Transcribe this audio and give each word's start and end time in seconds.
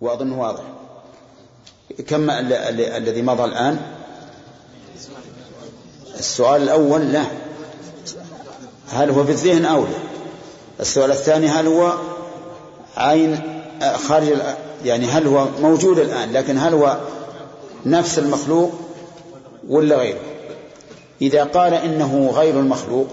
وأظن 0.00 0.32
واضح. 0.32 0.62
كم 2.06 2.30
الذي 2.30 3.22
مضى 3.22 3.44
الآن؟ 3.44 3.80
السؤال 6.18 6.62
الأول 6.62 7.12
لا. 7.12 7.24
هل 8.88 9.10
هو 9.10 9.24
في 9.24 9.30
الذهن 9.30 9.64
أو 9.64 9.84
لا؟ 9.84 9.98
السؤال 10.80 11.10
الثاني 11.10 11.48
هل 11.48 11.66
هو 11.66 11.94
عين 12.96 13.40
خارج 14.08 14.38
يعني 14.84 15.06
هل 15.06 15.26
هو 15.26 15.46
موجود 15.60 15.98
الآن 15.98 16.32
لكن 16.32 16.58
هل 16.58 16.74
هو 16.74 16.98
نفس 17.86 18.18
المخلوق 18.18 18.72
ولا 19.68 19.96
غيره؟ 19.96 20.20
إذا 21.22 21.44
قال 21.44 21.74
إنه 21.74 22.30
غير 22.34 22.60
المخلوق 22.60 23.08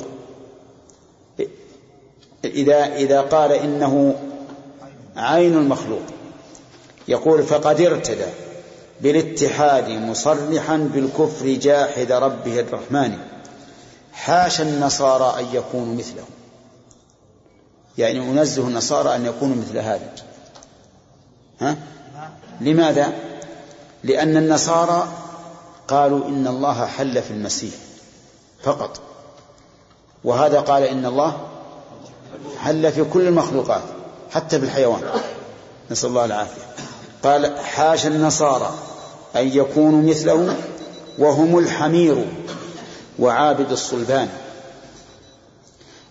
إذا 2.46 2.96
إذا 2.96 3.22
قال 3.22 3.52
إنه 3.52 4.16
عين 5.18 5.54
المخلوق 5.54 6.02
يقول 7.08 7.44
فقد 7.44 7.82
ارتدى 7.82 8.26
بالاتحاد 9.02 9.90
مصرحا 9.90 10.78
بالكفر 10.78 11.46
جاحد 11.46 12.12
ربه 12.12 12.60
الرحمن. 12.60 13.18
حاشا 14.14 14.64
النصارى 14.64 15.40
أن 15.40 15.56
يكونوا 15.56 15.96
مثله. 15.96 16.24
يعني 17.98 18.20
أنزه 18.20 18.68
النصارى 18.68 19.16
أن 19.16 19.26
يكونوا 19.26 19.56
مثل 19.56 19.78
هذا. 19.78 20.12
ها؟ 21.62 21.78
لماذا؟ 22.62 23.14
لأن 24.04 24.38
النصارى 24.38 25.08
قالوا 25.88 26.28
إن 26.28 26.48
الله 26.48 26.86
حل 26.86 27.22
في 27.22 27.32
المسيح 27.32 27.74
فقط. 28.64 29.00
وهذا 30.24 30.60
قال 30.60 30.84
إن 30.84 31.06
الله 31.06 31.48
حل 32.60 32.92
في 32.92 33.04
كل 33.04 33.28
المخلوقات 33.28 33.84
حتى 34.32 34.60
في 34.60 34.66
الحيوان. 34.66 35.02
نسأل 35.92 36.10
الله 36.10 36.26
العافية. 36.26 36.85
قال 37.26 37.60
حاشا 37.60 38.08
النصارى 38.08 38.74
أن 39.36 39.48
يكونوا 39.48 40.02
مثله 40.02 40.58
وهم 41.18 41.60
الحمير 41.60 42.26
وعابد 43.20 43.72
الصلبان. 43.72 44.30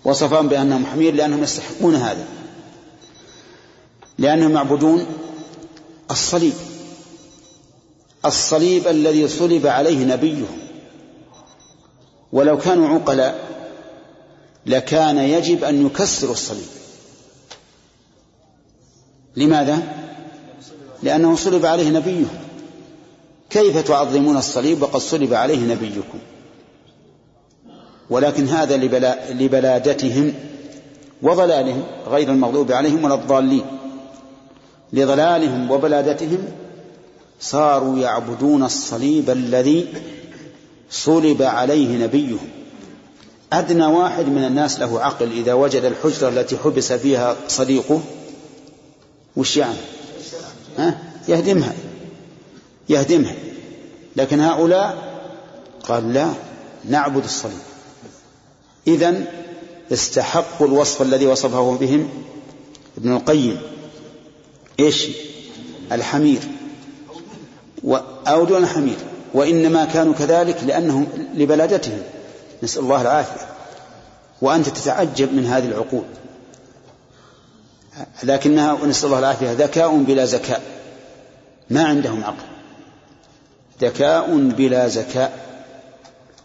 وصفهم 0.05 0.49
بأنهم 0.49 0.87
حمير 0.87 1.15
لأنهم 1.15 1.43
يستحقون 1.43 1.95
هذا 1.95 2.27
لأنهم 4.19 4.55
يعبدون 4.55 5.07
الصليب 6.11 6.55
الصليب 8.25 8.89
الذي 8.89 9.29
صلب 9.29 9.67
عليه 9.67 10.05
نبيهم. 10.05 10.59
ولو 12.33 12.59
كانوا 12.59 12.89
عقلاء 12.89 13.45
لكان 14.67 15.19
يجب 15.19 15.65
أن 15.65 15.87
يكسروا 15.87 16.33
الصليب. 16.33 16.69
لماذا؟ 19.37 20.04
لأنه 21.05 21.37
صلب 21.37 21.67
عليه 21.67 21.91
نبيهم. 21.91 22.29
كيف 23.51 23.79
تعظمون 23.79 24.37
الصليب 24.37 24.83
وقد 24.83 25.01
صلب 25.01 25.35
عليه 25.35 25.75
نبيكم؟ 25.75 26.19
ولكن 28.11 28.49
هذا 28.49 28.77
لبلا 28.77 29.33
لبلادتهم 29.33 30.35
وضلالهم 31.23 31.83
غير 32.11 32.29
المغضوب 32.29 32.73
عليهم 32.73 33.05
ولا 33.05 33.15
الضالين. 33.15 33.65
لضلالهم 34.93 35.71
وبلادتهم 35.71 36.39
صاروا 37.41 37.99
يعبدون 37.99 38.63
الصليب 38.63 39.31
الذي 39.31 39.87
صلب 40.91 41.43
عليه 41.43 42.05
نبيهم. 42.05 42.49
أدنى 43.53 43.87
واحد 43.87 44.29
من 44.29 44.45
الناس 44.45 44.81
له 44.81 45.01
عقل 45.01 45.33
إذا 45.33 45.55
وجد 45.55 45.85
الحجرة 45.85 46.29
التي 46.29 46.57
حبس 46.57 46.93
فيها 46.93 47.37
صديقه 47.49 48.01
وش 49.37 49.57
يعني؟ 49.57 49.79
ها؟ 50.79 50.99
يهدمها. 51.29 51.73
يهدمها. 52.89 53.35
لكن 54.17 54.41
هؤلاء 54.41 55.15
قال 55.83 56.13
لا 56.13 56.29
نعبد 56.89 57.25
الصليب. 57.25 57.63
إذا 58.87 59.25
استحقوا 59.93 60.67
الوصف 60.67 61.03
الذي 61.03 61.27
وصفه 61.27 61.77
بهم 61.77 62.09
ابن 62.99 63.13
القيم. 63.13 63.59
إيش؟ 64.81 65.09
الحمير. 65.93 66.41
أو 68.27 68.45
دون 68.45 68.63
الحمير 68.63 68.97
وإنما 69.35 69.85
كانوا 69.85 70.15
كذلك 70.15 70.65
لأنهم 70.67 71.07
لبلادتهم. 71.35 72.03
نسأل 72.63 72.83
الله 72.83 73.03
العافية. 73.03 73.47
وأنت 74.43 74.69
تتعجب 74.69 75.33
من 75.33 75.47
هذه 75.47 75.65
العقول. 75.65 76.05
لكنها 78.23 78.73
ونسأل 78.73 79.07
الله 79.07 79.19
العافية. 79.19 79.53
ذكاء 79.53 79.97
بلا 79.97 80.25
زكاء 80.25 80.63
ما 81.71 81.85
عندهم 81.85 82.25
عقل. 82.25 82.45
ذكاء 83.81 84.37
بلا 84.37 84.89
زكاء 84.89 85.33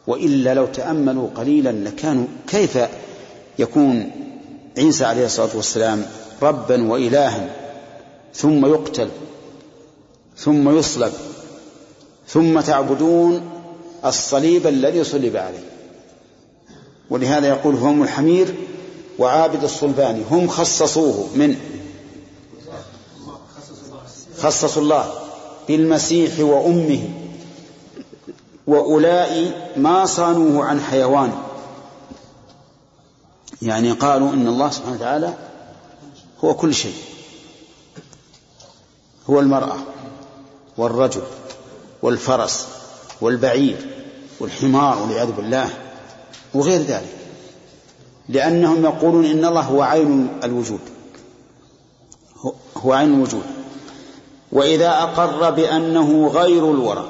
وإلا 0.08 0.54
لو 0.54 0.66
تأملوا 0.66 1.30
قليلا 1.36 1.70
لكانوا 1.70 2.26
كيف 2.48 2.78
يكون 3.60 4.12
عيسى 4.78 5.06
عليه 5.06 5.26
الصلاة 5.26 5.50
والسلام 5.56 6.06
ربا 6.42 6.92
وإلها؟ 6.92 7.50
ثم 8.36 8.66
يقتل. 8.66 9.10
ثم 10.38 10.78
يصلب. 10.78 11.14
ثم 12.28 12.60
تعبدون 12.60 13.50
الصليب 14.06 14.68
الذي 14.68 15.04
صلب 15.04 15.36
عليه. 15.36 15.70
ولهذا 17.10 17.48
يقول 17.48 17.76
هم 17.76 18.04
الحمير 18.04 18.56
وعابد 19.20 19.64
الصلبان 19.64 20.26
هم 20.32 20.48
خصصوه 20.48 21.28
من 21.36 21.58
خصصوا 24.38 24.82
الله 24.82 25.14
بالمسيح 25.68 26.40
وأمه 26.40 27.10
وأولئك 28.68 29.54
ما 29.78 30.06
صانوه 30.06 30.66
عن 30.66 30.82
حيوان. 30.82 31.32
يعني 33.62 33.92
قالوا 33.92 34.34
إن 34.34 34.48
الله 34.48 34.70
سبحانه 34.70 34.96
وتعالى 34.96 35.34
هو 36.44 36.54
كل 36.54 36.74
شيء. 36.74 36.96
هو 39.30 39.40
المرأة 39.40 39.78
والرجل 40.78 41.24
والفرس 42.02 42.68
والبعير 43.22 44.06
والحمار 44.40 45.02
والعياذ 45.02 45.32
بالله 45.32 45.70
وغير 46.54 46.82
ذلك. 46.82 47.19
لأنهم 48.30 48.84
يقولون 48.84 49.26
إن 49.26 49.46
الله 49.46 49.62
هو 49.62 49.82
عين 49.82 50.28
الوجود. 50.44 50.80
هو 52.78 52.94
عين 52.94 53.14
الوجود. 53.14 53.44
وإذا 54.52 54.90
أقر 54.90 55.52
بأنه 55.52 56.28
غير 56.28 56.72
الورى. 56.72 57.10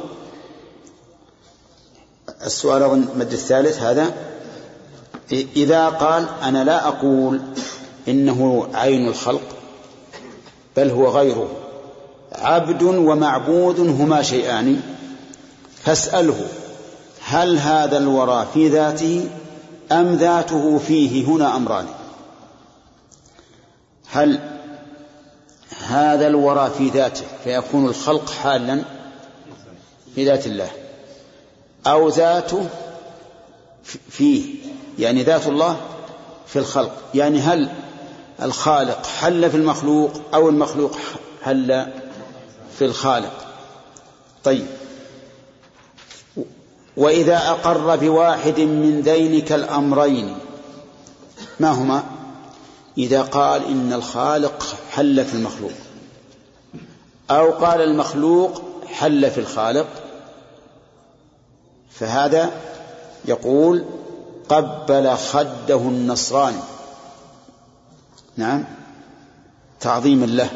السؤال 2.46 2.84
أظن 2.84 3.08
المد 3.13 3.31
الثالث 3.31 3.79
هذا. 3.79 4.13
إذا 5.31 5.90
قال 5.90 6.28
أنا 6.44 6.63
لا 6.63 6.88
أقول 6.88 7.41
إنه 8.08 8.68
عين 8.74 9.08
الخلق 9.08 9.41
بل 10.78 10.90
هو 10.90 11.08
غيره. 11.08 11.47
عبد 12.31 12.84
ومعبود 12.84 13.79
هما 13.79 14.22
شيئان. 14.22 14.81
فاسأله 15.84 16.47
هل 17.25 17.58
هذا 17.58 17.97
الورى 17.97 18.47
في 18.53 18.69
ذاته 18.69 19.29
أم 19.92 20.16
ذاته 20.16 20.78
فيه 20.78 21.26
هنا 21.26 21.56
أمران؟ 21.56 21.86
هل 24.12 24.40
هذا 25.88 26.28
الورى 26.28 26.72
في 26.78 26.90
ذاته 26.90 27.26
فيكون 27.44 27.86
الخلق 27.86 28.30
حالا 28.30 28.84
في 30.16 30.26
ذات 30.26 30.48
الله؟ 30.48 30.70
أو 31.88 32.10
ذاته 32.10 32.70
فيه 34.10 34.56
يعني 35.00 35.24
ذات 35.24 35.48
الله 35.48 35.78
في 36.48 36.60
الخلق. 36.60 36.92
يعني 37.14 37.40
هل 37.40 37.70
الخالق 38.42 39.06
حل 39.06 39.50
في 39.50 39.58
المخلوق 39.58 40.12
أو 40.34 40.50
المخلوق 40.50 40.98
حل 41.44 41.88
في 42.78 42.86
الخالق؟ 42.86 43.34
طيب. 44.44 44.66
وإذا 46.99 47.37
أقر 47.37 47.96
بواحد 47.96 48.59
من 48.59 49.01
ذينك 49.01 49.51
الأمرين 49.51 50.37
ما 51.59 51.72
هما؟ 51.72 52.03
إذا 52.97 53.22
قال 53.22 53.66
إن 53.66 53.93
الخالق 53.93 54.63
حل 54.91 55.25
في 55.25 55.34
المخلوق 55.34 55.72
أو 57.31 57.51
قال 57.51 57.81
المخلوق 57.81 58.61
حل 58.87 59.31
في 59.31 59.40
الخالق 59.40 59.87
فهذا 61.91 62.51
يقول 63.25 63.85
قبل 64.49 65.16
خده 65.16 65.75
النصراني 65.75 66.61
نعم 68.37 68.66
تعظيما 69.79 70.25
له. 70.25 70.49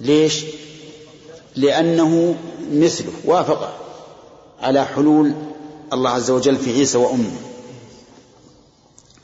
ليش؟ 0.00 0.44
لأنه 1.56 2.34
مثله 2.72 3.12
وافقه. 3.24 3.85
على 4.66 4.84
حلول 4.84 5.32
الله 5.92 6.10
عز 6.10 6.30
وجل 6.30 6.56
في 6.56 6.72
عيسى 6.72 6.98
وأمه. 6.98 7.36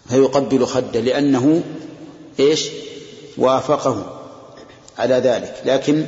فيقبل 0.08 0.66
خده 0.66 1.00
لأنه 1.00 1.62
إيش؟ 2.40 2.68
وافقه 3.38 4.04
على 4.98 5.14
ذلك. 5.14 5.54
لكن 5.64 6.06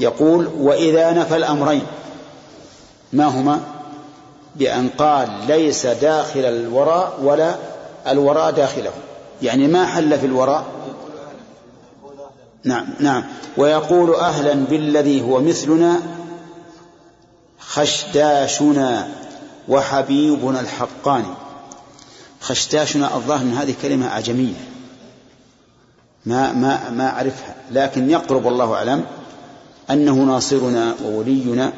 يقول 0.00 0.46
وإذا 0.46 1.12
نفى 1.12 1.36
الأمرين 1.36 1.82
ما 3.12 3.24
هما؟ 3.24 3.60
بأن 4.56 4.88
قال 4.88 5.28
ليس 5.48 5.86
داخل 5.86 6.40
الوراء 6.40 7.18
ولا 7.22 7.56
الوراء 8.06 8.50
داخله. 8.50 8.90
يعني 9.42 9.68
ما 9.68 9.86
حل 9.86 10.18
في 10.18 10.26
الوراء؟ 10.26 10.64
نعم 12.64 12.86
نعم. 13.00 13.24
ويقول 13.56 14.14
أهلا 14.14 14.54
بالذي 14.54 15.22
هو 15.22 15.40
مثلنا 15.40 16.17
خشداشنا 17.68 19.08
وحبيبنا 19.68 20.60
الحقاني 20.60 21.34
خشداشنا 22.40 23.16
الظاهر 23.16 23.44
من 23.44 23.54
هذه 23.54 23.74
كلمة 23.82 24.08
أعجمية. 24.08 24.68
ما 26.26 26.52
ما 26.52 26.90
ما 26.90 27.08
أعرفها 27.08 27.54
لكن 27.72 28.10
يقرب 28.10 28.46
الله 28.46 28.74
أعلم 28.74 29.04
أنه 29.90 30.14
ناصرنا 30.14 30.94
وولينا. 31.04 31.72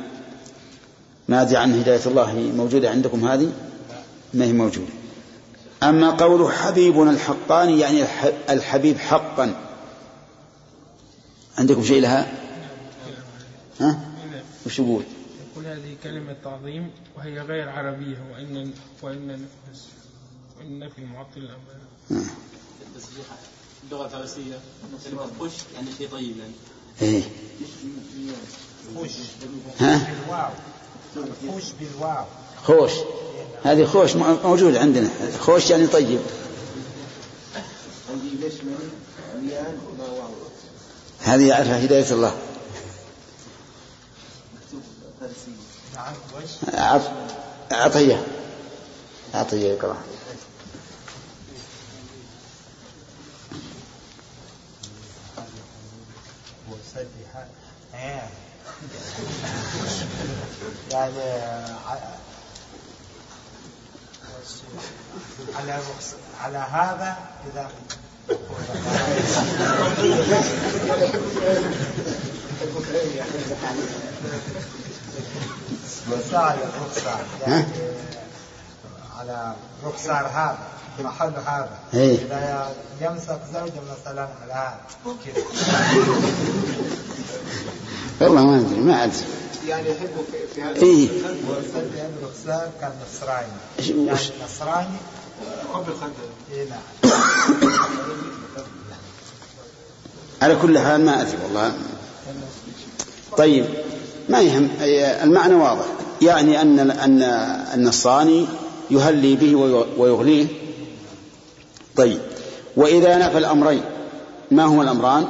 ما 1.28 1.42
أدري 1.42 1.56
عن 1.56 1.80
هداية 1.80 2.06
الله 2.06 2.52
موجودة 2.56 2.90
عندكم 2.90 3.28
هذه؟ 3.28 3.52
ما 4.34 4.44
هي 4.44 4.52
موجودة. 4.52 4.92
أما 5.82 6.10
قوله 6.10 6.50
حبيبنا 6.50 7.10
الحقاني 7.10 7.80
يعني 7.80 8.04
الحبيب 8.50 8.98
حقا. 8.98 9.54
عندكم 11.58 11.84
شيء 11.84 12.00
لها؟ 12.00 12.26
ها؟ 13.80 14.00
وش 14.66 14.78
يقول؟ 14.78 15.02
يقول 15.60 15.78
هذه 15.78 15.96
كلمة 16.04 16.36
تعظيم 16.44 16.90
وهي 17.16 17.40
غير 17.40 17.68
عربية 17.68 18.18
وإن 18.32 18.72
وإن 19.02 19.46
وإن 20.58 20.88
في 20.88 20.98
المعطل 20.98 21.36
الأمر 21.36 22.24
اللغة 23.84 24.04
الفارسية 24.04 24.58
كلمة 25.04 25.26
خش 25.40 25.52
يعني 25.74 25.86
شيء 25.98 26.08
طيب 26.08 26.36
يعني. 26.36 26.52
إيه. 27.02 27.22
خوش 28.96 29.10
ها؟ 29.80 30.14
خوش 31.48 31.64
بالواو. 31.80 32.24
خوش. 32.64 32.92
هذه 33.64 33.84
خوش 33.84 34.16
موجودة 34.16 34.80
عندنا. 34.80 35.10
خوش 35.40 35.70
يعني 35.70 35.86
طيب. 35.86 36.20
هذه 41.20 41.48
يعرفها 41.48 41.84
هداية 41.84 42.12
الله. 42.12 42.34
عطية 47.72 48.24
عطية 49.34 49.72
يقرأ. 49.72 49.96
يعني 60.90 61.14
على 65.56 65.80
على 66.40 66.58
هذا 66.58 67.16
إذا 67.52 67.70
رخصار 76.12 76.58
رخصار 76.86 77.20
يعني 77.46 77.64
على 79.18 79.54
رخصار 79.84 80.26
هذا 80.26 80.58
محل 81.00 81.32
هذا. 81.46 81.78
إيه. 81.94 82.18
إذا 82.26 82.72
يمسك 83.00 83.40
زوجة 83.54 83.72
مثلا 84.00 84.28
على 84.42 84.52
هذا. 84.52 84.80
كذا 85.24 85.44
والله 88.20 88.44
ما 88.46 88.56
أدري 88.60 88.80
ما 88.80 89.04
أدري. 89.04 89.16
يعني 89.68 89.88
يحبوا 89.90 90.22
في- 90.54 90.62
هذا 90.62 90.76
إيه. 90.82 91.08
رخصار 92.22 92.70
كان 92.80 92.92
نصراني. 93.06 93.46
يعني 93.78 94.30
نصراني. 94.44 94.96
حب 95.74 95.88
الخندق 95.88 96.14
إيه 96.52 96.68
نعم. 96.68 97.12
على 100.42 100.56
كل 100.56 100.78
حال 100.78 101.04
ما 101.04 101.20
أدري 101.22 101.36
والله. 101.44 101.72
طيب. 103.36 103.66
ما 104.28 104.40
يهم. 104.40 104.68
المعنى 105.22 105.54
واضح. 105.54 105.84
يعني 106.22 106.60
أن 106.62 106.90
أن 106.90 107.22
النصراني 107.74 108.46
يهلي 108.90 109.36
به 109.36 109.54
ويغليه. 109.98 110.46
طيب. 111.96 112.18
وإذا 112.76 113.18
نفى 113.18 113.38
الأمرين 113.38 113.82
ما 114.50 114.64
هما 114.64 114.82
الأمران؟ 114.82 115.26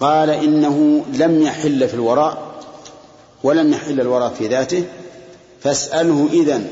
قال 0.00 0.30
إنه 0.30 1.04
لم 1.14 1.42
يحل 1.42 1.88
في 1.88 1.94
الوراء 1.94 2.38
ولم 3.42 3.72
يحل 3.72 4.00
الوراء 4.00 4.32
في 4.38 4.48
ذاته. 4.48 4.84
فاسأله 5.60 6.28
إذن 6.32 6.66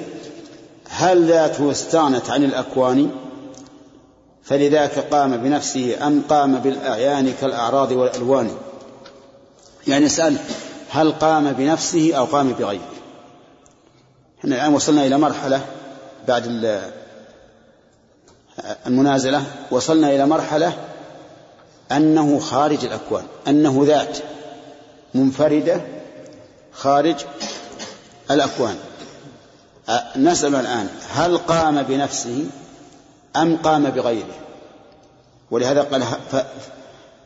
هل 0.90 1.25
ذاته 1.25 1.70
استغنت 1.70 2.31
عن 2.31 2.44
الأكوان؟ 2.44 3.11
فلذاك 4.44 4.99
قام 4.99 5.37
بنفسه 5.37 6.06
أم 6.06 6.22
قام 6.28 6.54
بالأعيان 6.54 7.32
كالأعراض 7.40 7.93
والألوان؟ 7.93 8.50
يعني 9.87 10.06
اسأل 10.06 10.37
هل 10.90 11.12
قام 11.12 11.52
بنفسه 11.52 12.14
أو 12.14 12.25
قام 12.25 12.52
بغيره. 12.52 12.88
إحنا 14.40 14.56
الآن 14.56 14.75
وصلنا 14.75 15.06
إلى 15.06 15.19
مرحلة 15.19 15.61
بعد 16.29 16.43
ال- 16.46 16.90
المنازلة 18.87 19.43
وصلنا 19.70 20.08
إلى 20.14 20.26
مرحلة 20.26 20.73
أنه 21.93 22.38
خارج 22.38 22.85
الأكوان 22.85 23.25
أنه 23.49 23.82
ذات 23.87 24.19
منفردة 25.14 25.81
خارج 26.73 27.17
الأكوان. 28.31 28.76
نسأل 30.17 30.55
الآن 30.55 30.88
هل 31.12 31.38
قام 31.38 31.82
بنفسه 31.82 32.44
أم 33.37 33.56
قام 33.56 33.85
بغيره؟ 33.85 34.35
ولهذا 35.50 35.82
قال 35.82 36.02
ف... 36.02 36.37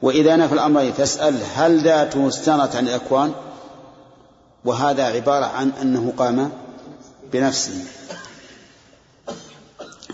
وإذا 0.03 0.37
نفى 0.37 0.55
الأمرين 0.55 0.93
فاسأل 0.93 1.35
هل 1.55 1.85
ذاته 1.85 2.29
استغنت 2.29 2.77
عن 2.77 2.89
الأكوان؟ 2.89 3.33
وهذا 4.65 5.05
عبارة 5.05 5.45
عن 5.45 5.73
أنه 5.83 6.13
قام 6.17 6.51
بنفسه. 7.33 7.85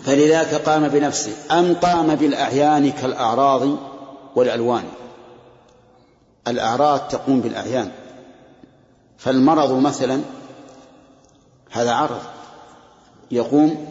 فلذاك 0.05 0.55
قام 0.55 0.87
بنفسه. 0.87 1.33
أم 1.51 1.73
قام 1.73 2.15
بالأعيان 2.15 2.91
كالأعراض 2.91 3.77
والألوان؟ 4.35 4.83
الأعراض 6.47 6.99
تقوم 6.99 7.41
بالأعيان. 7.41 7.91
فالمرض 9.17 9.71
مثلا 9.71 10.21
هذا 11.71 11.91
عرض 11.91 12.21
يقوم 13.31 13.85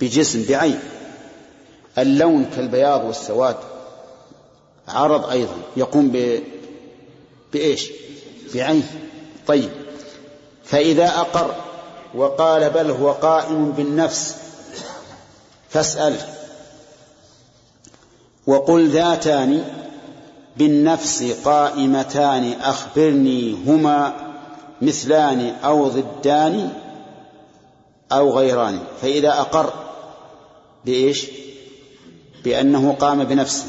بجسم 0.00 0.44
بعين. 0.48 0.80
اللون 1.98 2.46
كالبياض 2.56 3.04
والسواد 3.04 3.56
عرض 4.88 5.30
أيضا 5.30 5.56
يقوم 5.76 6.08
ب... 6.08 6.40
بإيش؟ 7.52 7.90
بعين. 8.54 8.86
طيب. 9.46 9.70
فإذا 10.64 11.08
أقر 11.08 11.54
وقال 12.14 12.70
بل 12.70 12.90
هو 12.90 13.12
قائم 13.12 13.72
بالنفس 13.72 14.36
فاسأل. 15.68 16.16
وقل 18.46 18.88
ذاتان 18.88 19.64
بالنفس 20.56 21.22
قائمتان 21.44 22.52
أخبرني 22.60 23.56
هما 23.66 24.12
مثلان 24.82 25.54
أو 25.64 25.88
ضدان 25.88 26.72
أو 28.12 28.38
غيران. 28.38 28.78
فإذا 29.02 29.40
أقر 29.40 29.72
بإيش؟ 30.84 31.26
بأنه 32.44 32.96
قام 33.00 33.24
بنفسه 33.24 33.64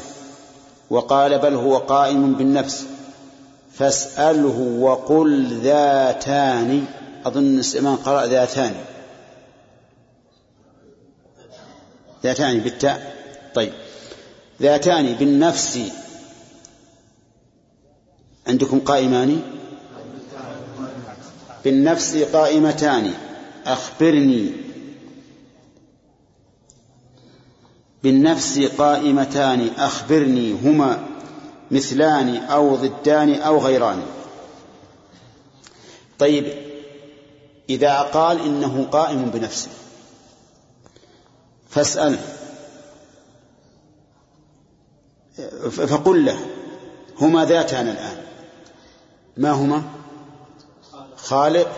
وقال 0.90 1.38
بل 1.38 1.54
هو 1.54 1.76
قائم 1.76 2.34
بالنفس. 2.34 2.86
فاسأله 3.78 4.78
وقل 4.80 5.60
ذاتان. 5.60 6.84
أظن 7.26 7.58
السمان 7.58 7.96
قرأ 7.96 8.26
ذاتان. 8.26 8.74
ذاتان 12.24 12.58
بالتاء. 12.58 13.14
طيب. 13.54 13.72
ذاتان 14.62 15.12
بالنفس. 15.12 15.78
عندكم 18.46 18.80
قائمان؟ 18.80 19.42
بالنفس 21.64 22.16
قائمتان. 22.16 23.14
أخبرني. 23.66 24.50
بالنفس 28.02 28.58
قائمتان. 28.58 29.70
أخبرني. 29.78 30.52
هما. 30.52 31.13
مثلان 31.70 32.36
أو 32.36 32.76
ضدان 32.76 33.34
أو 33.34 33.58
غيران. 33.58 34.02
طيب 36.18 36.54
إذا 37.70 38.00
قال 38.00 38.40
إنه 38.40 38.86
قائم 38.92 39.30
بنفسه 39.30 39.70
فاسأله 41.70 42.18
فقل 45.70 46.24
له 46.24 46.38
هما 47.20 47.44
ذاتان 47.44 47.88
الآن. 47.88 48.22
ما 49.36 49.50
هما؟ 49.50 49.82
خالق 51.16 51.68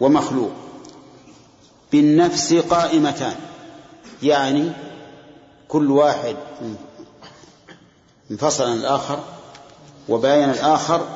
ومخلوق. 0.00 0.50
بالنفس 1.92 2.54
قائمتان 2.54 3.34
يعني 4.22 4.72
كل 5.68 5.90
واحد 5.90 6.36
انفصل 8.30 8.64
عن 8.64 8.76
الآخر 8.76 9.20
وباين 10.08 10.50
الآخر 10.50 11.08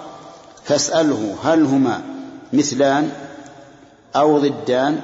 فاسأله 0.64 1.36
هل 1.42 1.64
هما 1.64 2.02
مثلان 2.52 3.12
أو 4.16 4.38
ضدان 4.38 5.00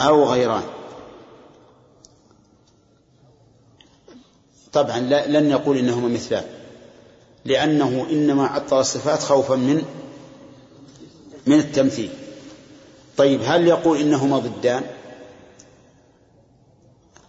أو 0.00 0.24
غيران. 0.24 0.62
طبعا 4.72 4.98
لن 5.00 5.50
يقول 5.50 5.76
إنهما 5.76 6.08
مثلان 6.08 6.44
لأنه 7.44 8.06
إنما 8.10 8.46
عطل 8.46 8.80
الصفات 8.80 9.22
خوفا 9.22 9.54
من 9.54 9.82
من 11.46 11.58
التمثيل. 11.58 12.10
طيب 13.16 13.40
هل 13.44 13.66
يقول 13.68 13.98
إنهما 13.98 14.38
ضدان؟ 14.38 14.82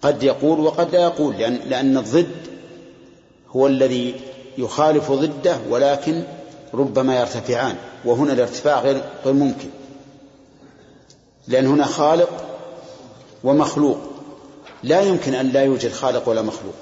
قد 0.01 0.23
يقول 0.23 0.59
وقد 0.59 0.91
لا 0.95 1.01
يقول 1.01 1.35
لأن, 1.35 1.55
لأن 1.55 1.97
الضد 1.97 2.56
هو 3.57 3.67
الذي 3.67 4.15
يخالف 4.57 5.11
ضده 5.11 5.57
ولكن 5.69 6.23
ربما 6.73 7.19
يرتفعان. 7.19 7.75
وهنا 8.05 8.33
الارتفاع 8.33 8.79
غير 8.79 9.01
غير 9.25 9.33
ممكن. 9.33 9.69
لأن 11.47 11.67
هنا 11.67 11.85
خالق 11.85 12.29
ومخلوق. 13.43 13.97
لا 14.83 15.01
يمكن 15.01 15.33
أن 15.33 15.49
لا 15.49 15.63
يوجد 15.63 15.91
خالق 15.91 16.29
ولا 16.29 16.41
مخلوق 16.41 16.75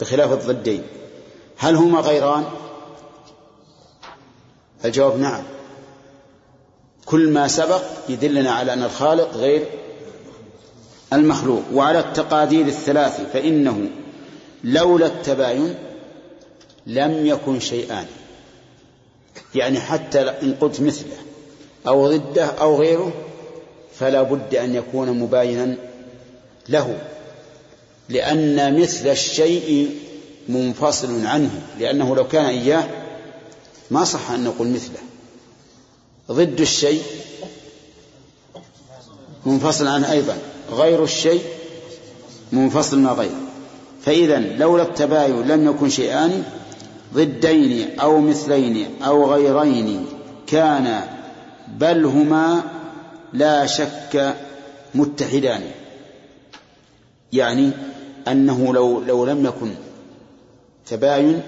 بخلاف 0.00 0.32
الضدين. 0.32 0.82
هل 1.56 1.74
هما 1.74 2.00
غيران؟ 2.00 2.44
الجواب 4.84 5.18
نعم. 5.18 5.42
كل 7.06 7.30
ما 7.30 7.48
سبق 7.48 7.82
يدلنا 8.08 8.50
على 8.50 8.72
أن 8.72 8.82
الخالق 8.82 9.34
غير 9.34 9.66
المخلوق. 11.12 11.62
وعلى 11.74 11.98
التقادير 11.98 12.66
الثلاث 12.66 13.32
فإنه 13.32 13.90
لولا 14.64 15.06
التباين 15.06 15.74
لم 16.86 17.26
يكن 17.26 17.60
شيئان. 17.60 18.06
يعني 19.54 19.80
حتى 19.80 20.20
إن 20.20 20.54
قلت 20.60 20.80
مثله 20.80 21.16
أو 21.86 22.16
ضده 22.16 22.46
أو 22.46 22.80
غيره 22.80 23.12
فلا 23.98 24.22
بد 24.22 24.54
أن 24.54 24.74
يكون 24.74 25.18
مباينا 25.18 25.76
له 26.68 26.98
لأن 28.08 28.80
مثل 28.80 29.08
الشيء 29.08 29.96
منفصل 30.48 31.26
عنه 31.26 31.50
لأنه 31.78 32.16
لو 32.16 32.28
كان 32.28 32.44
إياه 32.44 32.88
ما 33.90 34.04
صح 34.04 34.30
أن 34.30 34.44
نقول 34.44 34.68
مثله. 34.68 34.98
ضد 36.30 36.60
الشيء 36.60 37.02
منفصل 39.46 39.86
عنه 39.86 40.12
أيضا 40.12 40.38
غير 40.70 41.04
الشيء 41.04 41.42
منفصل 42.52 42.98
من 42.98 43.06
غيره. 43.06 43.47
فإذا 44.08 44.38
لولا 44.38 44.82
التباين 44.82 45.42
لم 45.42 45.70
يكن 45.70 45.88
شيئان 45.88 46.44
ضدين 47.14 48.00
أو 48.00 48.20
مثلين 48.20 49.02
أو 49.02 49.32
غيرين 49.32 50.06
كان 50.46 51.00
بل 51.68 52.04
هما 52.04 52.62
لا 53.32 53.66
شك 53.66 54.34
متحدان. 54.94 55.60
يعني 57.32 57.70
أنه 58.28 58.74
لو 58.74 59.00
لو 59.00 59.24
لم 59.26 59.46
يكن 59.46 59.70
تباين 60.86 61.42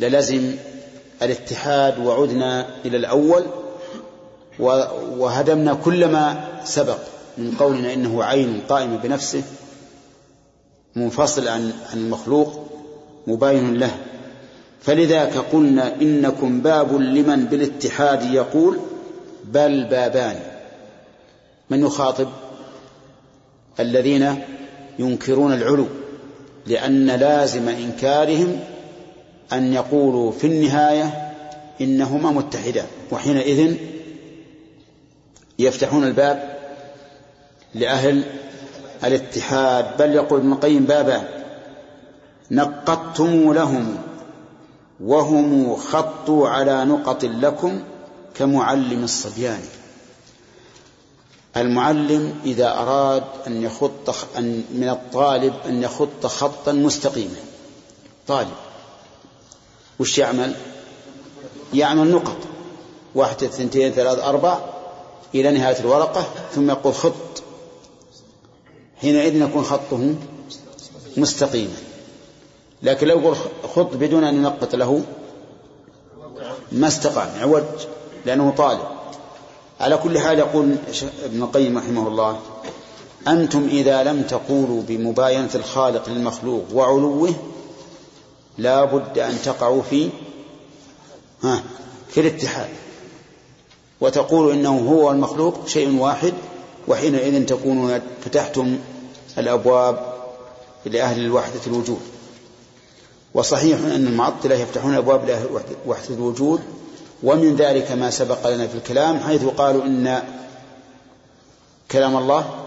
للزم 0.00 0.54
الاتحاد 1.22 1.98
وعدنا 1.98 2.66
إلى 2.84 2.96
الأول 2.96 3.44
وهدمنا 5.18 5.74
كل 5.74 6.06
ما 6.06 6.44
سبق 6.64 6.98
من 7.38 7.54
قولنا 7.58 7.92
إنه 7.92 8.24
عين 8.24 8.60
قائمة 8.68 8.96
بنفسه 8.96 9.42
منفصل 10.96 11.48
عن 11.48 11.72
المخلوق 11.94 12.66
مباين 13.26 13.74
له. 13.74 13.96
فلذاك 14.82 15.36
قلنا 15.36 15.94
إنكم 15.94 16.60
باب 16.60 16.94
لمن 16.94 17.44
بالاتحاد 17.44 18.32
يقول 18.32 18.78
بل 19.44 19.84
بابان. 19.84 20.36
من 21.70 21.86
يخاطب؟ 21.86 22.28
الذين 23.80 24.34
ينكرون 24.98 25.52
العلو 25.52 25.86
لأن 26.66 27.06
لازم 27.06 27.68
إنكارهم 27.68 28.60
أن 29.52 29.72
يقولوا 29.72 30.32
في 30.32 30.46
النهاية 30.46 31.32
إنهما 31.80 32.30
متحدان. 32.30 32.86
وحينئذ 33.10 33.74
يفتحون 35.58 36.04
الباب 36.04 36.58
لأهل 37.74 38.24
الاتحاد 39.04 39.96
بل 39.98 40.14
يقول 40.14 40.40
ابن 40.40 40.52
القيم 40.52 40.84
بابا 40.84 41.28
نقضتم 42.50 43.52
لهم 43.52 43.96
وهم 45.00 45.76
خطوا 45.76 46.48
على 46.48 46.84
نقط 46.84 47.24
لكم 47.24 47.82
كمعلم 48.34 49.04
الصبيان. 49.04 49.60
المعلم 51.56 52.34
إذا 52.44 52.68
أراد 52.68 53.24
أن 53.46 53.62
يخط 53.62 54.16
أن 54.38 54.64
من 54.74 54.88
الطالب 54.88 55.54
أن 55.66 55.82
يخط 55.82 56.26
خطا 56.26 56.72
مستقيما. 56.72 57.36
طالب. 58.28 58.56
وش 59.98 60.18
يعمل؟ 60.18 60.54
يعمل 61.74 62.10
نقط. 62.10 62.36
واحد 63.14 63.42
اثنتين 63.42 63.92
ثلاث 63.92 64.18
أربع 64.18 64.58
إلى 65.34 65.50
نهاية 65.50 65.80
الورقة 65.80 66.26
ثم 66.54 66.70
يقول 66.70 66.94
خط. 66.94 67.29
حينئذ 69.00 69.42
يكون 69.42 69.64
خطه 69.64 70.14
مستقيما 71.16 71.76
لكن 72.82 73.06
لو 73.06 73.18
يقول 73.20 73.36
خط 73.74 73.96
بدون 73.96 74.24
أن 74.24 74.34
ينقط 74.34 74.74
له 74.74 75.02
ما 76.72 76.88
استقام 76.88 77.28
عوج 77.40 77.62
لأنه 78.26 78.54
طالب. 78.56 78.84
على 79.80 79.96
كل 79.96 80.18
حال 80.18 80.38
يقول 80.38 80.76
ابن 81.24 81.42
القيم 81.42 81.78
رحمه 81.78 82.08
الله 82.08 82.40
أنتم 83.28 83.68
إذا 83.70 84.02
لم 84.02 84.22
تقولوا 84.22 84.82
بمباينة 84.88 85.50
الخالق 85.54 86.08
للمخلوق 86.08 86.64
وعلوه 86.74 87.34
لا 88.58 88.84
بد 88.84 89.18
أن 89.18 89.38
تقعوا 89.44 89.82
في 89.82 90.10
ها 91.42 91.62
في 92.08 92.20
الاتحاد. 92.20 92.68
وتقول 94.00 94.52
إنه 94.52 94.78
هو 94.90 95.10
المخلوق 95.10 95.66
شيء 95.66 95.98
واحد 96.00 96.34
وحينئذ 96.90 97.46
تكونون 97.46 98.00
فتحتم 98.24 98.78
الأبواب 99.38 100.14
لأهل 100.84 101.24
الوحدة 101.24 101.60
الوجود. 101.66 102.00
وصحيح 103.34 103.78
أن 103.78 104.06
المعطلة 104.06 104.54
يفتحون 104.54 104.94
أبواب 104.94 105.24
لأهل 105.24 105.46
وحدة 105.86 106.14
الوجود 106.14 106.60
ومن 107.22 107.56
ذلك 107.56 107.92
ما 107.92 108.10
سبق 108.10 108.46
لنا 108.46 108.66
في 108.66 108.74
الكلام 108.74 109.20
حيث 109.20 109.44
قالوا 109.44 109.84
إن 109.84 110.22
كلام 111.90 112.16
الله 112.16 112.66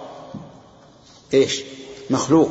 إيش؟ 1.34 1.64
مخلوق. 2.10 2.50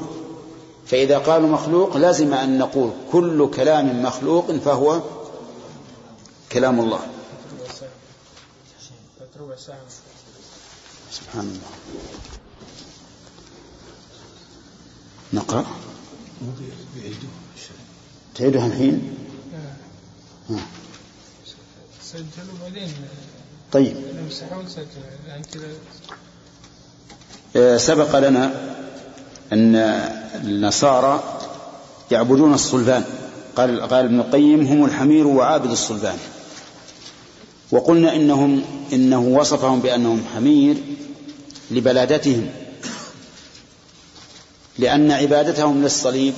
فإذا 0.87 1.19
قالوا 1.19 1.49
مخلوق 1.49 1.97
لازم 1.97 2.35
أن 2.35 2.59
نقول 2.59 2.91
كل 3.13 3.51
كلام 3.51 4.03
مخلوق 4.03 4.53
فهو 4.53 5.01
كلام 6.53 6.81
الله. 6.81 7.01
سبحان 11.13 11.41
الله. 11.41 11.73
نقرأ؟ 15.33 15.67
تعيدها 18.35 18.67
الحين؟ 18.67 19.15
آه. 20.51 20.57
سجلوا 22.03 22.57
بعدين 22.63 22.89
طيب. 23.73 23.97
الآن 25.27 25.43
كذا. 25.53 25.69
آه، 27.57 27.77
سبق 27.77 28.19
لنا 28.19 28.45
أن 29.53 29.77
النصارى 30.35 31.39
يعبدون 32.11 32.55
الصلبان. 32.55 33.05
قال 33.57 33.81
قال 33.81 34.05
ابن 34.05 34.21
القيم 34.21 34.67
هم 34.67 34.85
الحمير 34.85 35.27
وعابد 35.27 35.71
الصلبان. 35.71 36.19
وقلنا 37.73 38.17
إنهم 38.17 38.63
إنه 38.93 39.21
وصفهم 39.21 39.81
بأنهم 39.81 40.25
حمير 40.35 40.77
لبلادتهم. 41.71 42.51
لأن 44.79 45.11
عبادتهم 45.11 45.83
للصليب 45.83 46.35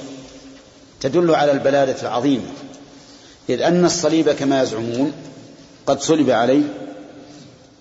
تدل 1.01 1.35
على 1.35 1.53
البلادة 1.53 2.03
العظيمة. 2.03 2.45
إذ 3.49 3.61
أن 3.61 3.85
الصليب 3.85 4.31
كما 4.31 4.63
يزعمون 4.63 5.13
قد 5.87 6.01
صلب 6.01 6.31
عليه 6.31 6.63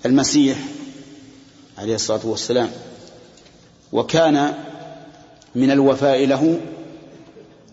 المسيح 0.05 0.57
عليه 1.77 1.95
الصلاة 1.95 2.21
والسلام. 2.23 2.71
وكان 3.91 4.53
من 5.55 5.71
الوفاء 5.71 6.25
له 6.25 6.59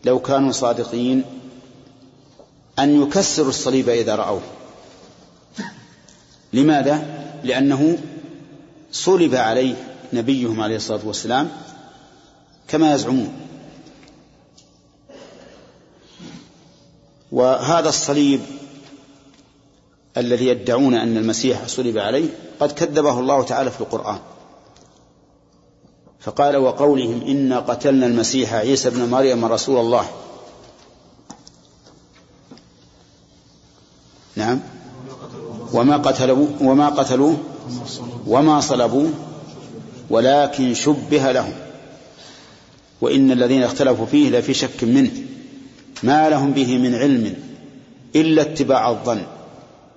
لو 0.05 0.19
كانوا 0.19 0.53
صادقين 0.53 1.25
أن 2.79 3.03
يكسروا 3.03 3.49
الصليب 3.49 3.89
إذا 3.89 4.15
رأوه. 4.15 4.43
لماذا؟ 6.53 7.25
لأنه 7.45 7.99
صلب 8.93 9.35
عليه 9.35 9.75
نبيهم 10.13 10.61
عليه 10.61 10.77
الصلاة 10.77 11.01
والسلام 11.05 11.51
كما 12.69 12.95
يزعمون. 12.95 13.33
وهذا 17.33 17.89
الصليب 17.89 18.41
الذي 20.17 20.47
يدعون 20.47 20.95
أن 20.95 21.17
المسيح 21.17 21.67
صلب 21.67 21.99
عليه 21.99 22.29
قد 22.61 22.73
كذبه 22.73 23.21
الله 23.21 23.43
تعالى 23.43 23.71
في 23.71 23.81
القرآن. 23.81 24.19
فقال 26.21 26.57
وقولهم 26.57 27.23
إنا 27.23 27.59
قتلنا 27.59 28.07
المسيح 28.07 28.55
عيسى 28.55 28.91
بن 28.91 29.11
مريم 29.11 29.45
رسول 29.45 29.81
الله. 29.81 30.11
نعم. 34.37 34.61
وما 35.73 35.97
قتلوا 35.97 36.47
وما 36.61 36.89
قتلوه 36.89 37.37
وما 38.27 38.61
صلبوه 38.61 39.11
ولكن 40.11 40.75
شبه 40.75 41.33
لهم. 41.33 41.53
وإن 43.01 43.33
الذين 43.33 43.63
اختلفوا 43.63 44.07
فيه 44.07 44.31
لفي 44.31 44.55
شك 44.55 44.85
منه. 44.85 45.11
ما 46.03 46.29
لهم 46.29 46.51
به 46.53 46.79
من 46.79 46.95
علم 46.95 47.35
إلا 48.17 48.43
اتباع 48.43 48.91
الظن. 48.91 49.23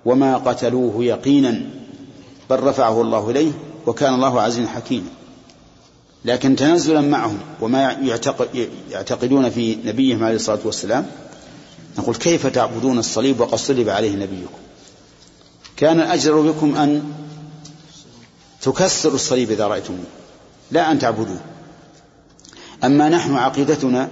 وما 0.04 0.36
قتلوه 0.36 1.04
يقينا 1.04 1.60
بل 2.50 2.60
رفعه 2.60 3.00
الله 3.00 3.30
إليه 3.30 3.52
وكان 3.86 4.14
الله 4.14 4.40
عزيزا 4.40 4.68
حكيما. 4.68 5.08
لكن 6.24 6.56
تنزلا 6.56 7.00
معهم 7.00 7.38
وما 7.60 7.96
يعتقدون 8.90 9.50
في 9.50 9.76
نبيهم 9.84 10.24
عليه 10.24 10.36
الصلاة 10.36 10.58
والسلام 10.64 11.06
نقول 11.98 12.14
كيف 12.14 12.46
تعبدون 12.46 12.98
الصليب 12.98 13.40
وقد 13.40 13.58
صلب 13.58 13.88
عليه 13.88 14.12
نبيكم؟ 14.16 14.58
كان 15.76 16.00
الأجر 16.00 16.40
بكم 16.40 16.76
أن 16.76 17.12
تكسروا 18.62 19.14
الصليب 19.14 19.50
إذا 19.50 19.66
رأيتموه 19.66 20.04
لا 20.70 20.90
أن 20.90 20.98
تعبدوه. 20.98 21.40
أما 22.84 23.08
نحن 23.08 23.34
عقيدتنا 23.34 24.10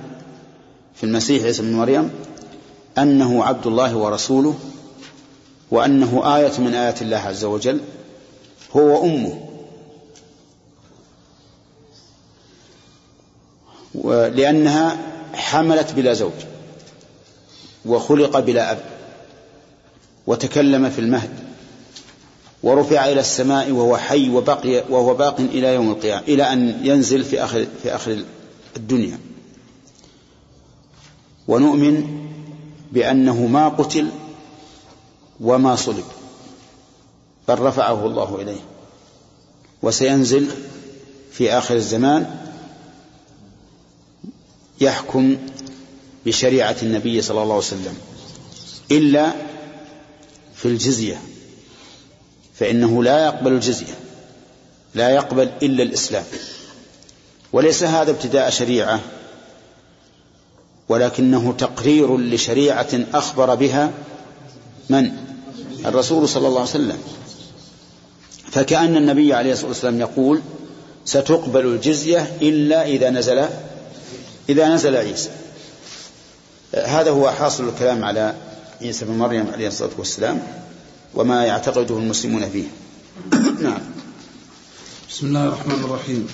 في 0.95 1.05
المسيح 1.05 1.45
عيسى 1.45 1.63
بن 1.63 1.73
مريم 1.73 2.11
أنه 2.99 3.45
عبد 3.45 3.67
الله 3.67 3.97
ورسوله 3.97 4.59
وأنه 5.71 6.37
آية 6.37 6.61
من 6.61 6.75
آيات 6.75 7.03
الله 7.03 7.17
عز 7.17 7.45
وجل 7.45 7.81
هو 8.77 8.81
وأمه. 8.81 9.49
لأنها 14.29 14.97
حملت 15.35 15.93
بلا 15.93 16.13
زوج 16.13 16.33
وخلق 17.85 18.39
بلا 18.39 18.73
أب 18.73 18.79
وتكلم 20.27 20.91
في 20.91 20.99
المهد. 20.99 21.52
ورفع 22.63 23.09
إلى 23.09 23.21
السماء 23.21 23.71
وهو 23.71 23.97
حي 23.97 24.31
وبقي 24.31 24.85
وهو 24.91 25.15
باق 25.15 25.41
إلى 25.41 25.75
يوم 25.75 25.91
القيامة 25.91 26.23
إلى 26.29 26.53
أن 26.53 26.81
ينزل 26.87 27.25
في 27.25 27.45
آخر 27.45 27.67
في 27.83 27.95
آخر 27.95 28.25
الدنيا. 28.77 29.19
ونؤمن 31.49 32.27
بأنه 32.93 33.47
ما 33.47 33.69
قتل 33.69 34.09
وما 35.41 35.77
صلب 35.77 36.05
بل 37.49 37.59
رفعه 37.59 38.07
الله 38.07 38.43
إليه. 38.43 38.61
وسينزل 39.83 40.47
في 41.33 41.53
آخر 41.53 41.75
الزمان 41.75 42.37
يحكم 44.81 45.37
بشريعة 46.27 46.77
النبي 46.83 47.23
صلى 47.23 47.43
الله 47.43 47.55
عليه 47.55 47.65
وسلم 47.65 47.97
إلا 48.91 49.33
في 50.55 50.67
الجزية. 50.67 51.32
فإنه 52.63 53.05
لا 53.05 53.25
يقبل 53.25 53.53
الجزية 53.53 53.95
لا 54.95 55.11
يقبل 55.11 55.51
إلا 55.63 55.83
الإسلام. 55.83 56.25
وليس 57.53 57.83
هذا 57.83 58.11
ابتداء 58.11 58.51
شريعة 58.51 59.01
ولكنه 60.89 61.55
تقرير 61.59 62.17
لشريعة 62.19 62.89
أخبر 63.15 63.55
بها 63.55 63.91
من؟ 64.89 65.11
الرسول 65.87 66.29
صلى 66.29 66.49
الله 66.49 66.61
عليه 66.61 66.71
وسلم. 66.71 66.99
فكأن 68.51 68.97
النبي 68.97 69.35
عليه 69.35 69.53
الصلاة 69.53 69.69
والسلام 69.69 70.01
يقول 70.01 70.41
ستقبل 71.05 71.67
الجزية 71.67 72.37
إلا 72.43 72.87
إذا 72.87 73.11
نزل 73.11 73.49
إذا 74.49 74.69
نزل 74.69 74.97
عيسى. 74.97 75.31
هذا 76.75 77.11
هو 77.11 77.31
حاصل 77.31 77.69
الكلام 77.69 78.05
على 78.05 78.35
عيسى 78.83 79.05
بن 79.05 79.13
مريم 79.13 79.47
عليه 79.53 79.69
الصلاة 79.69 79.91
والسلام. 79.99 80.43
وما 81.15 81.45
يعتقده 81.45 81.99
المسلمون 81.99 82.51
فيه. 82.51 82.65
نعم. 83.69 83.81
بسم 85.09 85.27
الله 85.27 85.45
الرحمن 85.45 85.85
الرحيم. 85.85 86.27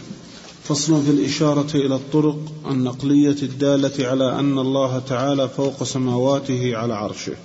فصل 0.64 1.04
في 1.04 1.10
الإشارة 1.10 1.76
إلى 1.76 1.94
الطرق 1.94 2.38
النقلية 2.66 3.42
الدالة 3.42 4.08
على 4.08 4.40
أن 4.40 4.58
الله 4.58 4.98
تعالى 4.98 5.48
فوق 5.48 5.84
سماواته 5.84 6.76
على 6.76 6.94
عرشه. 6.94 7.36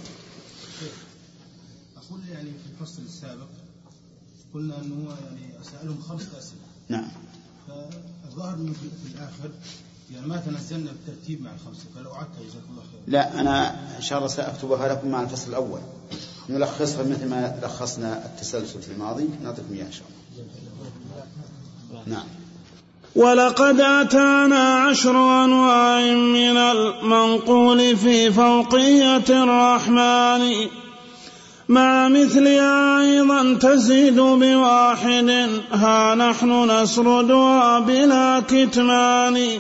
أقول 1.98 2.20
يعني 2.32 2.50
في 2.50 2.82
الفصل 2.82 3.02
السابق 3.02 3.48
قلنا 4.54 4.82
أنه 4.82 5.16
يعني 5.24 5.64
سألهم 5.72 6.02
خمسة 6.02 6.40
أسئلة. 6.40 6.62
نعم. 6.90 7.12
فالظاهر 7.68 8.56
أنه 8.56 8.74
في 8.74 9.16
الآخر 9.16 9.52
يعني 10.14 10.28
ما 10.28 10.38
تنزلنا 10.38 10.92
بالترتيب 10.92 11.42
مع 11.42 11.50
الخمسة 11.54 11.84
فلو 11.96 12.12
عدتها 12.12 12.44
جزاك 12.44 12.64
الله 12.70 12.82
خير. 12.92 13.02
لا 13.08 13.40
أنا 13.40 13.70
إن 13.98 14.02
شاء 14.02 14.18
الله 14.18 14.30
سأكتبها 14.30 14.88
لكم 14.88 15.12
مع 15.12 15.22
الفصل 15.22 15.50
الأول. 15.50 15.80
نلخصها 16.50 17.04
مثل 17.04 17.30
ما 17.30 17.56
لخصنا 17.64 18.26
التسلسل 18.26 18.82
في 18.82 18.92
الماضي. 18.92 19.30
نعطيكم 19.44 19.74
إياه 19.74 19.86
إن 19.86 19.92
شاء 19.92 20.04
الله. 21.92 22.04
نعم. 22.08 22.26
ولقد 23.16 23.80
أتانا 23.80 24.76
عشر 24.76 25.46
أنواع 25.46 26.00
من 26.16 26.58
المنقول 26.58 27.98
في 27.98 28.32
فوقية 28.32 29.26
الرحمن. 29.30 30.68
مع 31.70 32.08
مثلها 32.08 33.02
أيضا 33.02 33.58
تزيد 33.62 34.16
بواحد. 34.16 35.50
ها 35.72 36.16
نحن 36.16 36.72
نسردها 36.72 37.80
بلا 37.80 38.44
كتمان. 38.50 39.60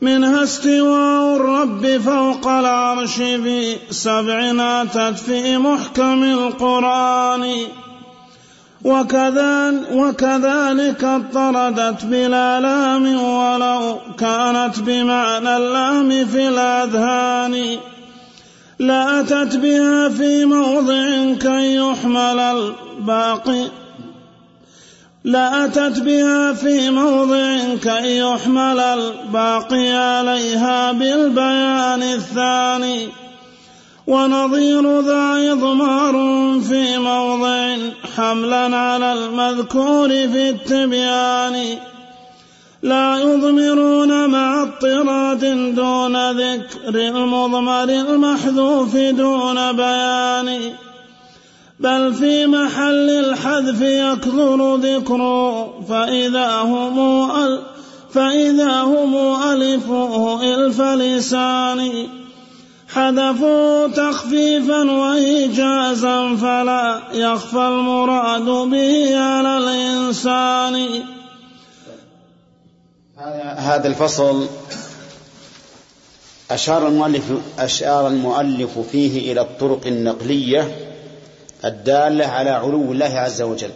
منها 0.00 0.42
استواء 0.42 1.36
الرب 1.36 1.86
فوق 1.98 2.48
العرش 2.48 3.14
في 3.16 3.76
سبع 3.90 4.52
أتت 4.82 5.18
في 5.18 5.58
محكم 5.58 6.22
القرآن. 6.22 7.54
وكذلك 9.92 11.04
اضطردت 11.04 12.04
بلا 12.04 12.60
لام 12.60 13.22
ولو 13.22 13.98
كانت 14.18 14.80
بمعنى 14.80 15.56
اللام 15.56 16.26
في 16.26 16.48
الأذهان. 16.48 17.78
لأتت 18.78 19.56
بها 19.56 20.08
في 20.08 20.44
موضع 20.44 21.34
كي 21.40 21.76
يحمل 21.76 22.38
الباقي. 22.40 23.64
لأتت 25.24 26.00
بها 26.00 26.52
في 26.52 26.90
موضع 26.90 27.56
كي 27.82 28.18
يحمل 28.18 28.80
الباقي 28.80 29.92
عليها 29.92 30.92
بالبيان 30.92 32.02
الثاني. 32.02 33.08
ونظير 34.06 35.00
ذا 35.00 35.52
إضمار 35.52 36.12
في 36.68 36.98
موضع 36.98 37.76
حملا 38.16 38.76
على 38.76 39.12
المذكور 39.12 40.08
في 40.08 40.48
التبيان. 40.50 41.78
لا 42.82 43.18
يضمرون 43.18 44.30
مع 44.30 44.62
اطراد 44.62 45.74
دون 45.74 46.30
ذكر 46.30 46.94
المضمر 46.94 47.84
المحذوف 47.84 48.96
دون 48.96 49.72
بيان. 49.72 50.72
بل 51.80 52.14
في 52.14 52.46
محل 52.46 53.10
الحذف 53.10 53.80
يكثر 53.80 54.76
ذكره 54.76 55.80
فإذا 55.80 56.50
هم 56.60 57.58
فإذا 58.10 58.82
هم 58.82 59.16
ألفوه 59.42 60.42
إلف 60.54 60.80
لسان. 60.80 62.08
حذفوا 62.88 63.88
تخفيفا 63.88 64.90
وإيجازا 64.90 66.36
فلا 66.36 67.00
يخفى 67.12 67.56
المراد 67.56 68.44
به 68.44 69.18
على 69.18 69.58
الإنسان. 69.58 71.02
هذا 73.56 73.88
الفصل 73.88 74.46
أشار 76.50 76.88
المؤلف 76.88 77.24
أشار 77.58 78.06
المؤلف 78.08 78.78
فيه 78.78 79.32
إلى 79.32 79.40
الطرق 79.40 79.86
النقلية. 79.86 80.87
الدالة 81.64 82.26
على 82.26 82.50
علو 82.50 82.92
الله 82.92 83.18
عز 83.18 83.42
وجل. 83.42 83.70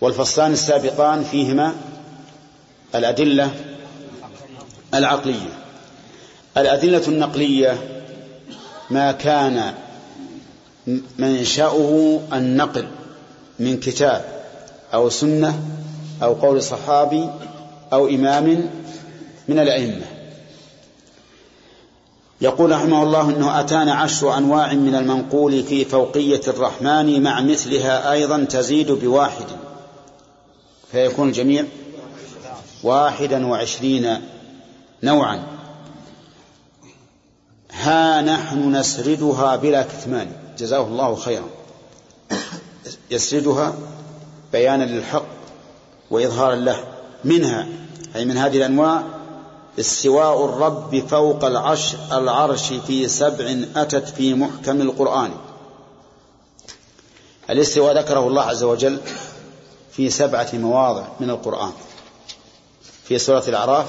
والفصلان 0.00 0.52
السابقان 0.52 1.24
فيهما 1.24 1.74
الأدلة 2.94 3.50
العقلية. 4.94 5.58
الأدلة 6.56 7.08
النقلية 7.08 7.78
ما 8.90 9.12
كان 9.12 9.74
منشأه 11.18 12.20
النقل 12.32 12.88
من 13.58 13.80
كتاب 13.80 14.24
أو 14.94 15.10
سنة 15.10 15.60
أو 16.22 16.34
قول 16.34 16.62
صحابي 16.62 17.28
أو 17.92 18.08
إمام 18.08 18.70
من 19.48 19.58
الأئمة. 19.58 20.17
يقول 22.40 22.70
رحمه 22.70 23.02
الله 23.02 23.30
أنه 23.30 23.60
أتانا 23.60 23.94
عشر 23.94 24.36
أنواع 24.36 24.72
من 24.72 24.94
المنقول 24.94 25.62
في 25.62 25.84
فوقية 25.84 26.40
الرحمن 26.48 27.22
مع 27.22 27.40
مثلها 27.40 28.12
أيضا 28.12 28.44
تزيد 28.44 28.92
بواحد. 28.92 29.46
فيكون 30.92 31.28
الجميع 31.28 31.64
واحدا 32.82 33.46
وعشرين 33.46 34.20
نوعا. 35.02 35.46
ها 37.72 38.22
نحن 38.22 38.76
نسردها 38.76 39.56
بلا 39.56 39.82
كتمان. 39.82 40.32
جزاه 40.58 40.86
الله 40.86 41.14
خيرا. 41.14 41.48
يسردها 43.10 43.74
بيانا 44.52 44.84
للحق 44.84 45.26
وإظهارا 46.10 46.54
له 46.54 46.84
منها. 47.24 47.66
أي 48.16 48.24
من 48.24 48.36
هذه 48.36 48.56
الأنواع 48.56 49.17
استواء 49.78 50.44
الرب 50.44 51.06
فوق 51.08 51.44
العرش, 51.44 51.94
العرش 52.12 52.72
في 52.72 53.08
سبع 53.08 53.56
أتت 53.76 54.08
في 54.08 54.34
محكم 54.34 54.80
القرآن. 54.80 55.30
الاستواء 57.50 57.98
ذكره 57.98 58.26
الله 58.26 58.42
عز 58.42 58.62
وجل 58.62 59.00
في 59.92 60.10
سبعة 60.10 60.48
مواضع 60.52 61.04
من 61.20 61.30
القرآن. 61.30 61.72
في 63.04 63.18
سورة 63.18 63.44
الأعراف 63.48 63.86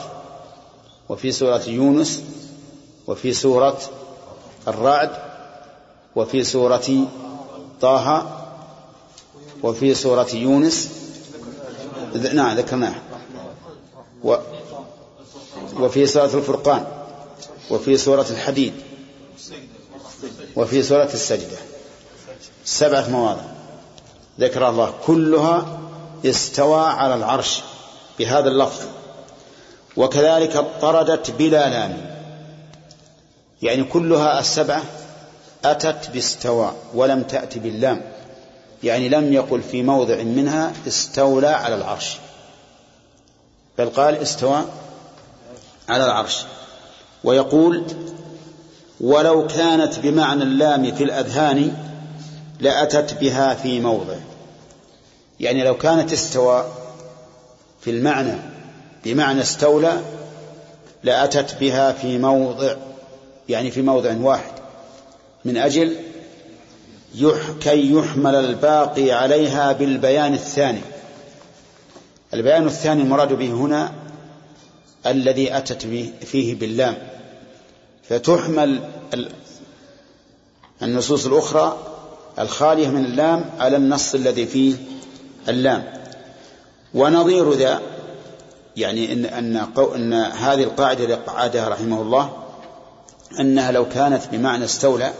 وفي 1.10 1.32
سورة 1.32 1.62
يونس 1.68 2.24
وفي 3.08 3.34
سورة 3.34 3.80
الرعد 4.68 5.12
وفي 6.16 6.44
سورة 6.44 7.08
طه 7.82 8.28
وفي 9.64 9.96
سورة 9.96 10.28
يونس. 10.34 10.90
نعم 12.34 12.58
ذكرناه 12.58 12.96
وفي 15.80 16.08
سورة 16.08 16.26
الفرقان 16.34 16.86
وفي 17.72 17.98
سورة 17.98 18.26
الحديد 18.30 18.74
وفي 20.56 20.84
سورة 20.84 21.10
السجدة. 21.14 21.58
سبعة 22.66 23.10
مواضع. 23.10 23.42
ذكر 24.40 24.70
الله 24.70 24.94
كلها 25.06 25.80
استوى 26.26 26.82
على 26.82 27.16
العرش 27.16 27.62
بهذا 28.20 28.50
اللفظ. 28.50 28.86
وكذلك 29.98 30.56
اضطردت 30.56 31.32
بلا 31.32 31.70
لام 31.70 32.16
يعني 33.62 33.84
كلها 33.84 34.40
السبعة 34.40 34.84
أتت 35.66 36.10
باستوى 36.10 36.74
ولم 36.94 37.24
تأت 37.24 37.58
باللام. 37.58 38.02
يعني 38.84 39.10
لم 39.10 39.34
يقل 39.34 39.62
في 39.62 39.84
موضع 39.84 40.24
منها 40.24 40.74
استولى 40.88 41.48
على 41.48 41.76
العرش. 41.76 42.18
بل 43.78 43.90
قال 43.90 44.16
استوى 44.16 44.66
على 45.90 46.06
العرش. 46.06 46.38
ويقول 47.24 47.84
ولو 49.02 49.48
كانت 49.48 50.00
بمعنى 50.00 50.44
اللام 50.44 50.96
في 50.96 51.04
الأذهان 51.04 51.74
لأتت 52.60 53.14
بها 53.20 53.54
في 53.54 53.80
موضع. 53.80 54.16
يعني 55.40 55.64
لو 55.64 55.78
كانت 55.78 56.14
استوى 56.14 56.66
في 57.82 57.92
المعنى 57.92 58.38
بمعنى 59.06 59.42
استولى 59.42 60.02
لأتت 61.04 61.56
بها 61.60 61.92
في 61.92 62.18
موضع 62.18 62.76
يعني 63.50 63.72
في 63.72 63.82
موضع 63.82 64.16
واحد. 64.22 64.52
من 65.46 65.58
أجل 65.58 65.96
كي 67.62 67.94
يحمل 67.94 68.36
الباقي 68.36 69.12
عليها 69.12 69.72
بالبيان 69.72 70.34
الثاني. 70.34 70.82
البيان 72.34 72.66
الثاني 72.66 73.02
المراد 73.02 73.34
به 73.34 73.52
هنا 73.52 73.92
الذي 75.06 75.58
أتت 75.58 75.88
فيه 76.26 76.56
باللام. 76.56 76.98
فتحمل 78.10 78.80
النصوص 80.82 81.26
الأخرى 81.26 81.78
الخالية 82.40 82.88
من 82.88 83.06
اللام 83.06 83.46
على 83.60 83.78
النص 83.78 84.16
الذي 84.16 84.46
فيه 84.46 84.76
اللام. 85.50 85.84
ونظير 86.94 87.54
ذا 87.54 87.82
يعني 88.78 89.14
إن, 89.14 89.26
أن, 89.26 89.66
أن 89.96 90.14
هذه 90.14 90.64
القاعدة 90.64 91.06
لقعدها 91.06 91.70
رحمه 91.70 92.02
الله 92.02 92.34
أنها 93.40 93.72
لو 93.72 93.90
كانت 93.90 94.22
بمعنى 94.32 94.66
استولى 94.66 95.14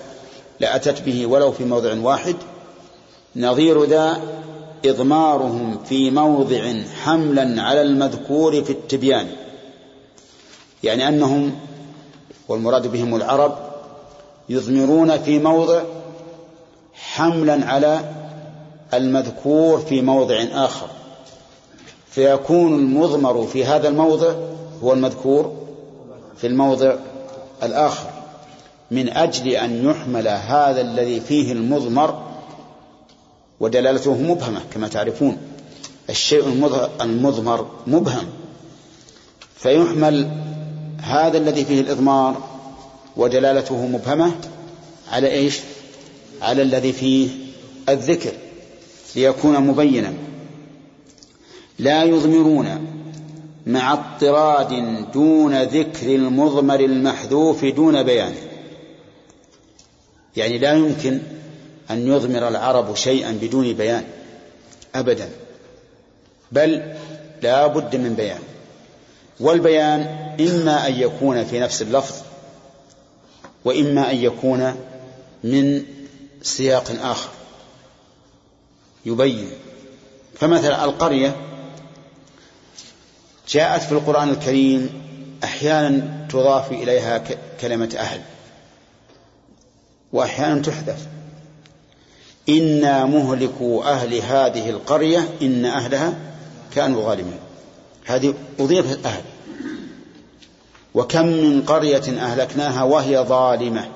لأتت 0.60 1.02
به 1.02 1.26
ولو 1.26 1.52
في 1.52 1.66
موضع 1.66 1.94
واحد. 2.02 2.36
نظير 3.36 3.84
ذا 3.84 4.22
إضمارهم 4.86 5.84
في 5.90 6.12
موضع 6.12 6.74
حملا 7.04 7.62
على 7.64 7.82
المذكور 7.82 8.64
في 8.64 8.70
التبيان. 8.70 9.28
يعني 10.84 11.08
أنهم 11.08 11.56
والمراد 12.48 12.88
بهم 12.88 13.16
العرب 13.16 13.58
يضمرون 14.50 15.18
في 15.18 15.40
موضع 15.40 15.82
حملا 16.94 17.66
على 17.66 18.00
المذكور 18.94 19.80
في 19.80 20.02
موضع 20.02 20.44
آخر. 20.52 20.88
فيكون 22.12 22.76
المضمر 22.76 23.48
في 23.48 23.66
هذا 23.66 23.88
الموضع 23.88 24.34
هو 24.84 24.94
المذكور 24.94 25.54
في 26.38 26.48
الموضع 26.48 26.96
الآخر. 27.64 28.10
من 28.92 29.10
أجل 29.10 29.48
أن 29.48 29.90
يحمل 29.90 30.28
هذا 30.28 30.82
الذي 30.82 31.20
فيه 31.20 31.52
المضمر 31.52 32.24
ودلالته 33.60 34.14
مبهمة 34.14 34.60
كما 34.74 34.88
تعرفون 34.88 35.38
الشيء 36.10 36.48
المضمر 37.02 37.68
مبهم. 37.88 38.28
فيحمل 39.56 40.30
هذا 41.02 41.38
الذي 41.38 41.66
فيه 41.66 41.82
الإضمار 41.82 42.44
ودلالته 43.18 43.88
مبهمة 43.88 44.32
على 45.12 45.32
إيش؟ 45.32 45.60
على 46.42 46.62
الذي 46.62 46.94
فيه 46.94 47.30
الذكر 47.90 48.32
ليكون 49.16 49.60
مبينا. 49.60 50.14
لا 51.80 52.04
يضمرون 52.04 52.88
مع 53.66 53.94
اضطراد 53.94 54.74
دون 55.14 55.64
ذكر 55.64 56.16
المضمر 56.16 56.80
المحذوف 56.80 57.66
دون 57.66 58.04
بيانه 58.04 58.42
يعني 60.38 60.58
لا 60.58 60.74
يمكن 60.74 61.20
أن 61.92 62.08
يضمر 62.08 62.48
العرب 62.48 62.96
شيئا 62.96 63.40
بدون 63.42 63.74
بيان 63.74 64.04
أبدا. 64.96 65.30
بل 66.52 66.94
لا 67.42 67.68
بد 67.68 67.96
من 67.96 68.14
بيان. 68.14 68.40
والبيان 69.40 70.29
إما 70.40 70.88
أن 70.88 70.94
يكون 70.94 71.46
في 71.46 71.60
نفس 71.60 71.82
اللفظ 71.82 72.16
وإما 73.66 74.12
أن 74.12 74.18
يكون 74.18 74.76
من 75.44 75.84
سياق 76.42 76.92
آخر. 77.02 77.30
يبين. 79.06 79.50
فمثلا 80.36 80.84
القرية 80.84 81.36
جاءت 83.50 83.82
في 83.82 83.92
القرآن 83.92 84.30
الكريم 84.30 85.02
أحيانا 85.44 86.28
تضاف 86.30 86.72
إليها 86.72 87.24
كلمة 87.62 87.96
أهل 87.98 88.22
وأحيانا 90.14 90.62
تحذف. 90.62 91.08
إنا 92.50 93.06
مهلكوا 93.06 93.84
أهل 93.84 94.14
هذه 94.16 94.70
القرية 94.70 95.30
إن 95.42 95.66
أهلها 95.66 96.14
كانوا 96.76 97.04
ظالمين. 97.04 97.40
هذه 98.06 98.34
أضيفت 98.60 99.06
أهل. 99.06 99.24
وكم 100.96 101.26
من 101.26 101.62
قرية 101.62 102.22
أهلكناها 102.22 102.84
وهي 102.84 103.18
ظالمة. 103.18 103.90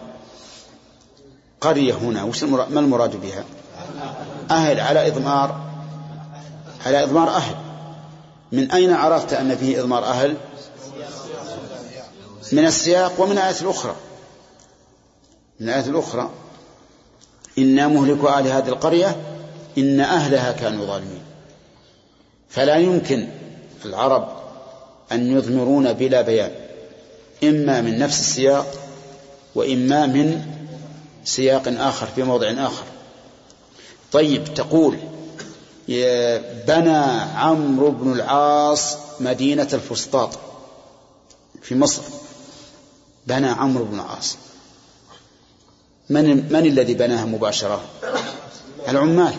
قرية 1.61 1.93
هنا 1.93 2.23
وش 2.23 2.43
ما 2.43 2.79
المراد 2.79 3.21
بها؟ 3.21 3.43
أهل 4.51 4.79
على 4.79 5.07
إضمار 5.07 5.61
على 6.85 7.03
إضمار 7.03 7.29
أهل. 7.29 7.55
من 8.51 8.71
أين 8.71 8.93
عرفت 8.93 9.33
أن 9.33 9.55
فيه 9.55 9.79
إضمار 9.79 10.03
أهل؟ 10.03 10.37
من 12.51 12.65
السياق 12.65 13.21
ومن 13.21 13.31
الآية 13.31 13.61
الأخرى. 13.61 13.95
من 15.59 15.69
الآية 15.69 15.85
الأخرى 15.89 16.29
إنا 17.57 17.87
مهلك 17.87 18.25
أهل 18.25 18.47
هذه 18.47 18.69
القرية 18.69 19.15
إن 19.77 19.99
أهلها 19.99 20.51
كانوا 20.51 20.85
ظالمين. 20.85 21.21
فلا 22.49 22.75
يمكن 22.75 23.27
العرب 23.85 24.27
أن 25.11 25.37
يضمرون 25.37 25.93
بلا 25.93 26.21
بيان. 26.21 26.62
إما 27.49 27.81
من 27.81 27.99
نفس 27.99 28.19
السياق 28.19 28.73
وإما 29.55 30.05
من 30.05 30.45
سياق 31.25 31.63
آخر 31.67 32.07
في 32.15 32.23
موضع 32.23 32.47
آخر. 32.47 32.83
طيب 34.11 34.53
تقول 34.53 34.97
بنى 36.67 36.97
عمرو 37.35 37.91
بن 37.91 38.11
العاص 38.11 38.97
مدينة 39.19 39.67
الفسطاط 39.73 40.39
في 41.61 41.75
مصر. 41.75 42.01
بنى 43.27 43.47
عمرو 43.47 43.85
بن 43.85 43.95
العاص. 43.95 44.37
من 46.09 46.53
من 46.53 46.65
الذي 46.65 46.93
بناها 46.93 47.25
مباشرة؟ 47.25 47.81
العمال. 48.87 49.33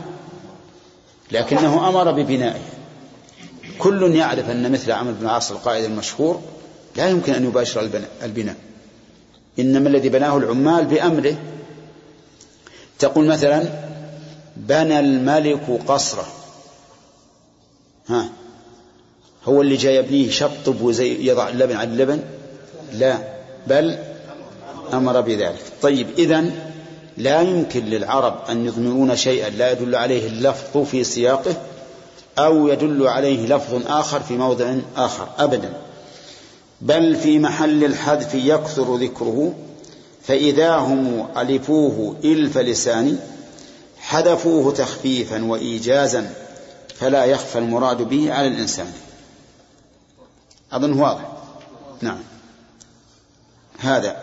لكنه 1.30 1.88
أمر 1.88 2.12
ببنائه. 2.12 2.62
كل 3.78 4.14
يعرف 4.14 4.50
أن 4.50 4.72
مثل 4.72 4.92
عمرو 4.92 5.14
بن 5.14 5.26
العاص 5.26 5.50
القائد 5.50 5.84
المشهور 5.84 6.42
لا 6.96 7.08
يمكن 7.08 7.34
أن 7.34 7.44
يباشر 7.44 7.80
البناء. 8.22 8.56
إنما 9.58 9.88
الذي 9.88 10.08
بناه 10.08 10.36
العمال 10.36 10.84
بأمره. 10.84 11.36
تقول 12.98 13.26
مثلا 13.26 13.64
بنى 14.56 15.00
الملك 15.00 15.80
قصره. 15.86 16.26
ها 18.08 18.28
هو 19.44 19.62
اللي 19.62 19.76
جاي 19.76 19.96
يبنيه 19.96 20.30
شطب 20.30 20.80
وزي 20.80 21.26
يضع 21.26 21.48
اللبن 21.48 21.76
على 21.76 21.90
اللبن؟ 21.90 22.20
لا 22.92 23.18
بل 23.66 23.98
أمر 24.92 25.20
بذلك. 25.20 25.62
طيب 25.82 26.06
إذن 26.18 26.54
لا 27.16 27.40
يمكن 27.40 27.84
للعرب 27.84 28.34
أن 28.50 28.66
يضمرون 28.66 29.16
شيئا 29.16 29.50
لا 29.50 29.72
يدل 29.72 29.94
عليه 29.94 30.26
اللفظ 30.26 30.84
في 30.84 31.04
سياقه 31.04 31.56
أو 32.38 32.68
يدل 32.68 33.06
عليه 33.06 33.46
لفظ 33.46 33.82
آخر 33.86 34.20
في 34.20 34.34
موضع 34.34 34.74
آخر 34.96 35.28
أبدا. 35.38 35.72
بل 36.84 37.16
في 37.16 37.38
محل 37.38 37.84
الحذف 37.84 38.34
يكثر 38.34 38.96
ذكره 38.96 39.54
فإذا 40.22 40.76
هم 40.76 41.26
ألفوه 41.36 42.16
إلف 42.24 42.58
لسان 42.58 43.18
حذفوه 44.00 44.72
تخفيفا 44.72 45.44
وإيجازا 45.44 46.34
فلا 46.98 47.24
يخفى 47.24 47.58
المراد 47.58 48.02
به 48.02 48.32
على 48.32 48.48
الإنسان. 48.48 48.92
أظن 50.72 50.92
واضح. 50.92 51.32
نعم. 52.00 52.18
هذا. 53.78 54.16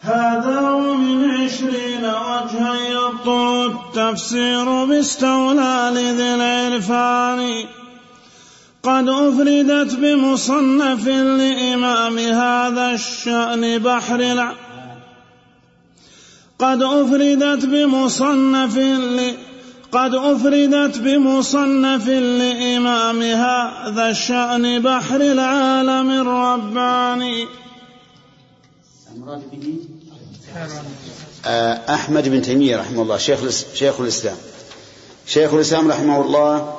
هذا 0.00 0.70
ومن 0.70 1.30
عشرين 1.30 2.04
وجها 2.04 2.74
يبطل 2.90 3.66
التفسير 3.66 4.84
باستولى 4.84 5.90
لذي 5.94 6.34
العرفان. 6.34 7.81
قد 8.82 9.08
أفردت 9.08 9.94
بمصنف 9.94 11.06
لإمام 11.06 12.18
هذا 12.18 12.90
الشأن 12.90 13.78
بحر 13.78 14.20
الع... 14.20 14.52
قد 16.58 16.82
أفردت 16.82 17.66
بمصنف 17.66 18.76
ل... 18.76 19.34
قد 19.92 20.14
أفردت 20.14 20.98
بمصنف 20.98 22.08
لإمام 22.08 23.22
هذا 23.22 24.10
الشأن 24.10 24.82
بحر 24.82 25.20
العالم 25.20 26.10
الرباني. 26.10 27.46
به؟ 29.52 29.78
أحمد 31.94 32.28
بن 32.28 32.42
تيمية 32.42 32.76
رحمه 32.76 33.02
الله 33.02 33.16
شيخ 33.16 33.40
شيخ 33.74 34.00
الإسلام. 34.00 34.36
شيخ 35.26 35.54
الإسلام 35.54 35.90
رحمه 35.90 36.20
الله 36.20 36.78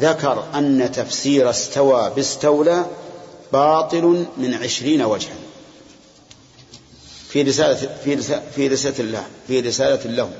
ذكر 0.00 0.44
أن 0.54 0.92
تفسير 0.92 1.50
استوى 1.50 2.12
باستولى 2.16 2.86
باطل 3.52 4.26
من 4.36 4.54
عشرين 4.54 5.02
وجها. 5.02 5.34
في 7.28 7.42
رسالة 7.42 7.88
في 8.04 8.14
رسالة 8.14 8.42
في 8.54 8.68
رسالة 8.68 9.00
الله 9.00 9.24
في 9.46 9.60
رسالة 9.60 10.10
له. 10.10 10.30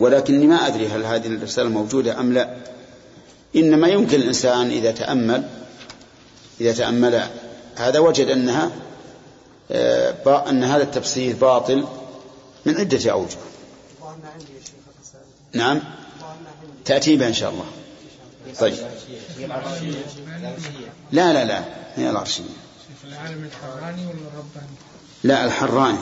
ولكني 0.00 0.46
ما 0.46 0.66
أدري 0.66 0.88
هل 0.88 1.04
هذه 1.04 1.26
الرسالة 1.26 1.68
موجودة 1.68 2.20
أم 2.20 2.32
لا. 2.32 2.56
إنما 3.56 3.88
يمكن 3.88 4.20
الإنسان 4.20 4.70
إذا 4.70 4.90
تأمل 4.90 5.48
إذا 6.60 6.72
تأمل 6.72 7.30
هذا 7.76 7.98
وجد 7.98 8.26
أنها 8.26 8.70
أن 10.26 10.64
هذا 10.64 10.82
التفسير 10.82 11.36
باطل 11.36 11.84
من 12.66 12.76
عدة 12.76 13.12
أوجه. 13.12 13.36
نعم. 15.52 15.80
تأتي 16.84 17.16
بها 17.16 17.28
إن 17.28 17.34
شاء 17.34 17.50
الله. 17.50 17.64
طيب. 18.58 18.74
لا 21.12 21.32
لا 21.32 21.44
لا 21.44 21.64
هي 21.96 22.10
العرشية. 22.10 22.42
العالم 23.04 23.44
الحراني 23.44 24.06
ولا 24.06 24.14
الرباني؟ 24.14 24.76
لا 25.24 25.44
الحراني. 25.44 25.98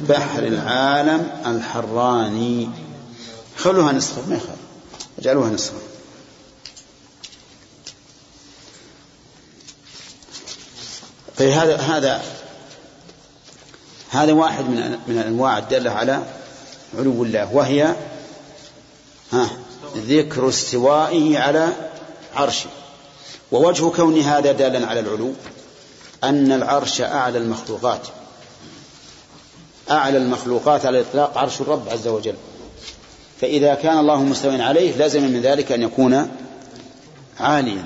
بحر 0.00 0.42
العالم 0.42 1.30
الحراني. 1.46 2.70
خلوها 3.56 3.92
نسخة 3.92 4.26
ما 4.28 4.36
يخالف. 4.36 4.60
اجعلوها 5.18 5.50
نسخة. 5.50 5.76
طيب 11.38 11.50
هذا 11.50 11.76
هذا 11.76 12.22
هذا 14.10 14.32
واحد 14.32 14.64
من 14.64 14.98
من 15.06 15.18
الأنواع 15.18 15.58
الدالة 15.58 15.90
على 15.90 16.22
علو 16.98 17.24
الله 17.24 17.54
وهي 17.54 17.96
ها 19.36 19.50
ذكر 19.96 20.48
استوائه 20.48 21.38
على 21.38 21.72
عرشه. 22.34 22.70
ووجه 23.52 23.88
كون 23.88 24.20
هذا 24.20 24.52
دالا 24.52 24.86
على 24.86 25.00
العلو 25.00 25.32
أن 26.24 26.52
العرش 26.52 27.00
أعلى 27.00 27.38
المخلوقات. 27.38 28.08
أعلى 29.90 30.18
المخلوقات 30.18 30.86
على 30.86 31.00
الإطلاق 31.00 31.38
عرش 31.38 31.60
الرب 31.60 31.88
عز 31.88 32.08
وجل. 32.08 32.34
فإذا 33.40 33.74
كان 33.74 33.98
الله 33.98 34.22
مستوى 34.22 34.62
عليه 34.62 34.96
لازم 34.96 35.22
من 35.22 35.40
ذلك 35.40 35.72
أن 35.72 35.82
يكون 35.82 36.28
عاليا. 37.40 37.84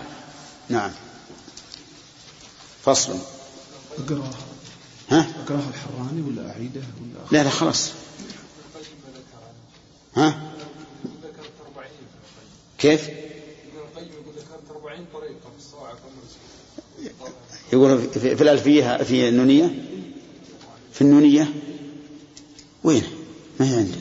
نعم. 0.68 0.90
فصل. 2.84 3.12
اقراها 3.98 4.30
ها؟ 5.10 5.26
أقرأها 5.44 5.68
الحراني 5.68 6.22
ولا 6.22 6.50
أعيده 6.50 6.80
ولا 7.00 7.38
لا 7.38 7.44
لا 7.44 7.50
خلاص. 7.50 7.90
ها؟ 10.16 10.49
كيف؟ 12.80 13.10
يقول 17.72 18.08
في, 18.08 18.36
في 18.36 18.42
الألفية 18.42 18.96
في 19.02 19.28
النونية؟ 19.28 19.84
في 20.92 21.00
النونية؟ 21.00 21.48
وين؟ 22.84 23.02
ما 23.60 23.70
هي 23.70 23.76
عندنا. 23.76 23.96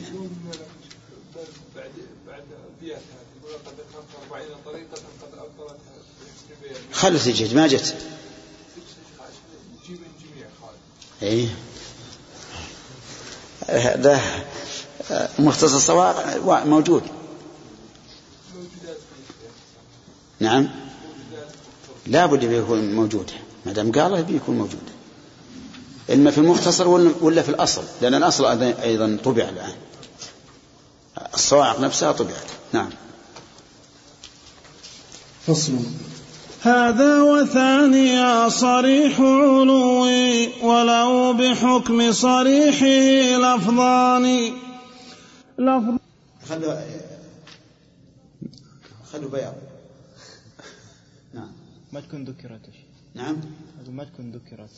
خلي 6.92 7.18
تجد 7.18 7.54
ما 7.54 7.66
جت. 7.66 7.96
إيه. 11.22 11.48
هذا 13.68 14.20
مختصر 15.38 15.76
الصواع 15.76 16.64
موجود. 16.64 17.02
نعم. 20.40 20.68
لا 22.06 22.26
بد 22.26 22.42
يكون 22.42 22.94
موجود 22.94 23.30
ما 23.66 23.72
دام 23.72 23.92
قال 23.92 24.22
بيكون 24.24 24.58
موجود 24.58 24.82
إما 26.12 26.30
في 26.30 26.38
المختصر 26.38 26.88
ولا 27.20 27.42
في 27.42 27.48
الأصل. 27.48 27.82
لأن 28.02 28.14
الأصل 28.14 28.62
أيضا 28.62 29.18
طبع 29.24 29.48
الآن. 29.48 29.72
الصواعق 31.34 31.80
نفسها 31.80 32.12
طبعت. 32.12 32.46
نعم. 32.72 32.90
فصل. 35.46 35.72
هذا 36.62 37.22
وثانيا 37.22 38.48
صريح 38.48 39.20
علوي 39.20 40.62
ولو 40.62 41.32
بحكم 41.32 42.12
صريحه 42.12 42.86
لفظان. 43.38 44.52
لفظ 45.58 45.96
خلوا 46.48 46.74
خلوا 49.12 49.30
بياض. 49.30 49.69
ما 51.92 52.00
تكون 52.00 52.24
ذكرت 52.24 52.60
نعم. 53.14 53.40
أقول 53.82 53.94
ما 53.94 54.04
تكون 54.04 54.32
ذكرت. 54.32 54.70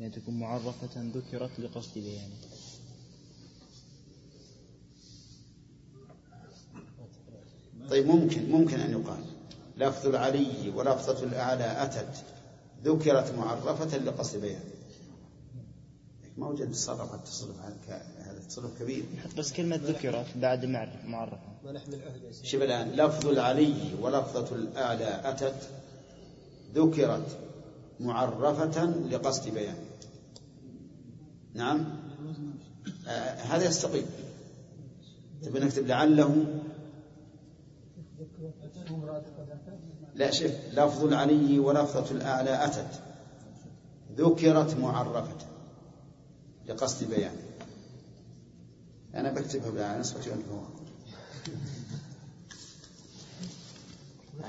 يعني 0.00 0.12
تكون 0.12 0.38
معرفة 0.38 1.02
ذكرت 1.14 1.60
لقصد 1.60 1.94
بيانه 1.94 2.34
طيب 7.90 8.06
ممكن 8.06 8.50
ممكن 8.50 8.80
أن 8.80 8.90
يقال 8.90 9.24
لفظ 9.76 10.06
العلي 10.06 10.70
ولفظة 10.76 11.24
الأعلى 11.24 11.82
أتت. 11.84 12.24
ذكرت 12.84 13.34
معرفة 13.34 13.96
لقصد 13.98 14.40
بيان. 14.40 14.60
ما 16.36 16.46
وجد 16.48 16.68
الصرف 16.68 17.14
التصرف 17.14 17.60
هذا 18.18 18.38
التصرف 18.38 18.78
كبير. 18.82 19.04
بس 19.38 19.52
كلمة 19.52 19.76
ذكرت 19.76 20.26
بعد 20.36 20.64
معرفة. 21.06 21.52
شوف 22.42 22.62
الآن 22.62 22.90
لفظ 22.90 23.26
العلي 23.26 23.94
ولفظة 24.00 24.56
الأعلى 24.56 25.20
أتت 25.24 25.81
ذكرت 26.74 27.38
معرفة 28.00 28.84
لقصد 28.86 29.48
بيان. 29.48 29.76
نعم؟ 31.54 31.84
آه 33.08 33.34
هذا 33.34 33.64
يستقيم. 33.64 34.06
تبي 35.42 35.60
نكتب 35.60 35.86
لعله؟ 35.86 36.60
لا 40.14 40.30
شوف 40.30 40.52
لفظ 40.72 41.04
العلي 41.04 41.58
ولفظة 41.58 42.10
الأعلى 42.10 42.64
أتت. 42.64 43.00
ذكرت 44.16 44.76
معرفة 44.76 45.36
لقصد 46.66 47.08
بيان. 47.10 47.36
أنا 49.14 49.32
بكتبها 49.32 49.70
بالآن 49.70 50.00
نسبة 50.00 50.20
هو 50.50 50.62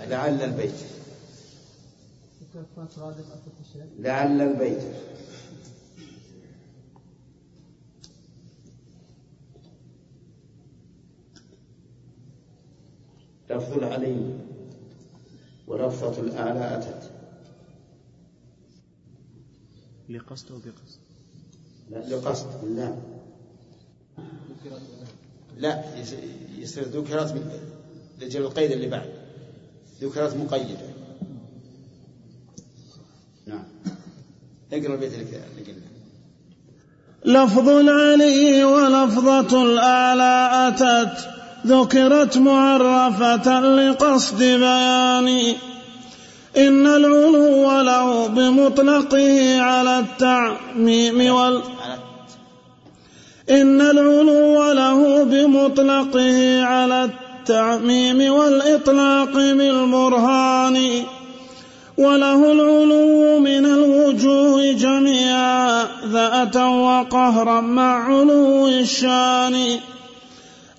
لعل 0.07 0.41
البيت. 0.41 0.73
لعل 4.00 4.42
البيت. 4.42 4.84
لفظ 13.50 13.74
العلي 13.74 14.39
ولفظة 15.68 16.22
الأعلى 16.22 16.78
أتت. 16.78 17.12
لقصد 20.10 20.52
أو 20.52 20.58
بقصد؟ 20.58 21.00
لا 21.89 22.16
لقصد. 22.16 22.66
لا. 22.66 22.96
لا 25.58 25.98
يصير 26.58 26.84
ذكرت 26.84 27.32
من- 27.32 27.60
لأجل 28.20 28.42
القيد 28.42 28.72
اللي 28.72 28.89
بعد. 28.89 29.13
ذكرت 30.02 30.36
مقيدة. 30.36 31.03
اقرا 34.73 34.93
البيت 34.93 35.13
اللي 35.13 35.25
قلنا 35.67 35.83
لفظ 37.25 37.69
العلي 37.69 38.63
ولفظة 38.63 39.63
الأعلى 39.63 40.49
أتت 40.67 41.29
ذكرت 41.67 42.38
معرفة 42.38 43.59
لقصد 43.59 44.39
بيان 44.39 45.27
إن 46.57 46.88
العلو 46.88 47.81
له 47.81 48.27
بمطلقه 48.27 49.62
على 49.62 49.99
التعميم 49.99 51.33
وال 51.33 51.62
إن 53.49 53.81
العلو 53.81 54.71
له 54.71 55.23
بمطلقه 55.23 56.63
على 56.63 57.03
التعميم 57.03 58.33
والإطلاق 58.33 59.33
بالبرهان. 59.33 60.77
وله 61.97 62.51
العلو 62.51 63.39
من 63.39 63.65
الوجوه 63.65 64.71
جميعا 64.71 65.88
ذاتا 66.06 66.65
وقهرا 66.65 67.62
مع 67.62 68.06
علو 68.06 68.67
الشان. 68.67 69.79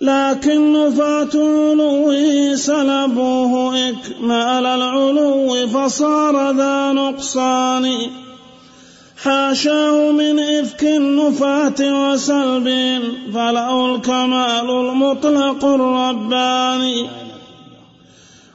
لكن 0.00 0.72
نفاة 0.72 1.30
علوه 1.34 2.54
سلبوه 2.54 3.74
إكمال 3.88 4.66
العلو 4.66 5.66
فصار 5.66 6.50
ذا 6.50 6.92
نقصان. 6.92 7.92
حاشاه 9.24 10.10
من 10.10 10.38
إفك 10.38 10.82
النفاة 10.84 12.10
وسلب 12.10 12.68
فله 13.34 13.94
الكمال 13.94 14.70
المطلق 14.70 15.64
الرباني. 15.64 17.23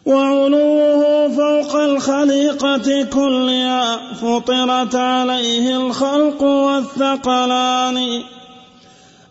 وعلوه 0.09 1.29
فوق 1.29 1.75
الخليقة 1.75 3.03
كلها 3.13 4.13
فطرت 4.13 4.95
عليه 4.95 5.77
الخلق 5.77 6.43
والثقلان. 6.43 8.21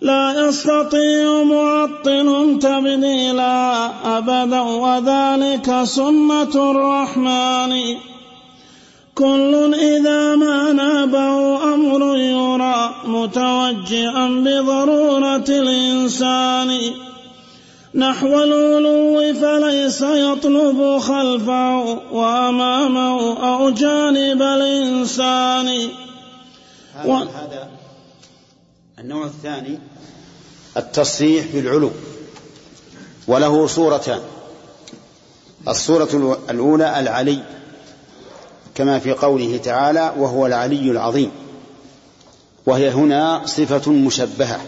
لا 0.01 0.49
يستطيع 0.49 1.43
معطل 1.43 2.59
تبديلا 2.63 3.91
أبدا 4.19 4.61
وذلك 4.61 5.83
سنة 5.85 6.71
الرحمن. 6.71 7.97
كل 9.15 9.75
إذا 9.75 10.37
ما 10.37 10.73
نابه 10.73 11.65
أمر 11.75 12.17
يرى 12.17 12.95
متوجئا 13.07 14.27
بضرورة 14.27 15.49
الإنسان. 15.49 16.71
نحو 17.95 18.27
العلو 18.43 19.35
فليس 19.35 20.03
يطلب 20.03 20.99
خلفه 20.99 21.79
وأمامه 22.13 23.39
أو 23.49 23.71
جانب 23.71 24.43
الإنسان. 24.43 25.69
هذا 26.95 27.07
و- 27.07 27.15
هذا 27.17 27.69
النوع 28.99 29.25
الثاني 29.27 29.79
التصريح 30.77 31.47
بالعلو. 31.55 31.91
وله 33.29 33.67
صورتان. 33.67 34.21
الصورة 35.69 36.39
الأولى 36.51 37.01
العلي 37.01 37.39
كما 38.75 38.99
في 38.99 39.13
قوله 39.13 39.57
تعالى 39.65 40.13
وهو 40.19 40.47
العلي 40.47 40.91
العظيم 40.91 41.31
وهي 42.67 42.91
هنا 42.91 43.43
صفة 43.47 43.93
مشبهة. 43.93 44.61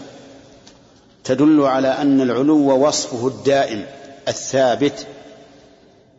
تدل 1.23 1.61
على 1.61 1.87
أن 1.87 2.21
العلو 2.21 2.87
وصفه 2.87 3.27
الدائم 3.27 3.85
الثابت 4.27 5.07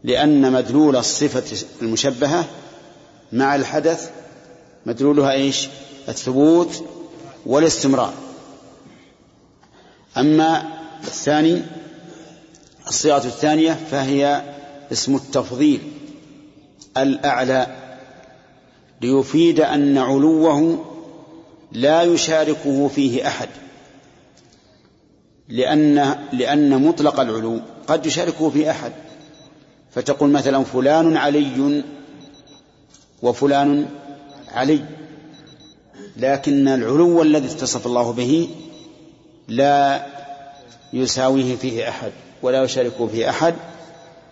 لأن 0.04 0.52
مدلول 0.52 0.96
الصفة 0.96 1.66
المشبهة 1.82 2.44
مع 3.32 3.54
الحدث 3.54 4.10
مدلولها 4.86 5.32
إيش؟ 5.32 5.68
الثبوت 6.08 6.84
والاستمرار 7.46 8.12
أما 10.16 10.62
الثاني 11.04 11.62
الصيغة 12.88 13.26
الثانية 13.26 13.78
فهي 13.90 14.42
اسم 14.92 15.14
التفضيل 15.16 15.80
الأعلى 16.96 17.66
ليفيد 19.00 19.60
أن 19.60 19.98
علوه 19.98 20.84
لا 21.72 22.02
يشاركه 22.02 22.88
فيه 22.88 23.26
أحد 23.26 23.48
لأن 25.52 26.16
لأن 26.32 26.82
مطلق 26.82 27.20
العلو 27.20 27.60
قد 27.86 28.06
يشاركه 28.06 28.50
فيه 28.50 28.70
أحد. 28.70 28.92
فتقول 29.90 30.30
مثلا 30.30 30.64
فلان 30.64 31.16
علي 31.16 31.84
وفلان 33.22 33.88
علي. 34.48 34.84
لكن 36.16 36.68
العلو 36.68 37.22
الذي 37.22 37.46
اتصف 37.46 37.86
الله 37.86 38.12
به 38.12 38.48
لا 39.48 40.06
يساويه 40.92 41.56
فيه 41.56 41.88
أحد 41.88 42.12
ولا 42.42 42.62
يشاركه 42.62 43.06
فيه 43.06 43.30
أحد. 43.30 43.54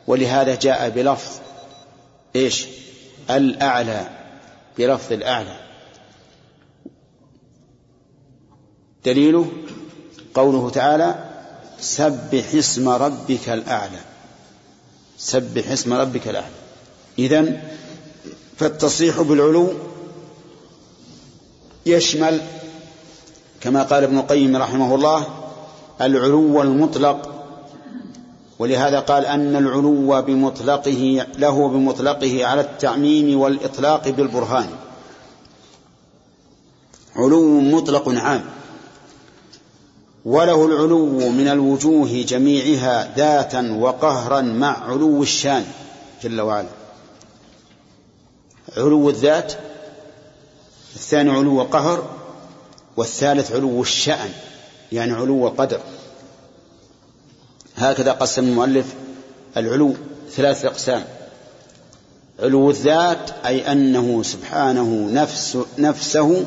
ولهذا 0.06 0.54
جاء 0.54 0.88
بلفظ 0.88 1.30
إيش؟ 2.36 2.66
الأعلى. 3.30 4.06
بلفظ 4.78 5.12
الأعلى. 5.12 5.56
دليله؟ 9.04 9.50
قوله 10.34 10.70
تعالى 10.70 11.14
سبح 11.80 12.54
اسم 12.54 12.88
ربك 12.88 13.48
الأعلى. 13.48 14.00
سبح 15.18 15.70
اسم 15.70 15.92
ربك 15.92 16.28
الأعلى. 16.28 16.54
إذن 17.18 17.60
فالتصريح 18.56 19.20
بالعلو 19.20 19.72
يشمل 21.86 22.40
كما 23.60 23.82
قال 23.82 24.04
ابن 24.04 24.18
القيم 24.18 24.56
رحمه 24.56 24.94
الله 24.94 25.26
العلو 26.00 26.62
المطلق 26.62 27.44
ولهذا 28.58 29.00
قال 29.00 29.26
أن 29.26 29.56
العلو 29.56 30.22
بمطلقه 30.22 31.26
له 31.38 31.68
بمطلقه 31.68 32.46
على 32.46 32.60
التعميم 32.60 33.40
والإطلاق 33.40 34.08
بالبرهان. 34.08 34.68
علو 37.16 37.60
مطلق 37.60 38.08
عام. 38.08 38.44
وله 40.24 40.66
العلو 40.66 41.28
من 41.28 41.48
الوجوه 41.48 42.24
جميعها 42.28 43.14
ذاتا 43.16 43.76
وقهرا 43.80 44.40
مع 44.40 44.90
علو 44.90 45.22
الشان 45.22 45.64
جل 46.22 46.40
وعلا. 46.40 46.68
علو 48.76 49.10
الذات 49.10 49.52
الثاني 50.94 51.30
علو 51.30 51.62
قهر 51.62 52.10
والثالث 52.96 53.52
علو 53.52 53.82
الشأن 53.82 54.30
يعني 54.92 55.12
علو 55.12 55.48
القدر 55.48 55.80
هكذا 57.76 58.12
قسم 58.12 58.44
المؤلف 58.44 58.86
العلو 59.56 59.94
ثلاثة 60.30 60.68
أقسام. 60.68 61.04
علو 62.40 62.70
الذات 62.70 63.30
أي 63.46 63.72
أنه 63.72 64.22
سبحانه 64.22 65.08
نفس 65.12 65.58
نفسه 65.78 66.44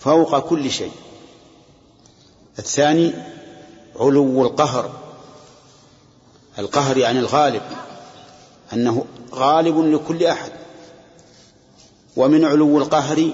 فوق 0.00 0.38
كل 0.38 0.70
شيء. 0.70 0.92
الثاني 2.58 3.12
علو 4.00 4.42
القهر. 4.46 4.90
القهر 6.58 6.96
يعني 6.96 7.18
الغالب 7.18 7.62
أنه 8.72 9.04
غالب 9.34 9.78
لكل 9.78 10.24
أحد. 10.24 10.52
ومن 12.16 12.44
علو 12.44 12.78
القهر 12.78 13.30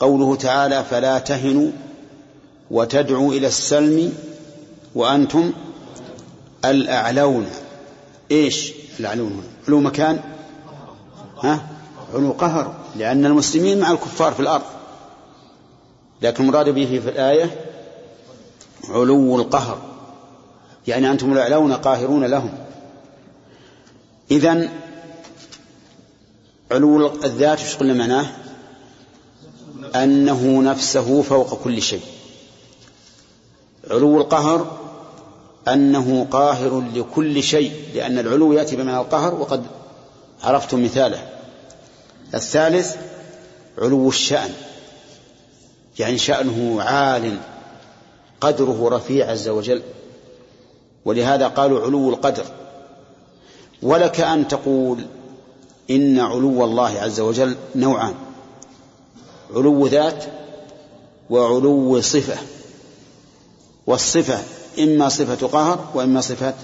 قوله 0.00 0.36
تعالى 0.36 0.84
فلا 0.84 1.18
تهنوا 1.18 1.70
وتدعوا 2.70 3.32
إلى 3.32 3.46
السلم 3.46 4.12
وأنتم 4.94 5.52
الأعلون. 6.64 7.46
إيش 8.30 8.72
الأعلون 9.00 9.32
هنا؟ 9.32 9.42
علو 9.68 9.80
مكان؟ 9.80 10.20
ها؟ 11.42 11.66
علو 12.14 12.32
قهر 12.32 12.74
لأن 12.96 13.26
المسلمين 13.26 13.80
مع 13.80 13.90
الكفار 13.90 14.32
في 14.32 14.40
الأرض. 14.40 14.64
لكن 16.22 16.44
المراد 16.44 16.68
به 16.68 17.00
في 17.04 17.10
الآية 17.10 17.63
علو 18.90 19.36
القهر 19.36 19.78
يعني 20.86 21.10
أنتم 21.10 21.32
الأعلون 21.32 21.72
قاهرون 21.72 22.24
لهم. 22.24 22.50
إذن 24.30 24.68
علو 26.72 27.12
الذات 27.24 27.60
إيش 27.60 27.76
قلنا 27.76 27.94
معناه؟ 27.94 28.26
أنه 29.94 30.62
نفسه 30.62 31.22
فوق 31.22 31.62
كل 31.64 31.82
شيء. 31.82 32.02
علو 33.90 34.20
القهر 34.20 34.78
أنه 35.68 36.26
قاهر 36.30 36.84
لكل 36.94 37.42
شيء 37.42 37.72
لأن 37.94 38.18
العلو 38.18 38.52
يأتي 38.52 38.76
بمعنى 38.76 39.00
القهر 39.00 39.34
وقد 39.34 39.66
عرفتم 40.42 40.84
مثاله. 40.84 41.28
الثالث 42.34 42.96
علو 43.78 44.08
الشأن 44.08 44.50
يعني 45.98 46.18
شأنه 46.18 46.82
عال 46.82 47.38
قدره 48.44 48.88
رفيع 48.88 49.30
عز 49.30 49.48
وجل. 49.48 49.82
ولهذا 51.04 51.48
قالوا 51.48 51.80
علو 51.80 52.10
القدر. 52.10 52.44
ولك 53.82 54.20
أن 54.20 54.48
تقول 54.48 54.98
إن 55.90 56.20
علو 56.20 56.64
الله 56.64 57.00
عز 57.00 57.20
وجل 57.20 57.54
نوعان. 57.74 58.14
علو 59.56 59.86
ذات 59.86 60.24
وعلو 61.30 62.00
صفة. 62.00 62.36
والصفة 63.86 64.38
إما 64.78 65.08
صفة 65.08 65.46
قهر 65.46 65.84
وإما 65.94 66.20
صفة 66.20 66.54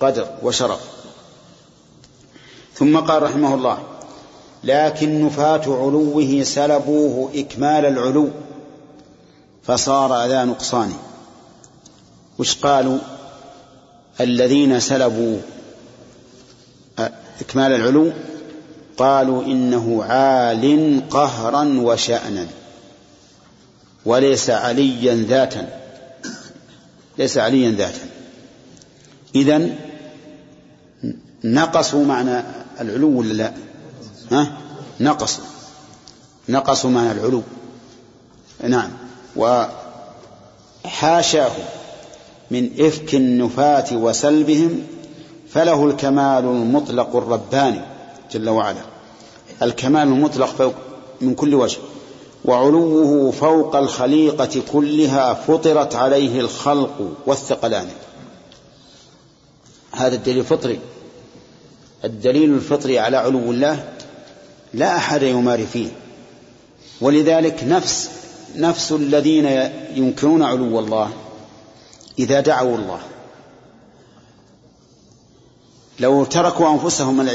قدر 0.00 0.26
وشرف. 0.42 0.80
ثم 2.74 2.98
قال 2.98 3.22
رحمه 3.22 3.54
الله 3.54 3.78
لكن 4.64 5.26
نفاة 5.26 5.62
علوه 5.66 6.42
سلبوه 6.42 7.30
إكمال 7.34 7.86
العلو. 7.86 8.28
فصار 9.66 10.26
ذا 10.26 10.44
نقصان. 10.44 10.92
وش 12.38 12.54
قالوا؟ 12.54 12.98
الذين 14.20 14.80
سلبوا 14.80 15.38
إكمال 17.40 17.72
العلو. 17.72 18.12
قالوا 18.96 19.42
إنه 19.44 20.04
عال 20.04 21.02
قهرا 21.10 21.64
وشأنا. 21.80 22.46
وليس 24.04 24.50
عليا 24.50 25.14
ذاتا. 25.14 25.80
ليس 27.18 27.38
عليا 27.38 27.70
ذاتا. 27.70 28.06
إذن 29.34 29.76
نقصوا 31.44 32.04
معنى 32.04 32.44
العلو 32.80 33.18
ولا 33.18 33.32
لا؟ 33.32 33.52
ها؟ 34.32 34.58
نقصوا. 35.00 35.44
نقصوا 36.48 36.90
معنى 36.90 37.12
العلو. 37.12 37.42
نعم. 38.68 38.90
وحاشاه 39.36 41.52
من 42.50 42.70
إفك 42.80 43.14
النفاة 43.14 43.96
وسلبهم 43.96 44.86
فله 45.48 45.86
الكمال 45.86 46.44
المطلق 46.44 47.16
الرباني 47.16 47.80
جل 48.32 48.48
وعلا. 48.48 48.80
الكمال 49.62 50.02
المطلق 50.02 50.46
فوق 50.46 50.74
من 51.20 51.34
كل 51.34 51.54
وجه. 51.54 51.78
وعلوه 52.44 53.30
فوق 53.30 53.76
الخليقة 53.76 54.62
كلها 54.72 55.34
فطرت 55.34 55.94
عليه 55.94 56.40
الخلق 56.40 57.12
والثقلان. 57.26 57.88
هذا 59.92 60.14
الدليل 60.14 60.44
فطري 60.44 60.78
الدليل 62.04 62.54
الفطري 62.54 62.98
على 62.98 63.16
علو 63.16 63.50
الله 63.50 63.92
لا 64.74 64.96
أحد 64.96 65.22
يماري 65.22 65.66
فيه. 65.66 65.88
ولذلك 67.00 67.64
نفس 67.64 68.10
نفس 68.56 68.92
الذين 68.92 69.46
ينكرون 69.94 70.42
علو 70.42 70.78
الله 70.78 71.12
إذا 72.18 72.40
دعوا 72.40 72.76
الله. 72.76 73.00
لو 76.00 76.24
تركوا 76.24 76.72
أنفسهم 76.72 77.28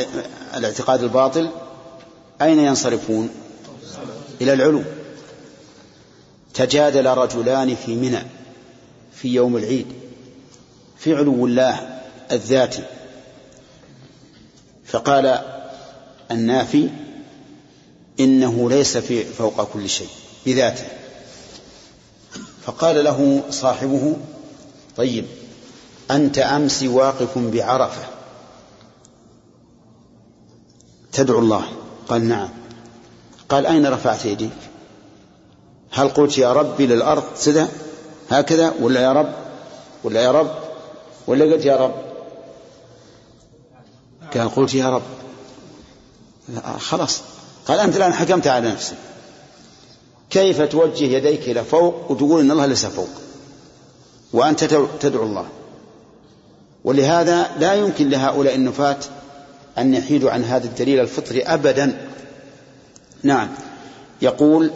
الاعتقاد 0.55 1.03
الباطل 1.03 1.49
أين 2.41 2.59
ينصرفون؟ 2.59 3.29
إلى 4.41 4.53
العلو. 4.53 4.83
تجادل 6.53 7.05
رجلان 7.05 7.75
في 7.75 7.95
منى 7.95 8.23
في 9.13 9.27
يوم 9.33 9.57
العيد 9.57 9.87
في 10.97 11.15
علو 11.15 11.45
الله 11.45 11.99
الذاتي. 12.31 12.83
فقال 14.85 15.39
النافي 16.31 16.89
إنه 18.19 18.69
ليس 18.69 18.97
في 18.97 19.23
فوق 19.23 19.63
كل 19.63 19.89
شيء 19.89 20.09
بذاته. 20.45 20.98
فقال 22.69 23.03
له 23.03 23.43
صاحبه 23.49 24.17
طيب 24.97 25.25
أنت 26.11 26.37
أمس 26.37 26.83
واقف 26.83 27.37
بعرفة. 27.37 28.01
تدعو 31.11 31.39
الله. 31.39 31.63
قال 32.09 32.27
نعم. 32.27 32.49
قال 33.49 33.65
أين 33.65 33.85
رفعت 33.85 34.25
يديك 34.25 34.51
هل 35.91 36.09
قلت 36.09 36.37
يا 36.37 36.53
ربي 36.53 36.87
للأرض 36.87 37.23
سدى؟ 37.35 37.65
هكذا؟ 38.29 38.73
ولا 38.81 39.01
يا 39.01 39.13
رب؟ 39.13 39.33
ولا 40.03 40.21
يا 40.21 40.31
رب؟ 40.31 40.51
ولا 41.27 41.53
قلت 41.53 41.65
يا 41.65 41.77
رب؟ 41.77 41.95
قال 44.33 44.55
قلت 44.55 44.73
يا 44.73 44.89
رب. 44.89 45.01
خلاص. 46.79 47.21
قال 47.67 47.79
أنت 47.79 47.95
الآن 47.95 48.13
حكمت 48.13 48.47
على 48.47 48.71
نفسك. 48.71 48.97
كيف 50.29 50.61
توجه 50.61 51.05
يديك 51.05 51.49
إلى 51.49 51.63
فوق 51.63 52.11
وتقول 52.11 52.41
إن 52.41 52.51
الله 52.51 52.65
ليس 52.65 52.85
فوق؟ 52.85 53.09
وأنت 54.33 54.63
تدعو 54.99 55.23
الله. 55.23 55.45
ولهذا 56.83 57.51
لا 57.59 57.73
يمكن 57.73 58.09
لهؤلاء 58.09 58.55
النفاة 58.55 58.97
أن 59.77 59.93
يحيدوا 59.93 60.31
عن 60.31 60.43
هذا 60.43 60.65
الدليل 60.65 60.99
الفطري 60.99 61.43
أبدا. 61.43 62.07
نعم. 63.23 63.49
يقول 64.21 64.71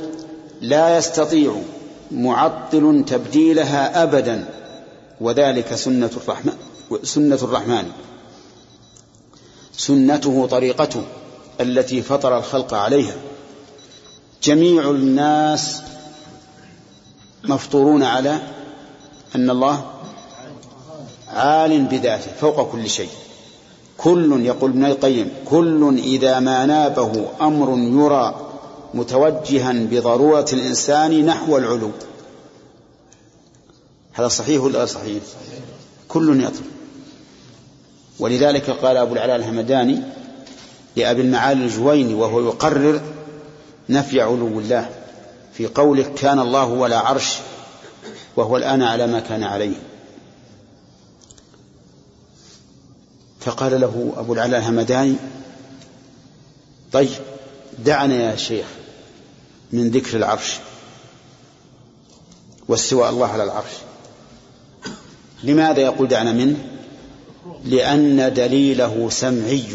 لا 0.62 0.98
يستطيع 0.98 1.56
معطل 2.12 3.04
تبديلها 3.08 4.04
أبدا 4.04 4.46
وذلك 5.22 5.76
سنة 5.76 6.12
الرحمن 6.24 6.54
سنة 7.04 7.40
الرحمن. 7.42 7.92
سنته 9.78 10.48
طريقته 10.48 11.02
التي 11.62 12.02
فطر 12.02 12.38
الخلق 12.38 12.74
عليها. 12.74 13.16
جميع 14.44 14.90
الناس 14.90 15.82
مفطورون 17.44 18.04
على 18.04 18.38
أن 19.36 19.50
الله 19.50 19.86
عال 21.28 21.82
بذاته 21.82 22.32
فوق 22.42 22.72
كل 22.72 22.90
شيء. 22.90 23.10
كل 23.98 24.46
يقول 24.46 24.70
ابن 24.72 24.86
القيم 24.86 25.32
كل 25.46 25.98
إذا 25.98 26.40
ما 26.40 26.66
نابه 26.66 27.26
أمر 27.42 27.78
يرى 27.78 28.50
متوجها 28.94 29.72
بضرورة 29.74 30.46
الإنسان 30.54 31.26
نحو 31.26 31.58
العلو. 31.58 31.92
هذا 34.14 34.28
صحيح 34.28 34.62
ولا 34.62 34.86
صحيح؟ 34.86 35.24
كل 36.08 36.44
يطلب. 36.44 36.66
ولذلك 38.20 38.70
قال 38.70 38.98
أبو 38.98 39.14
العلاء 39.14 39.36
الهمداني 39.36 40.02
لأبي 40.96 41.22
المعالي 41.22 41.66
الجويني 41.66 42.14
وهو 42.14 42.42
يقرر 42.42 43.02
نفي 43.90 44.22
علو 44.22 44.60
الله 44.60 44.90
في 45.54 45.68
قوله 45.68 46.04
كان 46.04 46.40
الله 46.40 46.66
ولا 46.66 47.00
عرش 47.00 47.38
وهو 48.36 48.58
الآن 48.58 48.82
على 48.82 49.08
ما 49.08 49.20
كان 49.20 49.44
عليه. 49.44 49.76
فقال 53.40 53.82
له 53.82 54.14
أبو 54.18 54.34
العلاء 54.34 54.60
الهمداني 54.60 55.16
طيب 56.92 57.10
دعنا 57.80 58.16
يا 58.16 58.36
شيخ 58.36 58.66
من 59.72 59.90
ذكر 59.90 60.18
العرش 60.18 60.58
واستواء 62.68 63.10
الله 63.10 63.28
على 63.28 63.44
العرش. 63.44 63.72
لماذا 65.44 65.80
يقول 65.82 66.08
دعنا 66.08 66.32
منه؟ 66.32 66.58
لأن 67.66 68.34
دليله 68.34 69.10
سمعي 69.10 69.66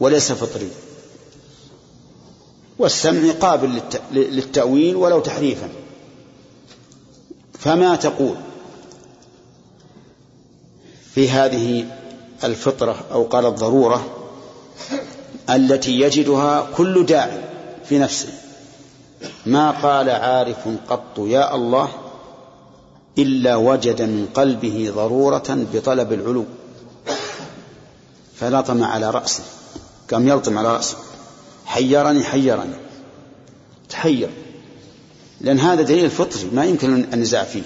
وليس 0.00 0.32
فطري. 0.32 0.70
والسمع 2.82 3.32
قابل 3.32 3.80
للتأويل 4.12 4.96
ولو 4.96 5.20
تحريفا. 5.20 5.68
فما 7.58 7.96
تقول 7.96 8.36
في 11.14 11.30
هذه 11.30 11.86
الفطرة 12.44 12.96
أو 13.12 13.22
قال 13.24 13.46
الضرورة 13.46 14.06
التي 15.50 16.00
يجدها 16.00 16.66
كل 16.76 17.06
داع 17.06 17.42
في 17.88 17.98
نفسه؟ 17.98 18.28
ما 19.46 19.70
قال 19.70 20.10
عارف 20.10 20.68
قط 20.88 21.18
يا 21.18 21.54
الله 21.54 21.88
إلا 23.18 23.56
وجد 23.56 24.02
من 24.02 24.28
قلبه 24.34 24.92
ضرورة 24.96 25.66
بطلب 25.74 26.12
العلو 26.12 26.44
فلطم 28.40 28.84
على 28.84 29.10
رأسه 29.10 29.42
قام 30.10 30.28
يلطم 30.28 30.58
على 30.58 30.74
رأسه. 30.74 30.96
حيرني 31.72 32.24
حيرني. 32.24 32.74
تحير. 33.88 34.30
لأن 35.40 35.58
هذا 35.58 35.82
دليل 35.82 36.10
فطري 36.10 36.50
ما 36.52 36.64
يمكن 36.64 36.94
النزاع 37.12 37.44
فيه. 37.44 37.62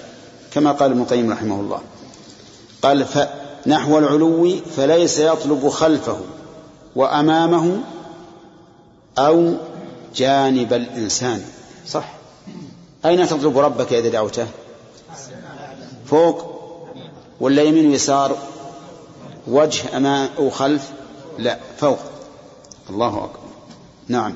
كما 0.53 0.71
قال 0.71 0.91
ابن 0.91 1.01
القيم 1.01 1.31
رحمه 1.31 1.59
الله. 1.59 1.81
قال 2.81 3.05
نحو 3.67 3.97
العلو 3.97 4.55
فليس 4.75 5.19
يطلب 5.19 5.69
خلفه 5.69 6.19
وأمامه 6.95 7.77
أو 9.17 9.53
جانب 10.15 10.73
الإنسان. 10.73 11.41
صح. 11.87 12.13
أين 13.05 13.27
تطلب 13.27 13.57
ربك 13.57 13.93
إذا 13.93 14.09
دعوته؟ 14.09 14.47
فوق 16.05 16.45
ولا 17.39 17.63
يمين 17.63 17.89
ويسار؟ 17.89 18.37
وجه 19.47 19.97
أمام 19.97 20.29
أو 20.37 20.49
خلف؟ 20.49 20.89
لا 21.39 21.57
فوق. 21.77 21.99
الله 22.89 23.07
أكبر. 23.07 23.46
نعم. 24.09 24.33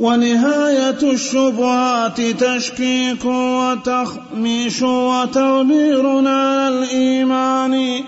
ونهاية 0.00 1.02
الشبهات 1.02 2.20
تشكيك 2.20 3.24
وتخميش 3.24 4.82
وتغبير 4.82 6.28
على 6.28 6.68
الإيمان. 6.68 8.04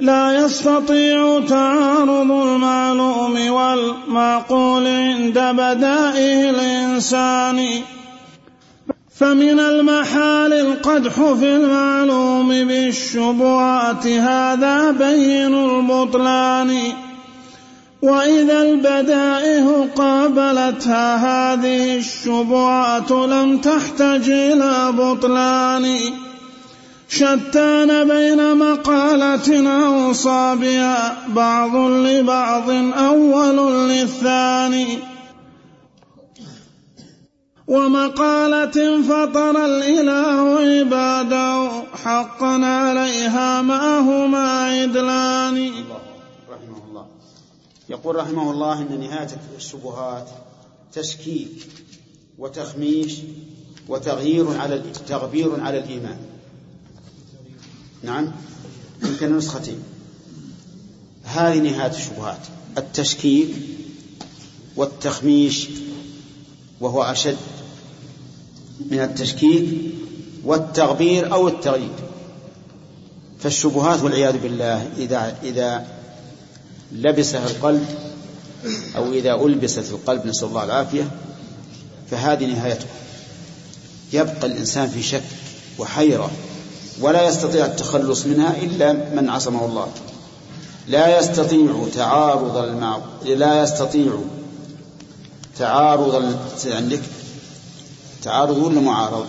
لا 0.00 0.44
يستطيع 0.44 1.40
تعارض 1.48 2.30
المعلوم 2.30 3.50
والمعقول 3.50 4.86
عند 4.86 5.38
بدائه 5.38 6.50
الإنسان. 6.50 7.68
فمن 9.14 9.60
المحال 9.60 10.52
القدح 10.52 11.12
في 11.12 11.56
المعلوم 11.56 12.48
بالشبهات 12.48 14.06
هذا 14.06 14.90
بين 14.90 15.54
البطلان. 15.54 17.03
وإذا 18.04 18.62
البدائه 18.62 19.88
قابلتها 19.96 21.16
هذه 21.16 21.96
الشبهات 21.96 23.10
لم 23.10 23.58
تحتج 23.58 24.30
إلى 24.30 24.92
بطلان 24.92 25.98
شتان 27.08 28.08
بين 28.08 28.56
مقالة 28.56 29.48
أوصى 29.86 30.56
بها 30.60 31.16
بعض 31.28 31.76
لبعض 31.76 32.70
أول 32.98 33.88
للثاني. 33.88 34.98
ومقالة 37.68 39.02
فطر 39.02 39.64
الإله 39.64 40.58
عباده 40.58 41.70
حقا 42.04 42.64
عليها 42.64 43.62
ما 43.62 43.98
هما 43.98 44.64
عدلان. 44.64 45.70
يقول 47.88 48.16
رحمه 48.16 48.50
الله 48.50 48.82
إن 48.82 49.00
نهاية 49.00 49.28
الشبهات 49.56 50.28
تشكيك 50.92 51.68
وتخميش 52.38 53.14
وتغيير 53.88 54.60
على 54.60 54.82
تغبير 55.08 55.60
على 55.60 55.78
الإيمان. 55.78 56.18
نعم. 58.02 58.32
يمكن 59.02 59.36
نسختين 59.36 59.82
هذه 61.24 61.58
نهاية 61.58 61.90
الشبهات. 61.90 62.40
التشكيك 62.78 63.48
والتخميش 64.76 65.68
وهو 66.80 67.02
أشد 67.02 67.36
من 68.90 69.00
التشكيك 69.00 69.94
والتغبير 70.44 71.32
أو 71.32 71.48
التغيير. 71.48 71.94
فالشبهات 73.40 74.02
والعياذ 74.02 74.38
بالله 74.38 74.90
اذا 74.98 75.38
إذا 75.42 75.93
لبسها 76.94 77.46
القلب 77.46 77.86
أو 78.96 79.12
إذا 79.12 79.34
ألبست 79.34 79.90
القلب 79.90 80.26
نسأل 80.26 80.48
الله 80.48 80.64
العافية 80.64 81.10
فهذه 82.10 82.44
نهايته 82.46 82.86
يبقى 84.12 84.46
الإنسان 84.46 84.88
في 84.88 85.02
شك 85.02 85.22
وحيرة 85.78 86.30
ولا 87.00 87.28
يستطيع 87.28 87.66
التخلص 87.66 88.26
منها 88.26 88.56
إلا 88.62 88.92
من 88.92 89.30
عصمه 89.30 89.64
الله 89.64 89.86
لا 90.88 91.18
يستطيع 91.18 91.86
تعارض 91.94 92.56
المع... 92.56 92.98
لا 93.24 93.62
يستطيع 93.62 94.12
تعارض. 95.58 96.34
عندك 96.66 97.00
تعارض 98.22 98.56
ولا 98.56 98.80
معارض؟ 98.80 99.26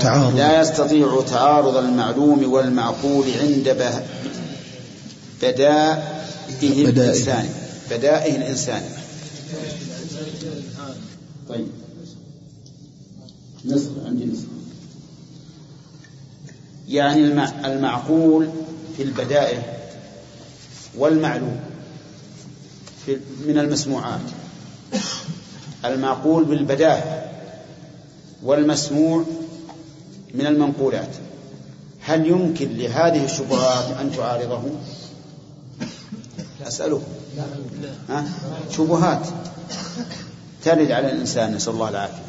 تعارض 0.00 0.36
لا 0.36 0.60
يستطيع 0.60 1.22
تعارض 1.30 1.76
المعلوم 1.76 2.52
والمعقول 2.52 3.26
عند 3.40 3.68
به... 3.68 4.02
بدائه 5.42 6.84
الإنسان. 6.84 7.48
بدائه 7.90 8.36
الإنسان. 8.36 8.82
طيب. 11.48 11.66
نصف 13.64 13.90
عندي 14.06 14.24
نصف 14.24 14.44
يعني 16.88 17.20
المعقول 17.64 18.48
في 18.96 19.02
البدائه 19.02 19.62
والمعلوم 20.96 21.60
في 23.06 23.18
من 23.46 23.58
المسموعات. 23.58 24.20
المعقول 25.84 26.44
بالبداهة 26.44 27.30
والمسموع 28.42 29.24
من 30.34 30.46
المنقولات. 30.46 31.08
هل 32.00 32.26
يمكن 32.26 32.76
لهذه 32.76 33.24
الشبهات 33.24 33.96
أن 34.00 34.12
تعارضه؟ 34.16 34.62
أسألكم 36.66 37.02
ها؟ 38.08 38.24
شبهات. 38.70 39.26
ترد 40.64 40.90
على 40.90 41.12
الإنسان 41.12 41.54
نسأل 41.54 41.72
الله 41.72 41.88
العافية. 41.88 42.22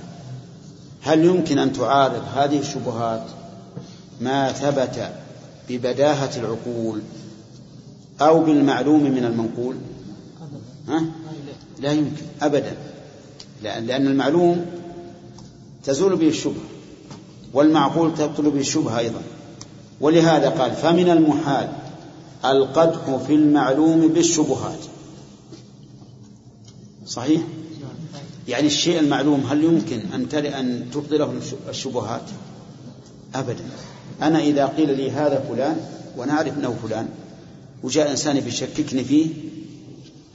هل 1.01 1.25
يمكن 1.25 1.59
أن 1.59 1.73
تعارض 1.73 2.23
هذه 2.36 2.59
الشبهات؟ 2.59 3.23
ما 4.21 4.51
ثبت 4.51 5.11
ببداهة 5.69 6.32
العقول 6.38 7.01
أو 8.21 8.43
بالمعلوم 8.43 9.03
من 9.03 9.25
المنقول؟ 9.25 9.75
ها؟ 10.88 11.05
لا 11.80 11.91
يمكن 11.91 12.23
أبدا. 12.41 12.77
لأن, 13.63 13.86
لأن 13.86 14.07
المعلوم 14.07 14.65
تزول 15.84 16.15
به 16.15 16.27
الشبهة 16.27 16.63
والمعقول 17.53 18.15
تبطل 18.15 18.49
به 18.49 18.59
الشبهة 18.59 18.99
أيضا. 18.99 19.21
ولهذا 20.01 20.49
قال 20.49 20.71
فمن 20.71 21.09
المحال 21.09 21.69
القدح 22.45 23.15
في 23.27 23.35
المعلوم 23.35 24.07
بالشبهات. 24.07 24.79
صحيح؟ 27.07 27.41
يعني 28.47 28.67
الشيء 28.67 28.99
المعلوم 28.99 29.39
هل 29.49 29.63
يمكن 29.63 29.99
أن 30.13 30.29
أن 30.45 30.85
تبطله 30.93 31.33
الشبهات؟ 31.69 32.21
أبدا. 33.35 33.63
أنا 34.21 34.39
إذا 34.39 34.65
قيل 34.65 34.97
لي 34.97 35.11
هذا 35.11 35.45
فلان 35.49 35.77
وأنا 36.17 36.33
أعرف 36.33 36.57
أنه 36.57 36.75
فلان 36.83 37.07
وجاء 37.83 38.11
إنسان 38.11 38.37
يشككني 38.37 39.03
فيه 39.03 39.27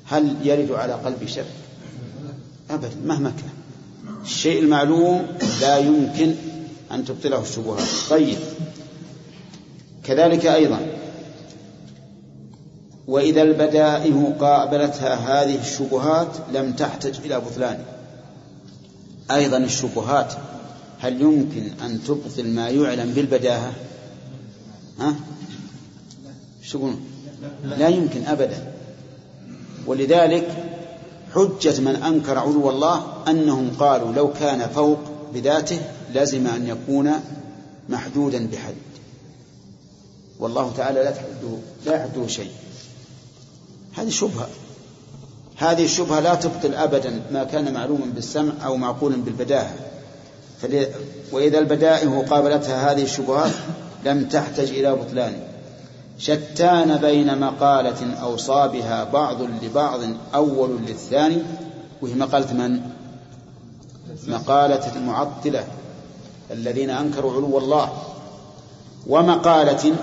هل 0.05 0.37
يرد 0.45 0.71
على 0.73 0.93
قلبي 0.93 1.29
شك؟ 1.29 1.47
أبدا 2.71 2.97
مهما 3.07 3.31
كان. 3.31 3.51
الشيء 4.25 4.63
المعلوم 4.63 5.27
لا 5.61 5.79
يمكن 5.79 6.35
أن 6.93 7.05
تبطله 7.05 7.43
الشبهات. 7.43 7.89
طيب. 8.11 8.39
كذلك 10.05 10.47
أيضا. 10.47 10.94
وإذا 13.09 13.43
البدائه 13.43 14.35
قابلتها 14.41 15.15
هذه 15.15 15.61
الشبهات 15.61 16.37
لم 16.53 16.73
تحتج 16.73 17.21
إلى 17.25 17.41
بطلان. 17.41 17.79
أيضا 19.31 19.57
الشبهات 19.57 20.33
هل 21.01 21.21
يمكن 21.21 21.71
أن 21.85 22.01
تبطل 22.05 22.49
ما 22.49 22.69
يعلم 22.69 23.13
بالبداهة؟ 23.13 23.73
ها؟ 25.01 25.15
شو 26.63 26.91
لا 27.65 27.89
يمكن 27.89 28.27
أبدا. 28.27 28.73
ولذلك 29.87 30.49
حجة 31.35 31.81
من 31.81 31.97
أنكر 31.97 32.39
علو 32.39 32.71
الله 32.71 33.03
أنهم 33.29 33.71
قالوا 33.79 34.13
لو 34.13 34.33
كان 34.33 34.69
فوق 34.69 34.99
بذاته 35.35 35.81
لزم 36.15 36.47
أن 36.47 36.67
يكون 36.69 37.11
محدودا 37.89 38.47
بحد. 38.53 38.75
والله 40.39 40.73
تعالى 40.77 41.01
لا 41.01 41.11
تحده 41.11 41.59
لا 41.87 41.97
يحده 41.97 42.27
شيء. 42.27 42.51
هذه 43.97 44.09
شبهة. 44.09 44.49
هذه 45.57 45.85
الشبهة 45.85 46.21
لا 46.21 46.35
تبطل 46.35 46.75
أبدا 46.75 47.23
ما 47.33 47.45
كان 47.45 47.75
معلوما 47.75 48.07
بالسمع 48.07 48.53
أو 48.65 48.77
معقولا 48.77 49.17
بالبداهة. 49.17 49.75
وإذا 51.33 51.59
البدائه 51.59 52.25
قابلتها 52.31 52.93
هذه 52.93 53.03
الشبهات 53.03 53.53
لم 54.05 54.25
تحتج 54.25 54.71
إلى 54.71 54.93
بطلان. 54.93 55.33
شتان 56.19 56.97
بين 56.97 57.41
مقالة 57.41 58.15
أوصى 58.23 58.71
بها 58.73 59.05
بعض 59.05 59.43
لبعض 59.43 60.01
أول 60.35 60.79
للثاني. 60.87 61.43
وهي 62.03 62.15
مقالة 62.15 62.53
من؟ 62.53 62.81
مقالة 64.27 64.97
المعطلة 64.97 65.65
الذين 66.51 66.91
أنكروا 66.91 67.33
علو 67.33 67.59
الله. 67.59 67.93
ومقالة 69.07 69.95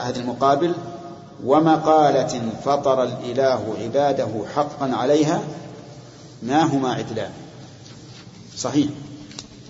هذا 0.00 0.20
المقابل 0.20 0.74
ومقالة 1.44 2.52
فطر 2.64 3.02
الإله 3.02 3.74
عباده 3.82 4.28
حقا 4.54 4.94
عليها 4.94 5.42
ما 6.42 6.62
هما 6.62 6.92
عدلان؟ 6.94 7.30
صحيح. 8.56 8.88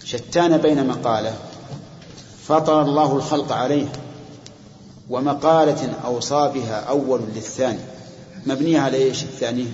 شتان 0.04 0.56
بين 0.58 0.86
مقالة 0.86 1.34
فطر 2.46 2.82
الله 2.82 3.16
الخلق 3.16 3.52
عليها 3.52 3.92
ومقالة 5.10 5.94
أوصى 6.04 6.50
بها 6.54 6.80
أول 6.80 7.20
للثاني. 7.34 7.80
مبنية 8.46 8.80
على 8.80 8.96
إيش 8.96 9.22
الثاني؟ 9.22 9.66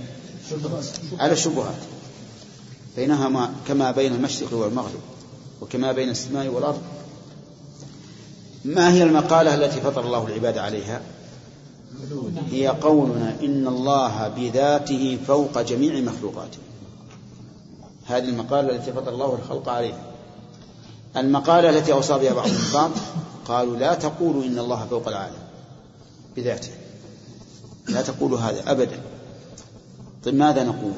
على 1.18 1.32
الشبهات. 1.32 1.74
بينهما 2.97 3.53
كما 3.68 3.90
بين 3.90 4.14
المشرق 4.14 4.55
والمغرب 4.55 5.01
وكما 5.61 5.93
بين 5.93 6.09
السماء 6.09 6.49
والأرض. 6.49 6.82
ما 8.64 8.93
هي 8.93 9.03
المقالة 9.03 9.55
التي 9.55 9.80
فطر 9.80 10.05
الله 10.05 10.26
العباد 10.26 10.59
عليها؟ 10.59 11.01
هي 12.51 12.68
قولنا 12.68 13.36
إن 13.43 13.66
الله 13.66 14.28
بذاته 14.28 15.18
فوق 15.26 15.61
جميع 15.61 16.01
مخلوقاته. 16.01 16.59
هذه 18.07 18.28
المقالة 18.28 18.76
التي 18.76 18.93
فطر 18.93 19.09
الله 19.09 19.34
الخلق 19.34 19.68
عليها. 19.68 20.05
المقالة 21.16 21.70
التي 21.70 21.93
أوصى 21.93 22.18
بها 22.18 22.32
بعض 22.32 22.47
النفاق 22.47 22.90
قالوا 23.45 23.76
لا 23.76 23.95
تقولوا 23.95 24.45
إن 24.45 24.59
الله 24.59 24.86
فوق 24.90 25.09
العالم 25.09 25.43
بذاته. 26.36 26.70
لا 27.88 28.03
تقولوا 28.03 28.38
هذا 28.38 28.70
أبدا. 28.70 29.01
طيب 30.24 30.34
ماذا 30.34 30.64
نقول؟ 30.64 30.93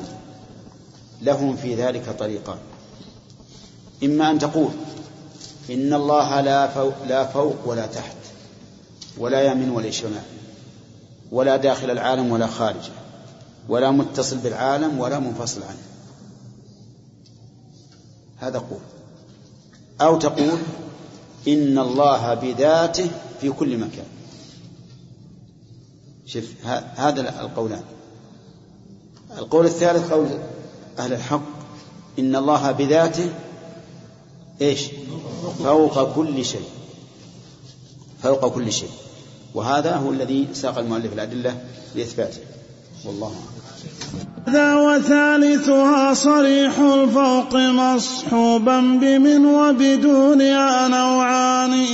لهم 1.23 1.57
في 1.57 1.75
ذلك 1.75 2.17
طريقان 2.19 2.59
إما 4.05 4.31
أن 4.31 4.39
تقول 4.39 4.71
إن 5.71 5.95
الله 5.95 6.41
لا 6.41 6.69
فوق, 6.69 6.95
لا 7.09 7.27
فوق 7.27 7.57
ولا 7.67 7.87
تحت 7.87 8.17
ولا 9.19 9.43
يمين 9.43 9.71
ولا 9.71 9.91
شمال. 9.91 10.23
ولا 11.33 11.57
داخل 11.57 11.91
العالم 11.91 12.33
ولا 12.33 12.47
خارجه 12.47 12.93
ولا 13.69 13.91
متصل 13.91 14.39
بالعالم 14.39 14.99
ولا 14.99 15.19
منفصل 15.19 15.63
عنه. 15.63 15.83
هذا 18.39 18.59
قول. 18.59 18.79
أو 20.01 20.19
تقول 20.19 20.59
إن 21.49 21.79
الله 21.79 22.35
بذاته 22.35 23.11
في 23.41 23.51
كل 23.51 23.79
مكان. 23.79 24.07
شوف 26.27 26.45
هذا 26.97 27.41
القولان. 27.41 27.85
القول 29.39 29.67
الثالث 29.67 30.13
قول 30.13 30.29
أهل 30.99 31.13
الحق 31.13 31.43
إن 32.19 32.37
الله 32.37 32.73
بذاته 32.73 33.33
إيش؟ 34.61 34.87
فوق 35.59 36.15
كل 36.15 36.45
شيء. 36.45 36.69
فوق 38.23 38.55
كل 38.55 38.73
شيء. 38.73 38.91
وهذا 39.55 39.97
هو 39.97 40.11
الذي 40.11 40.49
ساق 40.53 40.79
المؤلف 40.79 41.13
الأدلة 41.13 41.55
لإثباته. 41.95 42.39
والله 43.05 43.35
هذا 44.49 44.77
وثالثها 44.77 46.15
صريح 46.15 46.79
الفوق 46.79 47.57
مصحوبا 47.57 48.81
بمن 48.81 49.47
وبدونها 49.47 50.89
نوعان. 50.89 51.87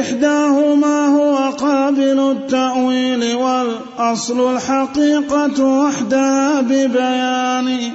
إحداهما 0.00 1.06
هو 1.06 1.50
قابل 1.50 2.30
التأويل 2.30 3.34
والأصل 3.34 4.54
الحقيقة 4.54 5.64
وحدها 5.64 6.60
ببيان. 6.60 7.92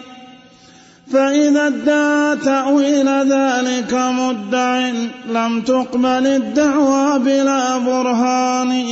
فإذا 1.13 1.67
ادعى 1.67 2.35
تأويل 2.35 3.09
ذلك 3.09 3.93
مدع 3.93 4.89
لم 5.29 5.61
تقبل 5.61 6.27
الدعوى 6.27 7.19
بلا 7.19 7.77
برهان. 7.77 8.85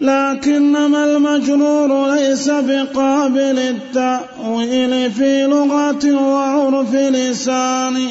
لكنما 0.00 1.04
المجرور 1.04 2.14
ليس 2.14 2.50
بقابل 2.50 3.58
التأويل 3.58 5.10
في 5.10 5.46
لغة 5.46 6.22
وعرف 6.22 6.94
لسان. 6.94 8.08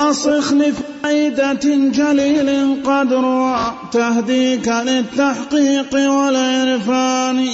أصخ 0.00 0.52
لفائدة 0.52 1.74
جليل 1.74 2.76
قد 2.84 3.12
روى 3.12 3.58
تهديك 3.92 4.68
للتحقيق 4.68 5.94
والعرفان. 5.94 7.46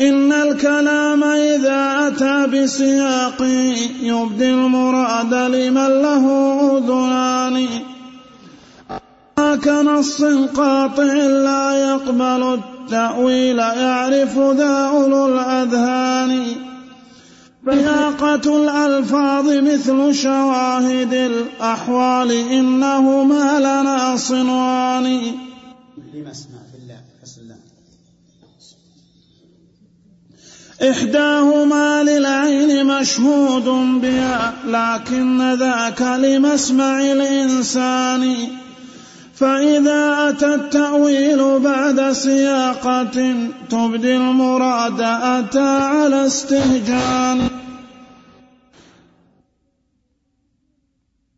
إن 0.00 0.32
الكلام 0.32 1.24
إذا 1.24 2.08
أتى 2.08 2.46
بسياق 2.46 3.42
يبدي 4.02 4.50
المراد 4.50 5.34
لمن 5.34 5.88
له 6.02 6.24
أذنان. 6.78 7.66
كنص 9.64 10.22
قاطع 10.56 11.12
لا 11.48 11.72
يقبل 11.72 12.58
التأويل 12.58 13.58
يعرف 13.58 14.38
ذا 14.38 14.90
أولو 14.92 15.28
الأذهان. 15.28 16.44
سياقة 17.70 18.46
الألفاظ 18.46 19.48
مثل 19.48 20.14
شواهد 20.14 21.12
الأحوال 21.12 22.30
إنهما 22.32 23.58
لنا 23.58 24.16
صنوان 24.16 25.20
إحداهما 30.82 32.02
للعين 32.02 32.86
مشهود 32.86 33.64
بها 34.02 34.52
لكن 34.66 35.54
ذاك 35.54 36.02
لمسمع 36.02 37.00
الإنسان. 37.00 38.36
فإذا 39.34 40.28
أتى 40.28 40.54
التأويل 40.54 41.58
بعد 41.58 42.12
سياقة 42.12 43.34
تبدي 43.70 44.16
المراد 44.16 45.00
أتى 45.00 45.78
على 45.78 46.26
استهجان. 46.26 47.48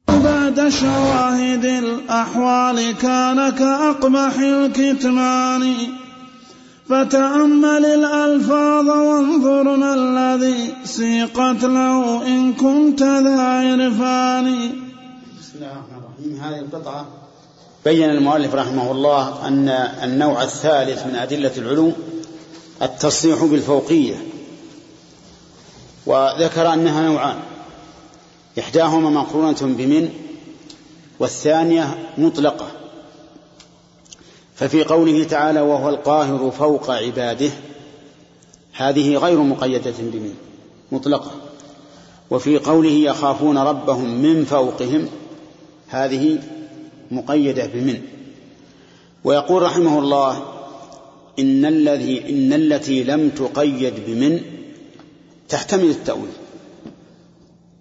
بعد 0.08 0.68
شواهد 0.68 1.64
الأحوال 1.64 2.94
كان 3.02 3.50
كأقبح 3.50 4.38
الكتمان. 4.38 5.74
فتأمل 6.88 7.84
الألفاظ 7.84 8.88
وانظر 8.88 9.76
ما 9.76 9.94
الذي 9.94 10.74
سيقت 10.84 11.62
له 11.64 12.26
إن 12.26 12.54
كنت 12.54 13.02
ذا 13.02 13.40
عرفان. 13.40 14.46
بسم 15.40 15.52
الله 15.54 15.72
الرحمن 15.72 15.98
الرحيم. 15.98 16.40
هذه 16.40 16.58
القطعة 16.58 17.06
بين 17.84 18.10
المؤلف 18.10 18.54
رحمه 18.54 18.92
الله 18.92 19.48
أن 19.48 19.68
النوع 20.02 20.42
الثالث 20.42 21.06
من 21.06 21.14
أدلة 21.14 21.52
العلوم 21.56 21.92
التصريح 22.82 23.44
بالفوقية 23.44 24.16
وذكر 26.06 26.72
أنها 26.72 27.02
نوعان 27.02 27.36
إحداهما 28.58 29.10
مقرونة 29.10 29.56
بمن 29.60 30.08
والثانية 31.18 31.98
مطلقة. 32.18 32.66
ففي 34.58 34.84
قوله 34.84 35.24
تعالى 35.24 35.60
وهو 35.60 35.88
القاهر 35.88 36.50
فوق 36.50 36.90
عباده 36.90 37.50
هذه 38.72 39.16
غير 39.16 39.38
مقيدة 39.38 39.94
بمن؟ 39.98 40.34
مطلقة. 40.92 41.30
وفي 42.30 42.58
قوله 42.58 42.90
يخافون 42.90 43.58
ربهم 43.58 44.22
من 44.22 44.44
فوقهم 44.44 45.08
هذه 45.88 46.38
مقيدة 47.10 47.66
بمن؟ 47.66 48.02
ويقول 49.24 49.62
رحمه 49.62 49.98
الله 49.98 50.42
إن 51.38 51.64
الذي 51.64 52.30
إن 52.30 52.52
التي 52.52 53.04
لم 53.04 53.28
تقيد 53.28 53.94
بمن 54.06 54.40
تحتمل 55.48 55.90
التأويل. 55.90 56.32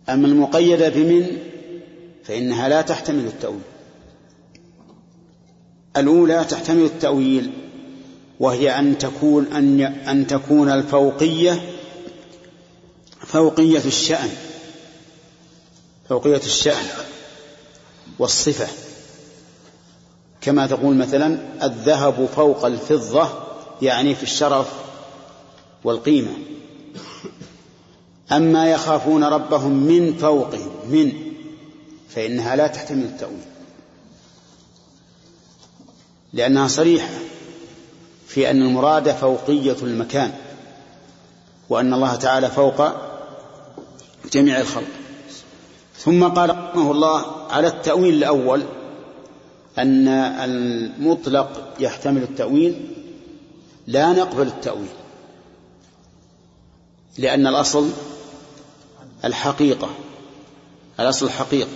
أما 0.10 0.28
المقيدة 0.28 0.90
بمن 0.90 1.38
فإنها 2.24 2.70
لا 2.70 2.82
تحتمل 2.82 3.26
التأويل. 3.26 3.60
الأولى 6.00 6.46
تحتمل 6.50 6.84
التأويل 6.84 7.52
وهي 8.40 8.80
أن 8.80 8.98
تكون 8.98 9.48
أن 9.54 9.82
أن 9.82 10.28
تكون 10.28 10.70
الفوقية 10.70 11.62
فوقية 13.28 13.86
الشأن 13.86 14.30
فوقية 16.10 16.38
الشأن 16.38 16.86
والصفة. 18.20 18.68
كما 20.42 20.68
تقول 20.68 20.96
مثلا 20.96 21.40
الذهب 21.64 22.30
فوق 22.36 22.66
الفضة 22.66 23.30
يعني 23.82 24.16
في 24.16 24.24
الشرف 24.24 24.68
والقيمة. 25.84 26.32
أما 28.32 28.72
يخافون 28.72 29.24
ربهم 29.24 29.74
من 29.74 30.18
فوقهم 30.18 30.72
من 30.90 31.14
فإنها 32.10 32.56
لا 32.56 32.68
تحتمل 32.68 33.04
التأويل. 33.04 33.57
لأنها 36.34 36.68
صريحة 36.68 37.10
في 38.28 38.50
أن 38.50 38.62
المراد 38.62 39.12
فوقية 39.12 39.76
المكان 39.82 40.32
وأن 41.70 41.94
الله 41.94 42.16
تعالى 42.16 42.50
فوق 42.50 42.82
جميع 44.34 44.60
الخلق. 44.62 44.88
ثم 45.98 46.28
قال 46.28 46.50
رحمه 46.50 46.92
الله 46.92 47.26
على 47.52 47.68
التأويل 47.68 48.14
الأول 48.14 48.64
أن 49.78 50.08
المطلق 50.08 51.74
يحتمل 51.80 52.24
التأويل 52.24 52.92
لا 53.88 54.14
نقبل 54.14 54.48
التأويل 54.48 54.88
لأن 57.18 57.48
الأصل 57.48 57.90
الحقيقة 59.26 59.90
الأصل 61.00 61.26
الحقيقة. 61.26 61.70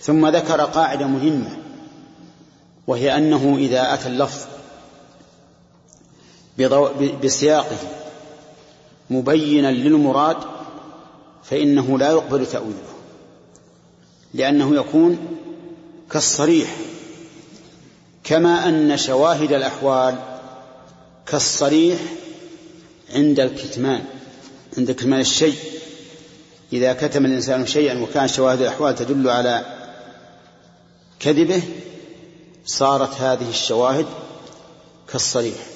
ثم 0.00 0.26
ذكر 0.26 0.60
قاعدة 0.60 1.06
مهمة 1.06 1.61
وهي 2.86 3.16
أنه 3.16 3.56
إذا 3.58 3.94
أتى 3.94 4.08
اللفظ 4.08 4.46
بسياقه 7.24 7.76
مبينا 9.10 9.72
للمراد 9.72 10.36
فإنه 11.44 11.98
لا 11.98 12.10
يقبل 12.10 12.46
تأويله 12.46 12.92
لأنه 14.34 14.76
يكون 14.76 15.18
كالصريح 16.10 16.76
كما 18.24 18.68
أن 18.68 18.96
شواهد 18.96 19.52
الأحوال 19.52 20.14
كالصريح 21.26 21.98
عند 23.14 23.40
الكتمان 23.40 24.04
عند 24.78 24.90
كتمان 24.90 25.20
الشيء. 25.20 25.56
إذا 26.72 26.92
كتم 26.92 27.26
الإنسان 27.26 27.66
شيئا 27.66 27.98
وكان 27.98 28.28
شواهد 28.28 28.60
الأحوال 28.60 28.94
تدل 28.94 29.30
على 29.30 29.64
كذبه 31.20 31.62
صارت 32.66 33.14
هذه 33.14 33.48
الشواهد 33.48 34.06
كالصريح. 35.12 35.66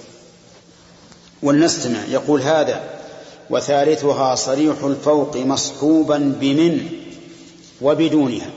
ولنستمع 1.43 2.05
يقول 2.05 2.43
هذا 2.43 3.01
وثالثها 3.51 4.34
صريح 4.34 4.84
الفوق 4.84 5.37
مصحوبا 5.37 6.37
بمن 6.41 6.89
وبدونها. 7.82 8.51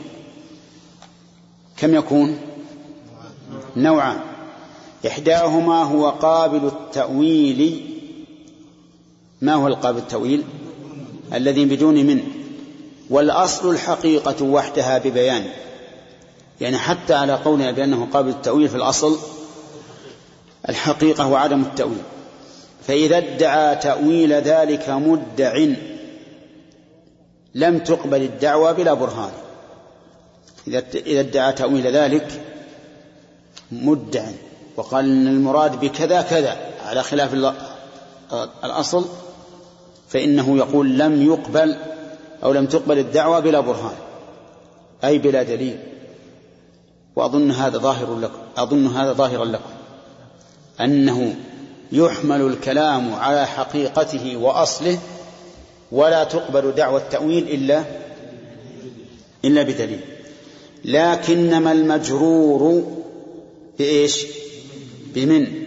كم 1.78 1.96
يكون؟ 1.96 2.38
نوعان. 3.76 4.20
إحداهما 5.08 5.84
هو 5.84 6.10
قابل 6.10 6.68
التأويل. 6.68 7.86
ما 9.42 9.54
هو 9.54 9.68
القابل 9.68 9.98
التأويل؟ 9.98 10.44
الذي 11.34 11.66
بدون 11.66 11.96
من. 11.96 12.22
والأصل 13.10 13.70
الحقيقة 13.70 14.46
وحدها 14.46 14.98
ببيان. 14.98 15.50
يعني 16.62 16.78
حتى 16.78 17.14
على 17.14 17.34
قولنا 17.34 17.72
بأنه 17.72 18.08
قابل 18.14 18.30
التأويل 18.30 18.70
في 18.70 18.76
الأصل 18.76 19.18
الحقيقة 20.70 21.28
وعدم 21.28 21.62
التأويل. 21.62 22.02
فإذا 22.88 23.18
ادعى 23.18 23.76
تأويل 23.76 24.34
ذلك 24.34 24.90
مدع 24.90 25.66
لم 27.56 27.80
تقبل 27.80 28.22
الدعوى 28.22 28.74
بلا 28.74 28.94
برهان. 28.94 29.32
إذا 30.68 31.20
ادعى 31.20 31.54
تأويل 31.54 31.88
ذلك 31.88 32.42
مدع. 33.72 34.26
وقال 34.78 35.06
إن 35.06 35.28
المراد 35.28 35.80
بكذا 35.80 36.22
كذا 36.22 36.58
على 36.86 37.04
خلاف 37.04 37.54
الأصل 38.64 39.06
فإنه 40.10 40.58
يقول 40.58 40.98
لم 40.98 41.22
يقبل 41.22 41.78
أو 42.44 42.52
لم 42.52 42.66
تقبل 42.66 42.98
الدعوة 42.98 43.40
بلا 43.40 43.60
برهان 43.60 43.96
أي 45.04 45.18
بلا 45.18 45.44
دليل. 45.44 45.80
وأظن 47.16 47.52
هذا 47.52 47.78
ظاهر 47.78 48.20
لكم 48.20 48.40
أظن 48.58 48.88
هذا 48.88 49.14
ظاهرا 49.14 49.46
لكم. 49.46 49.70
أنه 50.82 51.36
يحمل 51.92 52.42
الكلام 52.42 53.16
على 53.16 53.48
حقيقته 53.48 54.38
وأصله 54.38 55.00
ولا 55.92 56.24
تقبل 56.24 56.72
دعوى 56.72 57.02
التأويل 57.02 57.48
إلا 57.48 57.84
إلا 59.46 59.64
بدليل. 59.64 60.00
لكنما 60.86 61.72
المجرور 61.72 62.84
بإيش؟ 63.80 64.26
بمن؟ 65.16 65.64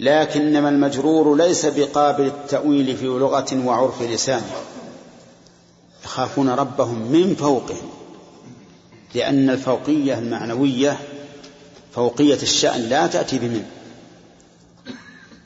لكنما 0.00 0.68
المجرور 0.68 1.36
ليس 1.36 1.66
بقابل 1.66 2.26
التأويل 2.26 2.96
في 2.96 3.04
لغة 3.06 3.66
وعرف 3.66 4.02
لسان. 4.02 4.42
يخافون 6.04 6.48
ربهم 6.50 7.12
من 7.12 7.34
فوقهم. 7.34 7.97
لأن 9.14 9.50
الفوقية 9.50 10.18
المعنوية 10.18 10.98
فوقية 11.94 12.42
الشأن 12.42 12.80
لا 12.80 13.06
تأتي 13.06 13.38
بمن. 13.38 13.64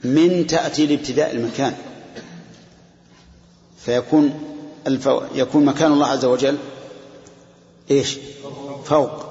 من 0.04 0.46
تأتي 0.46 0.86
لابتداء 0.86 1.32
المكان. 1.32 1.74
فيكون 3.84 4.40
الفو... 4.86 5.22
يكون 5.34 5.64
مكان 5.64 5.92
الله 5.92 6.06
عز 6.06 6.24
وجل 6.24 6.58
إيش؟ 7.90 8.16
فوق. 8.84 9.24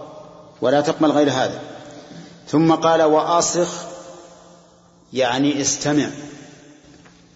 ولا 0.61 0.81
تقبل 0.81 1.11
غير 1.11 1.29
هذا. 1.29 1.61
ثم 2.47 2.71
قال 2.71 3.01
وأصخ 3.01 3.69
يعني 5.13 5.61
استمع 5.61 6.09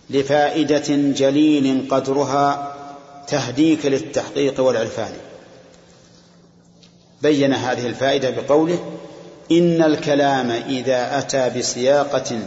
لفائدة 0.10 0.96
جليل 0.96 1.88
قدرها 1.90 2.76
تهديك 3.28 3.86
للتحقيق 3.86 4.60
والعرفان. 4.60 5.14
بين 7.22 7.54
هذه 7.54 7.88
الفائدة 7.88 8.30
بقوله 8.30 8.80
إن 9.52 9.84
الكلام 9.84 10.52
إذا 10.52 11.18
أتى 11.20 11.50
بسياقة 11.50 12.40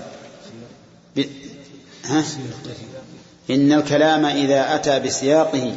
ب... 1.16 1.24
ها؟ 2.04 2.24
إن 3.50 3.72
الكلام 3.72 4.24
إذا 4.24 4.74
أتى 4.74 5.00
بسياقه 5.00 5.72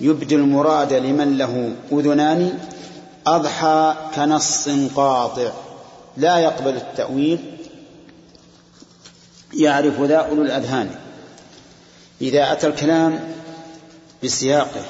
يبدي 0.00 0.34
المراد 0.34 0.92
لمن 0.92 1.38
له 1.38 1.72
أذنان 1.92 2.58
أضحى 3.26 3.94
كنص 4.14 4.68
قاطع 4.96 5.50
لا 6.16 6.38
يقبل 6.38 6.76
التأويل 6.76 7.38
يعرف 9.54 10.00
ذا 10.00 10.16
أولو 10.16 10.42
الأذهان 10.42 10.90
إذا 12.20 12.52
أتى 12.52 12.66
الكلام 12.66 13.34
بسياقه 14.24 14.82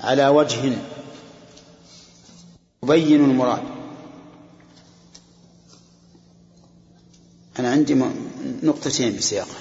على 0.00 0.28
وجه 0.28 0.72
يبين 2.82 3.24
المراد. 3.24 3.62
أنا 7.58 7.70
عندي 7.70 8.02
نقطتين 8.62 9.16
بسياقه 9.16 9.54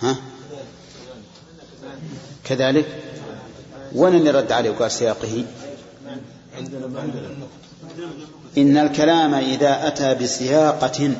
ها؟ 0.00 0.16
كذلك؟ 2.44 2.86
وين 3.94 4.14
اللي 4.14 4.30
رد 4.30 4.52
عليه 4.52 4.70
وقال 4.70 4.92
سياقه؟ 4.92 5.44
إن 8.58 8.76
الكلام 8.76 9.34
إذا 9.34 9.86
أتى 9.86 10.14
بسياقة. 10.14 11.14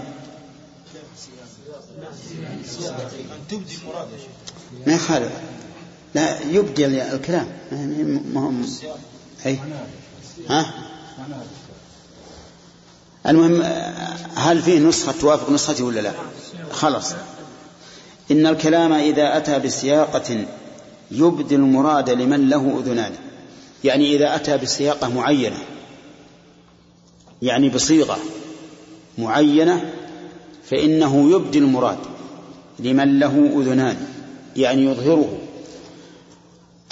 ما 4.87 4.95
يخالف. 4.95 5.33
لا 6.15 6.41
يبدي 6.41 6.87
الكلام. 6.87 7.47
ما 8.35 8.41
هم 8.41 8.67
أي. 9.47 9.59
ها؟ 10.49 10.75
المهم 13.27 13.63
هل 14.35 14.63
فيه 14.63 14.79
نسخة 14.79 15.13
توافق 15.21 15.51
نسختي 15.51 15.83
ولا 15.83 16.01
لا؟ 16.01 16.13
خلاص. 16.73 17.13
إن 18.31 18.47
الكلام 18.47 18.93
إذا 18.93 19.37
أتى 19.37 19.59
بسياقة 19.59 20.47
يبدي 21.11 21.55
المراد 21.55 22.11
لمن 22.11 22.49
له 22.49 22.83
أذنان. 22.85 23.13
يعني 23.85 24.17
إذا 24.17 24.35
أتى 24.35 24.57
بسياقة 24.57 25.09
معينة 25.09 25.59
يعني 27.43 27.69
بصيغة 27.69 28.19
معينة 29.19 29.93
فإنه 30.71 31.31
يبدي 31.31 31.59
المراد 31.59 31.99
لمن 32.79 33.19
له 33.19 33.53
أذنان 33.57 34.07
يعني 34.57 34.85
يظهره. 34.85 35.39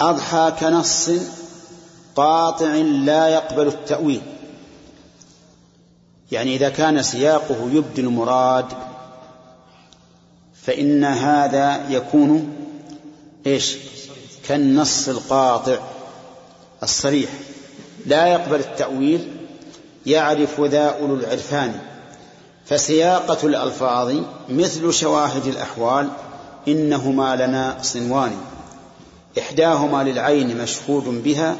أضحى 0.01 0.53
كنص 0.59 1.09
قاطع 2.19 2.73
لا 2.75 3.27
يقبل 3.27 3.67
التأويل. 3.67 4.21
يعني 6.31 6.55
إذا 6.55 6.69
كان 6.69 7.03
سياقه 7.03 7.69
يبدي 7.71 8.01
المراد 8.01 8.65
فإن 10.63 11.03
هذا 11.03 11.89
يكون 11.89 12.55
إيش؟ 13.47 13.77
كالنص 14.47 15.09
القاطع 15.09 15.77
الصريح. 16.83 17.29
لا 18.05 18.27
يقبل 18.27 18.59
التأويل 18.59 19.27
يعرف 20.05 20.61
ذا 20.61 20.85
أولو 21.01 21.15
العرفان. 21.15 21.79
فسياقة 22.65 23.47
الألفاظ 23.47 24.15
مثل 24.49 24.93
شواهد 24.93 25.45
الأحوال 25.45 26.09
إنهما 26.67 27.35
لنا 27.35 27.77
صنوان. 27.81 28.31
إحداهما 29.39 30.03
للعين 30.03 30.57
مشهود 30.57 31.23
بها 31.23 31.55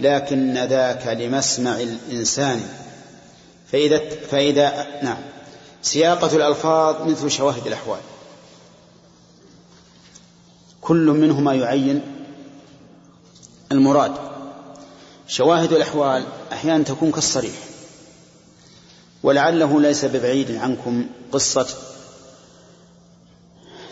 لكن 0.00 0.54
ذاك 0.54 1.06
لمسمع 1.06 1.80
الإنسان. 1.80 2.62
فإذا 3.72 3.98
فإذا 4.30 4.86
نعم. 5.02 5.18
سياقة 5.82 6.36
الألفاظ 6.36 7.08
مثل 7.08 7.30
شواهد 7.30 7.66
الأحوال. 7.66 8.00
كل 10.80 11.06
منهما 11.06 11.54
يعين 11.54 12.02
المراد. 13.72 14.14
شواهد 15.28 15.72
الأحوال 15.72 16.26
أحيانا 16.52 16.84
تكون 16.84 17.12
كالصريح. 17.12 17.54
ولعله 19.22 19.80
ليس 19.80 20.04
ببعيد 20.04 20.56
عنكم 20.56 21.06
قصة 21.32 21.66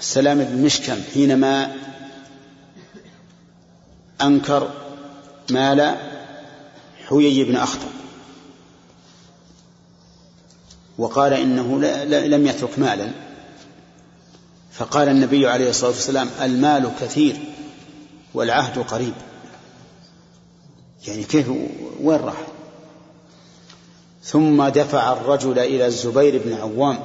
سلام 0.01 0.45
بن 0.45 0.63
مشكم 0.63 0.97
حينما 1.15 1.77
أنكر 4.23 4.71
مال 5.51 5.97
حيي 7.09 7.45
بن 7.45 7.57
أخطب. 7.57 7.89
وقال 10.99 11.33
إنه 11.33 11.79
لم 12.05 12.47
يترك 12.47 12.79
مالا. 12.79 13.11
فقال 14.73 15.09
النبي 15.09 15.49
عليه 15.49 15.71
الصلاة 15.71 15.91
والسلام 15.91 16.31
المال 16.43 16.91
كثير 17.01 17.37
والعهد 18.35 18.79
قريب. 18.79 19.15
يعني 21.07 21.25
كيف 21.25 21.49
وين 22.01 22.21
راح؟ 22.21 22.47
ثم 24.25 24.69
دفع 24.69 25.13
الرجل 25.13 25.59
إلى 25.59 25.87
الزبير 25.87 26.43
بن 26.45 26.55
عوام. 26.55 26.99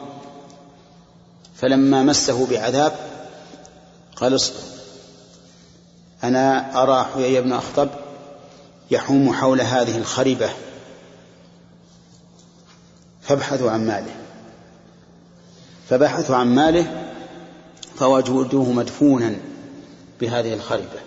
فلما 1.56 2.04
مسه 2.04 2.48
بعذاب 2.48 2.96
قال 4.16 4.36
اصبر. 4.36 4.60
أنا 6.24 6.84
أرى 6.84 7.10
حيي 7.14 7.42
بن 7.42 7.54
أخطب 7.54 7.90
يحوم 8.92 9.34
حول 9.34 9.62
هذه 9.62 9.98
الخربة 9.98 10.50
فابحثوا 13.22 13.72
عن 13.72 13.88
ماله. 13.88 14.16
فبحثوا 15.90 16.36
عن 16.36 16.56
ماله 16.56 17.14
فوجدوه 17.96 18.72
مدفونا 18.72 19.36
بهذه 20.22 20.54
الخربة 20.54 21.00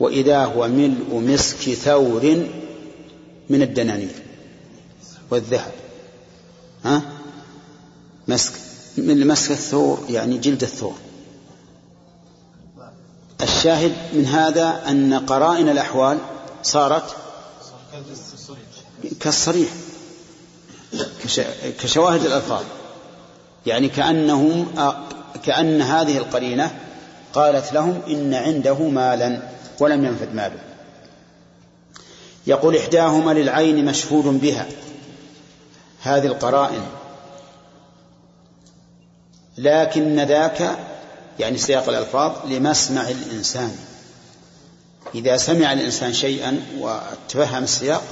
وإذا 0.00 0.44
هو 0.44 0.68
ملء 0.68 1.14
مسك 1.14 1.74
ثور 1.74 2.46
من 3.50 3.62
الدنانير 3.62 4.22
والذهب. 5.30 5.72
ها؟ 6.84 7.02
مسك 8.28 8.52
من 8.96 9.26
مسك 9.26 9.50
الثور 9.50 10.04
يعني 10.10 10.38
جلد 10.38 10.62
الثور. 10.62 10.94
الشاهد 13.42 13.92
من 14.12 14.26
هذا 14.26 14.90
أن 14.90 15.14
قرائن 15.14 15.68
الأحوال 15.68 16.18
صارت 16.62 17.16
كالصريح 19.20 19.68
كشواهد 21.80 22.24
الألفاظ. 22.24 22.64
يعني 23.66 23.88
كأنهم 23.88 24.66
كأن 25.44 25.82
هذه 25.82 26.18
القرينة 26.18 26.78
قالت 27.32 27.72
لهم 27.72 28.00
إن 28.08 28.34
عنده 28.34 28.74
مالا 28.74 29.42
ولم 29.80 30.04
ينفد 30.04 30.34
ماله. 30.34 30.58
يقول 32.46 32.76
إحداهما 32.76 33.30
للعين 33.30 33.84
مشهود 33.84 34.24
بها. 34.24 34.66
هذه 36.02 36.26
القرائن. 36.26 36.82
لكن 39.58 40.20
ذاك 40.20 40.78
يعني 41.38 41.58
سياق 41.58 41.88
الألفاظ 41.88 42.32
لمسمع 42.46 43.08
الإنسان. 43.08 43.76
إذا 45.16 45.36
سمع 45.36 45.72
الإنسان 45.72 46.12
شيئا 46.12 46.62
وتفهم 46.78 47.62
السياق 47.62 48.02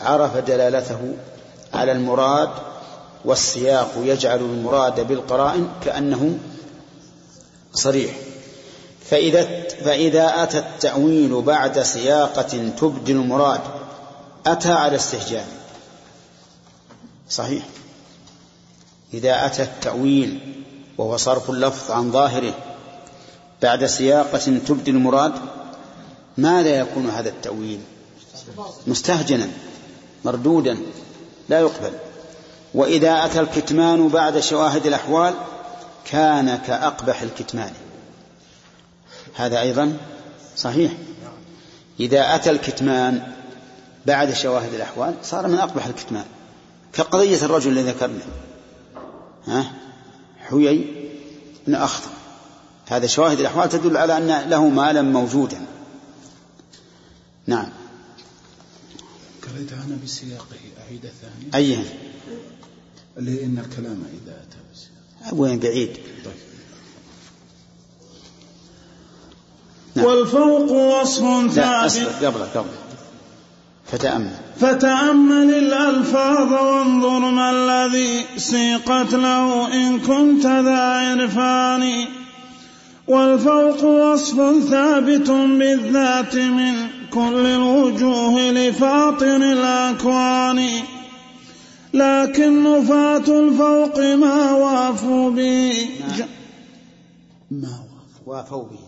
عرف 0.00 0.36
دلالته 0.36 1.14
على 1.74 1.92
المراد 1.92 2.50
والسياق 3.24 3.92
يجعل 3.96 4.38
المراد 4.38 5.00
بالقرائن 5.00 5.68
كأنه 5.84 6.38
صريح. 7.74 8.14
فإذا 9.10 9.68
فإذا 9.84 10.42
أتى 10.42 10.58
التأويل 10.58 11.42
بعد 11.42 11.82
سياقة 11.82 12.70
تبدي 12.80 13.12
المراد 13.12 13.60
أتى 14.46 14.72
على 14.72 14.96
استهجان. 14.96 15.46
صحيح. 17.30 17.64
إذا 19.14 19.46
أتى 19.46 19.62
التأويل 19.62 20.54
وهو 20.98 21.16
صرف 21.16 21.50
اللفظ 21.50 21.90
عن 21.90 22.12
ظاهره 22.12 22.54
بعد 23.62 23.86
سياقة 23.86 24.58
تبدي 24.66 24.90
المراد 24.90 25.32
ماذا 26.38 26.78
يكون 26.78 27.10
هذا 27.10 27.28
التأويل؟ 27.28 27.80
مستهجنا 28.86 29.48
مردودا 30.24 30.78
لا 31.48 31.60
يقبل. 31.60 31.92
وإذا 32.74 33.24
أتى 33.24 33.40
الكتمان 33.40 34.08
بعد 34.08 34.40
شواهد 34.40 34.86
الأحوال 34.86 35.34
كان 36.04 36.56
كأقبح 36.56 37.22
الكتمان. 37.22 37.72
هذا 39.34 39.60
أيضا 39.60 39.96
صحيح. 40.56 40.92
إذا 42.00 42.34
أتى 42.34 42.50
الكتمان 42.50 43.32
بعد 44.06 44.32
شواهد 44.32 44.74
الأحوال 44.74 45.14
صار 45.22 45.46
من 45.46 45.58
أقبح 45.58 45.86
الكتمان. 45.86 46.24
كقضية 46.92 47.44
الرجل 47.44 47.70
الذي 47.70 47.90
ذكرنا. 47.90 48.24
ها؟ 49.46 49.72
حيي 50.48 50.86
بن 51.66 51.74
أخطر. 51.74 52.10
هذا 52.88 53.06
شواهد 53.06 53.40
الأحوال 53.40 53.68
تدل 53.68 53.96
على 53.96 54.16
أن 54.16 54.50
له 54.50 54.68
مالا 54.68 55.02
موجودا. 55.02 55.60
نعم. 57.46 57.68
قريت 59.42 59.72
أنا 59.72 59.98
بسياقه 60.04 60.56
أعيد 60.86 61.00
ثانية 61.00 61.54
أيها 61.54 61.84
اللي 63.18 63.44
إن 63.44 63.58
الكلام 63.58 64.02
إذا 64.24 64.32
أتى 64.32 64.58
بسياقه. 64.72 65.34
وين؟ 65.34 65.58
بعيد. 65.58 65.92
طيب. 66.24 66.34
نعم. 69.94 70.06
والفوق 70.06 70.70
وصف 70.70 71.52
ثابت. 71.52 72.24
قبل 72.24 72.42
قبل 72.42 72.70
فتأمل. 73.92 74.36
فتأمل 74.60 75.54
الألفاظ 75.54 76.52
وانظر 76.52 77.18
ما 77.18 77.50
الذي 77.50 78.24
سيقت 78.36 79.12
له 79.12 79.72
إن 79.74 80.00
كنت 80.00 80.46
ذا 80.46 80.78
عرفان. 80.78 82.06
والفوق 83.08 83.84
وصف 83.84 84.36
ثابت 84.70 85.30
بالذات 85.30 86.36
من 86.36 87.01
كل 87.14 87.46
الوجوه 87.46 88.50
لفاطر 88.50 89.36
الأكوان. 89.36 90.68
لكن 91.94 92.62
نفاة 92.64 93.38
الفوق 93.40 93.98
ما 93.98 94.52
وافوا 94.52 95.30
به. 95.30 95.88
ج- 96.18 96.24
ما 97.50 97.78
وافوا 98.26 98.64
به. 98.64 98.78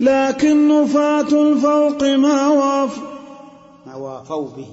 لكن 0.00 0.68
نفاة 0.68 1.42
الفوق 1.42 2.02
ما 2.02 2.48
وافوا. 2.48 3.08
ما 3.86 3.94
وافوا 3.94 4.48
به. 4.56 4.66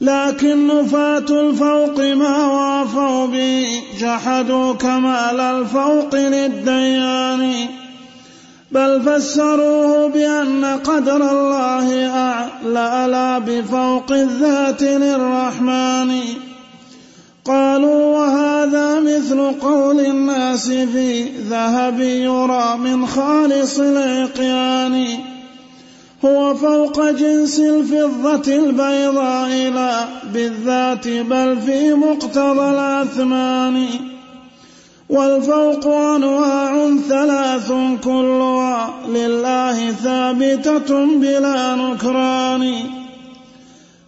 لكن 0.00 0.66
نفاة 0.66 1.40
الفوق 1.40 2.00
ما 2.00 2.46
وافوا 2.46 3.26
به. 3.26 3.82
جحدوا 3.98 4.72
كمال 4.72 5.40
الفوق 5.40 6.14
للديان. 6.14 7.85
بل 8.70 9.02
فسروه 9.02 10.08
بأن 10.08 10.64
قدر 10.64 11.16
الله 11.16 12.08
أعلى 12.76 13.42
بفوق 13.46 14.12
الذات 14.12 14.82
للرحمن. 14.82 16.20
قالوا 17.44 18.18
وهذا 18.18 19.00
مثل 19.00 19.52
قول 19.60 20.00
الناس 20.00 20.68
في 20.68 21.28
ذهب 21.50 22.00
يرى 22.00 22.76
من 22.78 23.06
خالص 23.06 23.78
العقيان. 23.78 25.06
هو 26.24 26.54
فوق 26.54 27.10
جنس 27.10 27.60
الفضة 27.60 28.54
البيضاء 28.56 29.70
لا 29.74 30.04
بالذات 30.34 31.08
بل 31.08 31.58
في 31.66 31.94
مقتضى 31.94 32.70
الأثمان. 32.70 33.86
والفوق 35.08 35.86
أنواع 35.86 36.96
ثلاث 37.08 37.72
كلها 38.04 38.94
لله 39.08 39.92
ثابتة 39.92 41.06
بلا 41.06 41.74
نكران. 41.74 42.90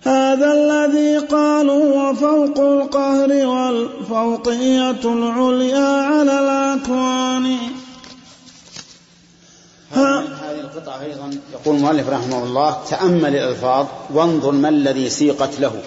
هذا 0.02 0.52
الذي 0.52 1.18
قالوا 1.18 2.10
وفوق 2.10 2.58
القهر 2.60 3.46
والفوقية 3.46 5.02
العليا 5.04 5.88
على 6.02 6.40
الأكوان. 6.40 7.56
هذه 9.92 10.60
القطعة 10.60 11.02
أيضا 11.02 11.30
يقول 11.52 11.76
المؤلف 11.76 12.08
رحمه 12.08 12.44
الله 12.44 12.76
تأمل 12.90 13.36
الألفاظ 13.36 13.86
وانظر 14.14 14.52
ما 14.52 14.68
الذي 14.68 15.10
سيقت 15.10 15.60
له. 15.60 15.82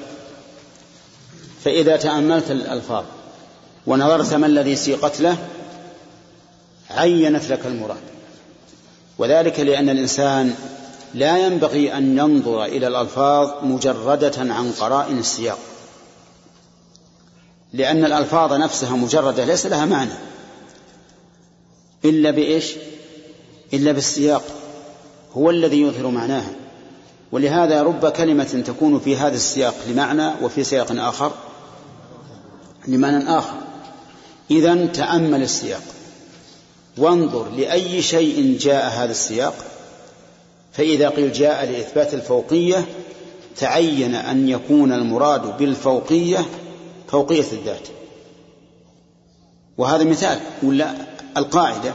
فإذا 1.64 1.98
تأملت 1.98 2.52
الألفاظ 2.52 3.04
ونظرت 3.88 4.34
ما 4.34 4.48
الذي 4.48 4.76
سيقت 4.76 5.22
له 5.22 5.38
عينت 6.90 7.50
لك 7.50 7.66
المراد. 7.66 7.98
وذلك 9.18 9.60
لأن 9.60 9.90
الإنسان 9.90 10.56
لا 11.14 11.38
ينبغي 11.38 11.98
أن 11.98 12.18
ينظر 12.18 12.66
إلى 12.66 12.88
الألفاظ 12.88 13.50
مجردة 13.64 14.34
عن 14.38 14.72
قرائن 14.72 15.18
السياق. 15.18 15.58
لأن 17.74 18.06
الألفاظ 18.06 18.54
نفسها 18.54 18.96
مجردة 18.96 19.46
ليس 19.46 19.66
لها 19.66 19.86
معنى. 19.86 20.14
إلا 22.06 22.32
بإيش؟ 22.32 22.76
إلا 23.74 23.92
بالسياق. 23.92 24.44
هو 25.34 25.50
الذي 25.50 25.82
يظهر 25.82 26.08
معناها. 26.08 26.52
ولهذا 27.32 27.84
رب 27.84 28.08
كلمة 28.08 28.64
تكون 28.68 29.00
في 29.00 29.18
هذا 29.18 29.36
السياق 29.36 29.76
لمعنى 29.88 30.32
وفي 30.42 30.64
سياق 30.64 30.92
آخر 30.92 31.32
لمعنى 32.88 33.38
آخر. 33.38 33.71
إذا 34.52 34.86
تأمل 34.86 35.42
السياق. 35.42 35.84
وانظر 36.98 37.50
لأي 37.50 38.02
شيء 38.02 38.58
جاء 38.60 38.90
هذا 38.90 39.12
السياق. 39.12 39.56
فإذا 40.74 41.10
قيل 41.10 41.34
جاء 41.34 41.66
لإثبات 41.66 42.14
الفوقية 42.14 42.86
تعين 43.58 44.16
أن 44.16 44.50
يكون 44.50 44.92
المراد 44.92 45.58
بالفوقية 45.58 46.46
فوقية 47.08 47.46
الذات. 47.52 47.88
وهذا 49.78 50.04
مثال 50.04 50.40
ولا 50.64 50.94
القاعدة 51.38 51.94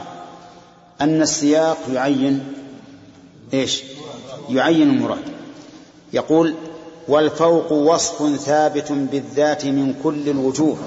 أن 1.01 1.21
السياق 1.21 1.77
يعين 1.93 2.53
إيش؟ 3.53 3.83
يعين 4.49 4.89
المراد. 4.89 5.23
يقول 6.13 6.55
والفوق 7.07 7.71
وصف 7.71 8.35
ثابت 8.35 8.91
بالذات 8.91 9.65
من 9.65 9.93
كل 10.03 10.29
الوجوه. 10.29 10.77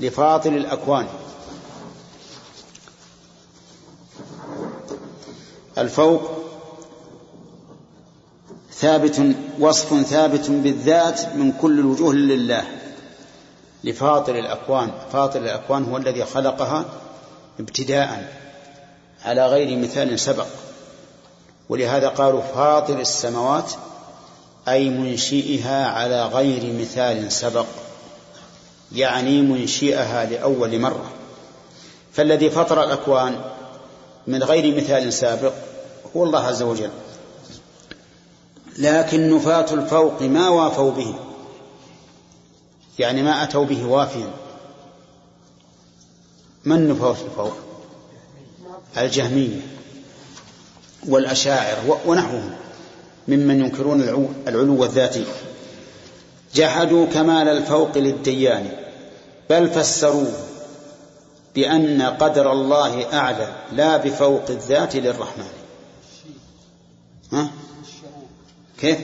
لفاضل 0.00 0.56
الأكوان. 0.56 1.06
الفوق 5.78 6.30
ثابت 8.72 9.36
وصف 9.60 10.02
ثابت 10.02 10.50
بالذات 10.50 11.34
من 11.34 11.52
كل 11.52 11.78
الوجوه 11.78 12.14
لله. 12.14 12.64
لفاطر 13.84 14.38
الأكوان 14.38 14.90
فاطر 15.12 15.40
الأكوان 15.40 15.84
هو 15.84 15.96
الذي 15.96 16.24
خلقها 16.24 16.84
ابتداء 17.60 18.32
على 19.24 19.46
غير 19.46 19.78
مثال 19.78 20.20
سبق. 20.20 20.46
ولهذا 21.68 22.08
قالوا 22.08 22.40
فاطر 22.40 23.00
السماوات 23.00 23.72
أي 24.68 24.90
منشئها 24.90 25.86
على 25.86 26.26
غير 26.26 26.72
مثال 26.80 27.32
سبق. 27.32 27.66
يعني 28.92 29.42
منشئها 29.42 30.24
لأول 30.24 30.78
مرة. 30.78 31.12
فالذي 32.12 32.50
فطر 32.50 32.84
الأكوان 32.84 33.40
من 34.26 34.42
غير 34.42 34.76
مثال 34.76 35.12
سابق 35.12 35.52
هو 36.16 36.24
الله 36.24 36.40
عز 36.46 36.62
وجل. 36.62 36.90
لكن 38.78 39.36
نفاة 39.36 39.74
الفوق 39.74 40.22
ما 40.22 40.48
وافوا 40.48 40.90
به 40.90 41.14
يعني 42.98 43.22
ما 43.22 43.42
أتوا 43.42 43.64
به 43.64 43.84
وافيا. 43.86 44.30
من 46.64 46.88
نفاة 46.88 47.16
الفوق؟ 47.30 47.56
الجهمية 48.98 49.60
والأشاعر 51.08 51.98
ونحوهم 52.06 52.54
ممن 53.28 53.60
ينكرون 53.60 54.00
العلو 54.48 54.84
الذاتي 54.84 55.24
جحدوا 56.56 57.06
كمال 57.06 57.48
الفوق 57.48 57.98
للديان 57.98 58.72
بل 59.50 59.70
فسروه 59.70 60.32
بأن 61.54 62.02
قدر 62.02 62.52
الله 62.52 63.18
أعلى 63.18 63.56
لا 63.72 63.96
بفوق 63.96 64.44
الذات 64.50 64.96
للرحمن. 64.96 65.48
ها؟ 67.32 67.50
كيف؟ 68.80 68.98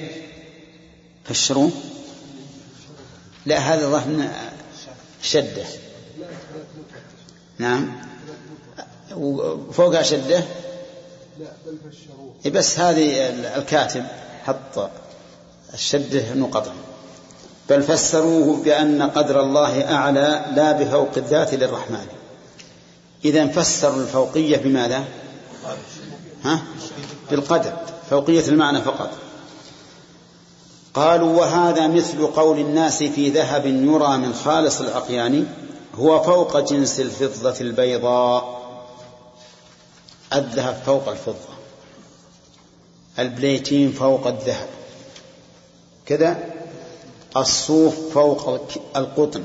فسروه؟ 1.24 1.70
لا 3.46 3.58
هذا 3.58 3.90
ظهر 3.90 4.30
شدة. 5.22 5.64
نعم. 7.58 7.92
وفوقها 9.16 10.02
شدة؟ 10.02 10.44
فسروه 12.44 12.50
بس 12.50 12.78
هذه 12.78 13.28
الكاتب 13.56 14.04
حط 14.44 14.90
الشدة 15.74 16.34
نقطا 16.34 16.74
بل 17.70 17.82
فسروه 17.82 18.62
بأن 18.62 19.02
قدر 19.02 19.40
الله 19.40 19.94
أعلى 19.94 20.44
لا 20.54 20.72
بفوق 20.72 21.10
الذات 21.16 21.54
للرحمن. 21.54 22.06
إذا 23.24 23.46
فسروا 23.46 24.02
الفوقية 24.02 24.56
بماذا؟ 24.56 25.04
ها؟ 26.44 26.62
بالقدر 27.30 27.72
فوقية 28.10 28.48
المعنى 28.48 28.80
فقط. 28.80 29.10
قالوا 30.94 31.40
وهذا 31.40 31.86
مثل 31.86 32.26
قول 32.26 32.58
الناس 32.58 33.02
في 33.02 33.30
ذهب 33.30 33.66
يرى 33.66 34.18
من 34.18 34.34
خالص 34.34 34.80
العقيان 34.80 35.46
هو 35.94 36.22
فوق 36.22 36.60
جنس 36.60 37.00
الفضة 37.00 37.60
البيضاء. 37.60 38.62
الذهب 40.32 40.82
فوق 40.86 41.08
الفضة. 41.08 41.52
البليتين 43.18 43.92
فوق 43.92 44.26
الذهب. 44.26 44.68
كذا؟ 46.06 46.51
الصوف 47.36 48.14
فوق 48.14 48.60
القطن. 48.96 49.42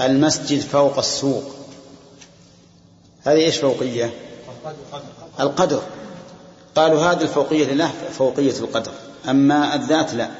المسجد 0.00 0.60
فوق 0.60 0.98
السوق. 0.98 1.44
هذه 3.24 3.38
إيش 3.38 3.56
فوقية؟ 3.56 4.14
القدر. 5.40 5.82
قالوا 6.76 7.00
هذه 7.00 7.22
الفوقية 7.22 7.66
لله 7.66 7.90
فوقية 8.18 8.58
القدر. 8.58 8.92
أما 9.28 9.74
الذات 9.74 10.14
لا. 10.14 10.30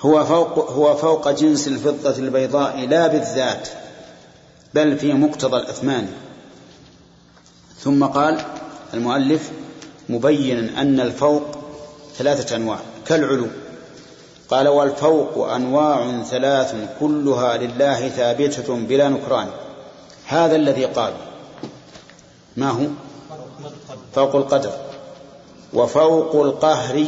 هو 0.00 0.24
فوق 0.24 0.70
هو 0.70 0.96
فوق 0.96 1.30
جنس 1.30 1.68
الفضة 1.68 2.18
البيضاء 2.18 2.86
لا 2.86 3.06
بالذات 3.06 3.68
بل 4.74 4.98
في 4.98 5.12
مقتضى 5.12 5.56
الأثمان. 5.56 6.08
ثم 7.80 8.04
قال 8.04 8.44
المؤلف 8.94 9.50
مبينا 10.08 10.80
أن 10.82 11.00
الفوق 11.00 11.42
ثلاثة 12.18 12.56
أنواع 12.56 12.78
كالعلو. 13.06 13.46
قال 14.50 14.68
والفوق 14.68 15.52
أنواع 15.52 16.22
ثلاث 16.22 16.74
كلها 17.00 17.56
لله 17.56 18.08
ثابتة 18.08 18.74
بلا 18.74 19.08
نكران. 19.08 19.48
هذا 20.26 20.56
الذي 20.56 20.84
قال. 20.84 21.12
ما 22.56 22.70
هو؟ 22.70 22.86
فوق 24.14 24.36
القدر. 24.36 24.72
وفوق 25.72 26.36
القهر 26.36 27.04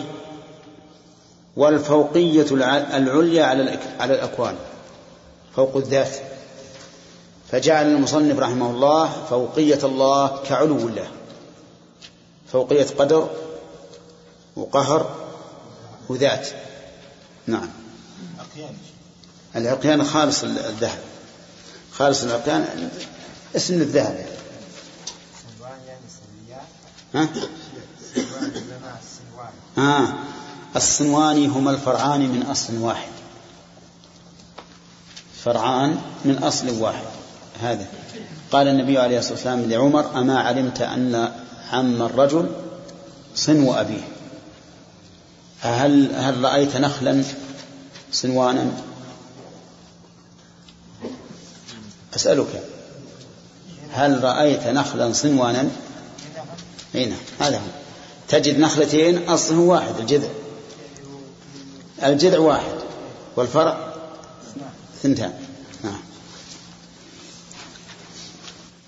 والفوقية 1.57 2.47
العليا 2.51 3.45
على 3.45 3.79
على 4.01 4.15
الأكوان. 4.15 4.55
فوق 5.57 5.77
الذات. 5.77 6.17
فجعل 7.51 7.87
المصنف 7.87 8.39
رحمه 8.39 8.71
الله 8.71 9.11
فوقية 9.31 9.79
الله 9.85 10.39
كعلو 10.49 10.77
الله 10.77 11.09
فوقية 12.53 12.87
قدر 12.99 13.29
وقهر 14.57 15.11
وذات. 16.09 16.49
نعم. 17.49 17.69
العقيان. 19.57 20.05
خالص 20.05 20.45
الذهب. 20.45 20.99
خالص 21.93 22.23
العقيان. 22.23 22.91
اسم 23.57 23.75
الذهب. 23.75 24.27
ها؟ 27.15 27.29
آه. 29.79 30.13
الصنوان 30.77 31.51
هما 31.51 31.71
الفرعان 31.71 32.21
من 32.21 32.43
أصل 32.43 32.79
واحد. 32.79 33.09
فرعان 35.45 36.01
من 36.25 36.39
أصل 36.39 36.71
واحد. 36.71 37.05
هذا. 37.61 37.87
قال 38.53 38.69
النبي 38.69 38.99
عليه 38.99 39.19
الصلاة 39.19 39.35
والسلام 39.35 39.71
لعمر 39.71 40.21
أما 40.21 40.41
علمت 40.41 40.81
أن 40.81 41.33
عم 41.73 42.03
الرجل 42.03 42.51
صنو 43.35 43.75
أبيه؟ 43.75 44.18
هل 45.61 46.15
هل 46.15 46.45
رأيت 46.45 46.77
نخلا 46.77 47.23
صنوانا 48.13 48.73
أسألك 52.17 52.63
هل 53.93 54.25
رأيت 54.25 54.67
نخلا 54.67 55.13
صنوانا 55.13 55.69
هنا 56.95 57.17
هذا 57.41 57.57
هو. 57.57 57.63
تجد 58.29 58.59
نخلتين 58.59 59.29
أصله 59.29 59.59
واحد 59.59 59.95
الجذع. 60.01 60.29
الجذع 62.03 62.39
واحد 62.39 62.75
والفرع 63.37 63.95
ثنتان. 65.03 65.33
نعم. 65.85 66.01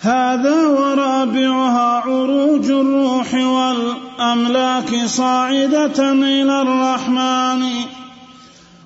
هذا 0.00 0.66
ورابعها 0.66 2.00
عروج 2.00 2.64
الروح 2.64 3.34
والأملاك 4.20 5.06
صاعدة 5.06 6.12
إلى 6.12 6.62
الرحمن. 6.62 7.62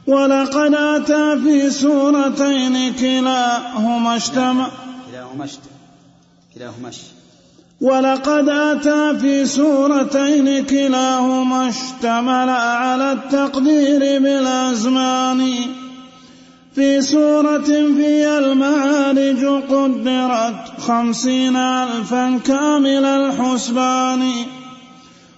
ولقد 0.06 0.74
أتى 0.74 1.40
في 1.42 1.70
سورتين 1.70 2.94
كلاهما 2.94 4.16
اشتمل 4.16 4.66
كلاهما 5.10 5.46
كلاهما 6.54 6.90
ولقد 7.80 8.48
أتى 8.48 9.18
في 9.18 9.46
سورتين 9.46 10.64
كلاهما 10.64 11.68
اشتمل 11.68 12.50
على 12.50 13.12
التقدير 13.12 14.00
بالأزمان. 14.22 15.56
في 16.74 17.02
سورة 17.02 17.70
في 17.96 18.38
المعارج 18.38 19.44
قدرت 19.44 20.80
خمسين 20.80 21.56
ألفا 21.56 22.40
كامل 22.46 23.04
الحسبان. 23.04 24.32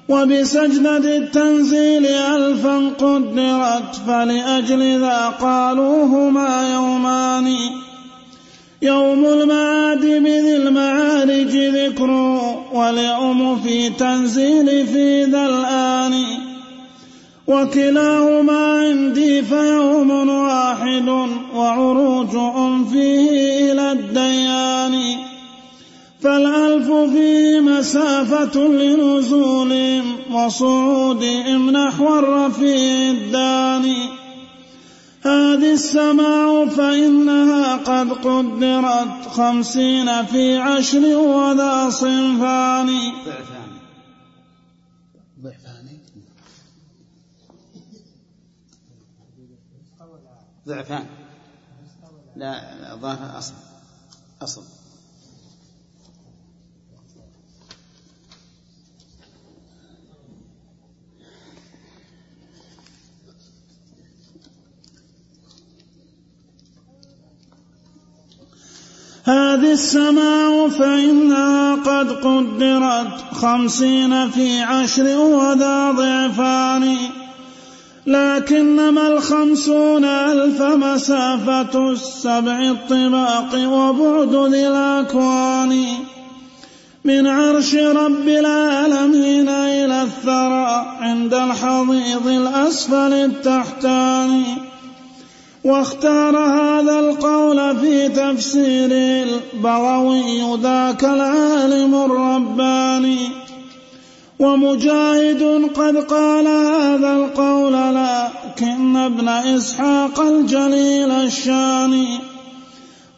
وبسجدة 0.08 1.16
التنزيل 1.16 2.06
ألفا 2.06 2.76
قدرت 2.88 3.94
فلأجل 4.06 5.00
ذا 5.00 5.26
قالوهما 5.26 6.74
يومان. 6.74 7.54
يوم 8.82 9.24
المعاد 9.24 10.00
بذي 10.00 10.56
المعارج 10.56 11.56
ذكر 11.56 12.10
واليوم 12.72 13.62
في 13.62 13.90
تنزيل 13.90 14.86
في 14.86 15.24
ذا 15.24 15.46
الآن. 15.46 16.24
وكلاهما 17.46 18.78
عندي 18.78 19.42
فيوم 19.42 20.28
واحد 20.28 21.08
وعروج 21.54 22.30
فيه 22.92 23.72
إلى 23.72 23.92
الديان. 23.92 25.25
فالألف 26.26 26.90
فيه 27.12 27.60
مسافة 27.60 28.58
لنزولهم 28.60 30.34
وصعودهم 30.34 31.70
نحو 31.70 32.18
الرفيع 32.18 33.10
الداني. 33.10 34.08
هذه 35.22 35.72
السماء 35.72 36.66
فإنها 36.68 37.76
قد 37.76 38.12
قدرت 38.12 39.28
خمسين 39.28 40.26
في 40.26 40.58
عشر 40.58 41.16
وذا 41.16 41.90
صنفان. 41.90 42.88
ضعفان 45.42 45.86
ضعفان 50.68 51.06
لا 52.36 52.92
الظاهر 52.94 53.38
أصل. 53.38 53.54
أصل. 54.42 54.75
هذه 69.26 69.72
السماء 69.72 70.68
فإنها 70.68 71.74
قد 71.74 72.12
قدرت 72.12 73.24
خمسين 73.32 74.30
في 74.30 74.60
عشر 74.60 75.18
وذا 75.18 75.90
ضعفان 75.90 76.96
لكنما 78.06 79.08
الخمسون 79.08 80.04
ألف 80.04 80.62
مسافة 80.62 81.92
السبع 81.92 82.58
الطباق 82.60 83.68
وبعد 83.68 84.52
ذي 84.52 84.68
الأكوان. 84.68 85.86
من 87.04 87.26
عرش 87.26 87.74
رب 87.74 88.28
العالمين 88.28 89.48
إلى 89.48 90.02
الثرى 90.02 90.96
عند 91.00 91.34
الحضيض 91.34 92.26
الأسفل 92.26 93.12
التحتاني 93.12 94.44
واختار 95.66 96.36
هذا 96.36 96.98
القول 96.98 97.76
في 97.76 98.08
تفسير 98.08 98.90
البغوي 98.92 100.60
ذاك 100.62 101.04
العالم 101.04 101.94
الرباني. 101.94 103.18
ومجاهد 104.38 105.70
قد 105.74 105.96
قال 105.96 106.46
هذا 106.46 107.12
القول 107.12 107.72
لكن 107.72 108.96
ابن 108.96 109.28
إسحاق 109.28 110.20
الجليل 110.20 111.10
الشاني 111.10 112.18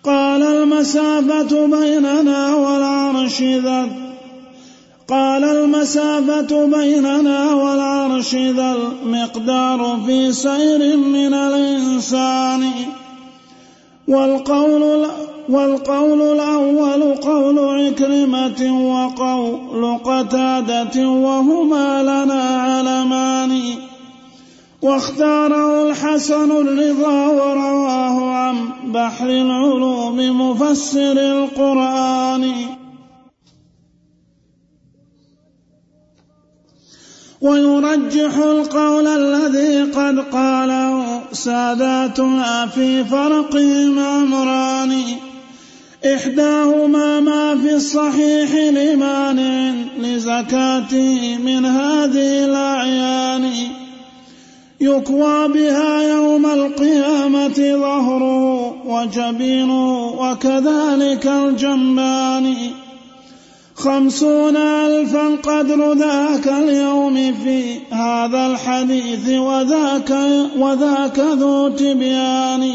قال 0.05 0.43
المسافة 0.43 1.67
بيننا 1.67 2.55
والعرش 2.55 3.43
ذا 3.43 4.08
قال 5.11 5.45
المسافة 5.45 6.67
بيننا 6.67 7.55
والعرش 7.55 8.35
ذا 8.35 8.77
المقدار 8.77 9.99
في 10.07 10.33
سير 10.33 10.97
من 10.97 11.35
الإنسان. 11.35 12.71
والقول 14.09 15.07
والقول 15.49 16.23
الأول 16.23 17.15
قول 17.15 17.59
عكرمة 17.59 18.89
وقول 18.91 19.99
قتادة 19.99 21.09
وهما 21.09 22.03
لنا 22.03 22.43
علمان. 22.43 23.61
واختاره 24.83 25.91
الحسن 25.91 26.51
الرضا 26.51 27.27
ورواه 27.27 28.31
عن 28.31 28.69
بحر 28.85 29.27
العلوم 29.27 30.51
مفسر 30.51 31.13
القرآن. 31.13 32.78
ويرجح 37.41 38.37
القول 38.37 39.07
الذي 39.07 39.83
قد 39.83 40.19
قاله 40.19 41.21
ساداتنا 41.33 42.67
في 42.67 43.05
فرقهم 43.05 43.99
أمران 43.99 45.03
إحداهما 46.15 47.21
ما 47.21 47.57
في 47.57 47.75
الصحيح 47.75 48.55
لمانع 48.55 49.75
لزكاته 49.99 51.39
من 51.45 51.65
هذه 51.65 52.45
الأعيان. 52.45 53.51
يكوى 54.81 55.49
بها 55.49 56.03
يوم 56.03 56.47
القيامة 56.47 57.59
ظهره 57.59 58.87
وجبينه 58.87 60.07
وكذلك 60.07 61.27
الجنبان. 61.27 62.55
خمسون 63.79 64.57
ألفا 64.57 65.37
قدر 65.43 65.93
ذاك 65.93 66.49
اليوم 66.49 67.15
في 67.45 67.77
هذا 67.91 68.47
الحديث 68.47 69.29
وذاك, 69.29 70.11
وذاك 70.59 71.19
ذو 71.19 71.69
تبيان. 71.69 72.73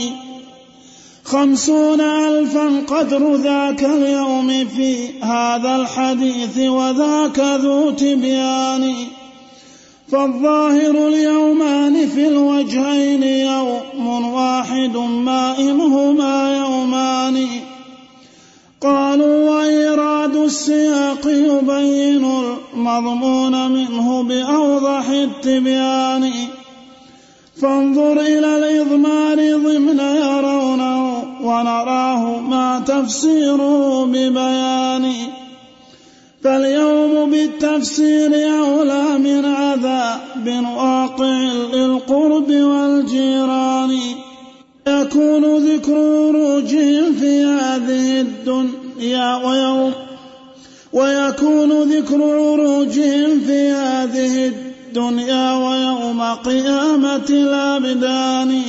خمسون 1.23 2.01
ألفا 2.01 2.81
قدر 2.87 3.35
ذاك 3.35 3.83
اليوم 3.83 4.65
في 4.77 5.07
هذا 5.21 5.75
الحديث 5.75 6.57
وذاك 6.57 7.39
ذو 7.39 7.91
تبيان. 7.91 8.93
فالظاهر 10.11 11.07
اليومان 11.07 12.07
في 12.07 12.27
الوجهين 12.27 13.23
يوم 13.23 14.33
واحد 14.33 14.97
ما 14.97 15.59
إنهما 15.59 16.57
يومان. 16.57 17.47
قالوا 18.83 19.49
وإيراد 19.49 20.35
السياق 20.35 21.27
يبين 21.27 22.25
المضمون 22.73 23.71
منه 23.71 24.23
بأوضح 24.23 25.09
التبيان. 25.09 26.31
فانظر 27.61 28.19
إلى 28.21 28.57
الإضمار 28.57 29.35
ضمن 29.35 29.99
يرونه 29.99 31.23
ونراه 31.43 32.39
ما 32.39 32.83
تفسيره 32.87 34.05
ببيان. 34.05 35.13
فاليوم 36.43 37.31
بالتفسير 37.31 38.31
أولى 38.59 39.17
من 39.17 39.45
عذاب 39.45 40.65
واقع 40.77 41.37
للقرب 41.73 42.51
والجيران. 42.51 43.97
يكون 44.87 45.57
ذكر 45.57 45.95
عروجهم 45.95 47.13
في 47.19 47.43
هذه 47.43 48.21
الدنيا. 48.21 48.72
ويوم 49.45 49.93
ويكون 50.93 51.71
ذكر 51.83 52.23
عروجهم 52.23 53.39
في 53.39 53.69
هذه 53.71 54.47
الدنيا 54.47 55.53
ويوم 55.53 56.21
قيامة 56.21 57.29
الأبدان. 57.29 58.61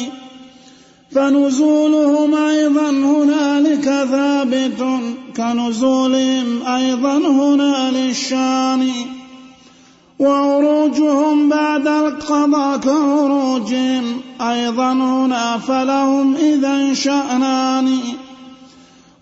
فنزولهم 1.14 2.34
أيضا 2.34 2.90
هنالك 2.90 3.84
ثابت 3.84 4.84
كنزولهم 5.36 6.66
أيضا 6.66 7.16
هنا 7.18 7.90
للشان 7.90 8.90
وعروجهم 10.18 11.48
بعد 11.48 11.86
القضاء 11.86 12.78
كعروجهم 12.78 14.20
أيضا 14.40 14.92
هنا 14.92 15.58
فلهم 15.58 16.36
إذا 16.36 16.94
شأنان. 16.94 17.98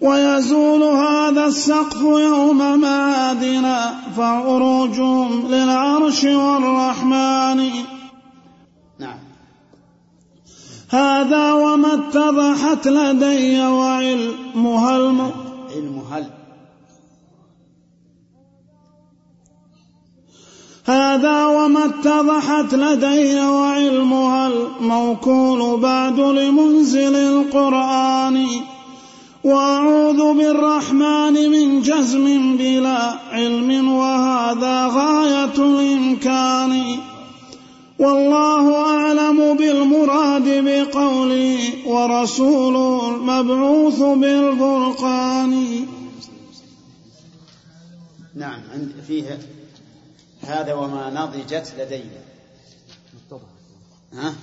ويزول 0.03 0.83
هذا 0.83 1.47
السقف 1.47 2.01
يوم 2.03 2.81
معادنا 2.81 3.95
فعروجهم 4.17 5.47
للعرش 5.49 6.25
والرحمن. 6.25 7.71
نعم. 8.99 9.19
هذا 10.91 11.53
وما 11.53 11.95
اتضحت 11.95 12.89
لدي 12.89 13.67
وعلمها 13.67 14.97
الم... 14.97 15.33
هل 16.13 16.27
هذا 20.85 21.47
وما 21.47 21.85
اتضحت 21.85 22.75
لدي 22.75 23.41
وعلمها 23.41 24.49
الموكول 24.49 25.81
بعد 25.81 26.21
لمنزل 26.21 27.17
القرآن. 27.17 28.47
وأعوذ 29.45 30.39
بالرحمن 30.39 31.51
من 31.51 31.83
جزم 31.83 32.57
بلا 32.57 33.19
علم 33.31 33.93
وهذا 33.93 34.87
غاية 34.87 35.57
الإمكان. 35.57 36.99
والله 37.99 38.75
أعلم 38.77 39.57
بالمراد 39.57 40.65
بقوله 40.65 41.59
ورسول 41.87 42.77
المبعوث 43.15 43.99
بالفرقان. 43.99 45.87
نعم 48.35 48.61
عند 48.73 48.93
فيه 49.07 49.39
هذا 50.43 50.75
وما 50.75 51.11
نضجت 51.11 51.75
لدي 51.79 52.03
ها؟ 54.13 54.35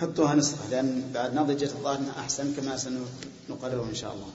حطوها 0.00 0.34
نسخة 0.34 0.70
لأن 0.70 1.10
بعد 1.14 1.34
نضجت 1.34 1.72
الظاهر 1.72 2.00
أحسن 2.18 2.54
كما 2.54 2.76
سنقرره 2.76 3.84
إن 3.90 3.94
شاء 3.94 4.12
الله. 4.14 4.28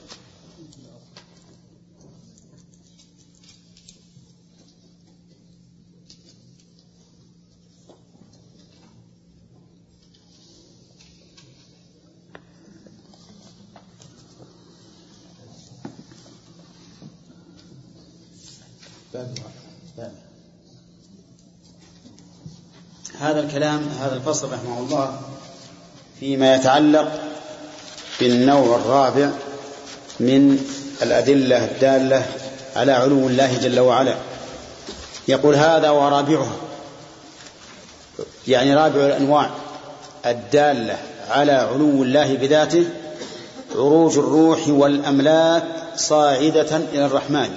الكلام 23.56 23.88
هذا 24.00 24.14
الفصل 24.14 24.52
رحمه 24.52 24.78
الله 24.78 25.20
فيما 26.20 26.54
يتعلق 26.54 27.20
بالنوع 28.20 28.76
الرابع 28.76 29.30
من 30.20 30.58
الأدلة 31.02 31.64
الدالة 31.64 32.26
على 32.76 32.92
علو 32.92 33.28
الله 33.28 33.58
جل 33.58 33.80
وعلا. 33.80 34.14
يقول 35.28 35.54
هذا 35.54 35.90
ورابعها 35.90 36.56
يعني 38.48 38.74
رابع 38.74 39.06
الأنواع 39.06 39.50
الدالة 40.26 40.98
على 41.30 41.52
علو 41.52 42.02
الله 42.02 42.34
بذاته 42.34 42.84
عروج 43.74 44.18
الروح 44.18 44.68
والأملاك 44.68 45.64
صاعدة 45.96 46.76
إلى 46.76 47.06
الرحمن. 47.06 47.56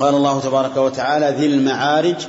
قال 0.00 0.14
الله 0.14 0.40
تبارك 0.40 0.76
وتعالى 0.76 1.36
ذي 1.38 1.46
المعارج 1.46 2.26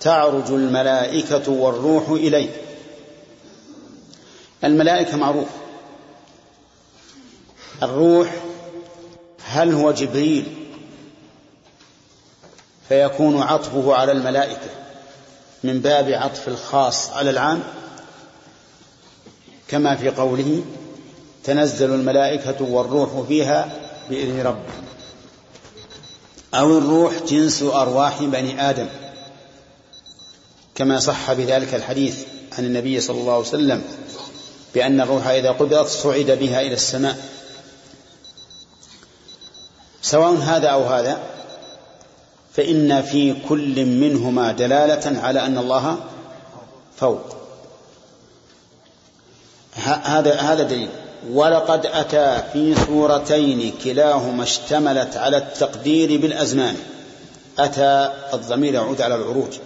تعرج 0.00 0.50
الملائكة 0.50 1.50
والروح 1.52 2.08
إليه 2.08 2.48
الملائكة 4.64 5.16
معروف. 5.16 5.48
الروح 7.82 8.36
هل 9.44 9.72
هو 9.72 9.92
جبريل؟ 9.92 10.44
فيكون 12.88 13.42
عطفه 13.42 13.94
على 13.94 14.12
الملائكة 14.12 14.70
من 15.64 15.80
باب 15.80 16.10
عطف 16.10 16.48
الخاص 16.48 17.10
على 17.10 17.30
العام. 17.30 17.62
كما 19.68 19.96
في 19.96 20.08
قوله 20.10 20.64
تنزل 21.44 21.94
الملائكة 21.94 22.64
والروح 22.64 23.26
فيها 23.28 23.72
بإذن 24.10 24.40
ربهم 24.40 24.84
أو 26.54 26.78
الروح 26.78 27.12
جنس 27.28 27.62
أرواح 27.62 28.22
بني 28.22 28.70
آدم. 28.70 28.86
كما 30.78 31.00
صح 31.00 31.32
بذلك 31.32 31.74
الحديث 31.74 32.24
عن 32.58 32.64
النبي 32.64 33.00
صلى 33.00 33.20
الله 33.20 33.32
عليه 33.32 33.42
وسلم 33.42 33.82
بأن 34.74 35.00
الروح 35.00 35.26
إذا 35.26 35.50
قبضت 35.50 35.88
صعد 35.88 36.30
بها 36.30 36.60
إلى 36.60 36.74
السماء. 36.74 37.16
سواء 40.02 40.34
هذا 40.34 40.68
أو 40.68 40.82
هذا 40.82 41.18
فإن 42.52 43.02
في 43.02 43.34
كل 43.48 43.86
منهما 43.86 44.52
دلالة 44.52 45.20
على 45.20 45.46
أن 45.46 45.58
الله 45.58 45.98
فوق. 46.96 47.36
هذا 49.84 50.34
هذا 50.34 50.62
دليل. 50.62 50.88
ولقد 51.30 51.86
أتى 51.86 52.42
في 52.52 52.74
سورتين 52.86 53.72
كلاهما 53.84 54.42
اشتملت 54.42 55.16
على 55.16 55.36
التقدير 55.36 56.20
بالأزمان. 56.20 56.76
أتى 57.58 58.12
الضمير 58.34 58.74
يعود 58.74 59.00
على 59.00 59.14
العروج. 59.14 59.58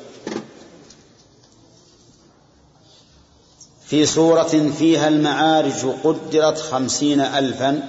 في 3.92 4.06
سورة 4.06 4.72
فيها 4.78 5.08
المعارج 5.08 5.86
قدرت 6.04 6.58
خمسين 6.58 7.20
ألفا 7.20 7.88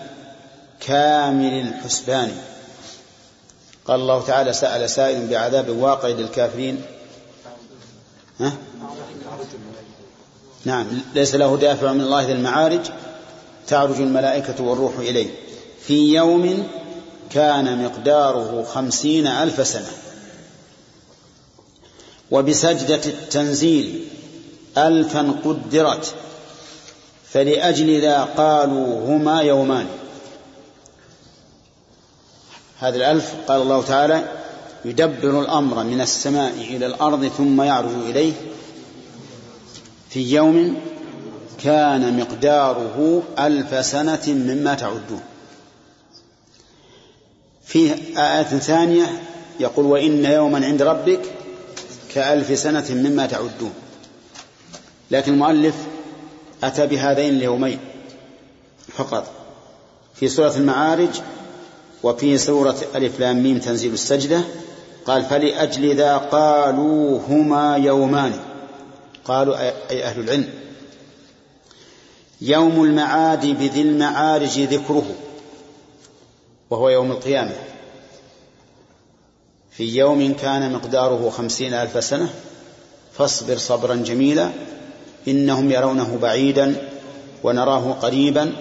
كامل 0.80 1.62
الحسبان. 1.62 2.32
قال 3.86 4.00
الله 4.00 4.22
تعالى 4.22 4.54
سأل 4.54 4.90
سائل 4.90 5.28
بعذاب 5.28 5.70
واقع 5.70 6.08
للكافرين. 6.08 6.82
ها؟ 8.40 8.54
نعم 10.66 10.88
ليس 11.16 11.36
له 11.36 11.58
دافع 11.58 11.94
من 11.94 12.02
الله 12.02 12.26
ذي 12.26 12.32
المعارج 12.32 12.82
تعرج 13.68 14.02
الملائكة 14.02 14.64
والروح 14.64 14.98
إليه. 15.00 15.30
في 15.88 16.14
يوم 16.16 16.68
كان 17.30 17.86
مقداره 17.86 18.64
خمسين 18.64 19.28
ألف 19.28 19.68
سنة. 19.68 19.92
وبسجدة 22.32 23.02
التنزيل 23.06 24.08
ألفا 24.78 25.36
قدرت 25.46 26.16
فلأجل 27.30 28.02
ذا 28.02 28.24
قالوا 28.24 29.08
هما 29.08 29.42
يومان. 29.42 29.88
هذا 32.80 32.96
الألف 32.96 33.34
قال 33.48 33.62
الله 33.62 33.82
تعالى 33.82 34.24
يدبر 34.86 35.42
الأمر 35.42 35.84
من 35.84 36.02
السماء 36.02 36.54
إلى 36.54 36.86
الأرض 36.86 37.28
ثم 37.28 37.62
يعرج 37.62 37.94
إليه. 38.10 38.34
في 40.10 40.34
يوم 40.36 40.78
كان 41.64 42.20
مقداره 42.20 43.24
ألف 43.40 43.86
سنة 43.86 44.24
مما 44.28 44.74
تعدون. 44.74 45.22
في 47.66 47.94
آية 48.18 48.44
ثانية 48.44 49.22
يقول 49.60 49.86
وإن 49.86 50.26
يوما 50.26 50.66
عند 50.66 50.82
ربك 50.82 51.22
كألف 52.14 52.60
سنة 52.60 52.86
مما 52.90 53.26
تعدون. 53.26 53.74
لكن 55.14 55.34
المؤلف 55.34 55.76
أتى 56.64 56.88
بهذين 56.88 57.34
اليومين 57.34 57.80
فقط 58.88 59.32
في 60.16 60.30
سورة 60.30 60.56
المعارج 60.58 61.22
وفي 62.04 62.38
سورة 62.38 62.76
ألف 62.96 63.20
لام 63.20 63.44
ميم 63.44 63.60
تنزيل 63.60 63.94
السجدة 63.94 64.42
قال 65.06 65.26
فلأجل 65.26 65.96
ذا 65.96 66.18
قالوا 66.18 67.20
هما 67.28 67.78
يومان 67.78 68.34
قالوا 69.26 69.58
أي 69.90 70.04
أهل 70.04 70.20
العلم. 70.20 70.50
يوم 72.42 72.84
المعاد 72.84 73.46
بذي 73.46 73.82
المعارج 73.82 74.60
ذكره 74.60 75.06
وهو 76.70 76.90
يوم 76.90 77.12
القيامة. 77.12 77.56
في 79.72 79.98
يوم 79.98 80.34
كان 80.34 80.74
مقداره 80.74 81.30
خمسين 81.30 81.74
ألف 81.74 82.04
سنة 82.04 82.30
فاصبر 83.18 83.58
صبرا 83.58 83.96
جميلا. 83.96 84.52
إنهم 85.28 85.72
يرونه 85.72 86.18
بعيدا 86.22 86.76
ونراه 87.44 87.92
قريبا 87.92 88.52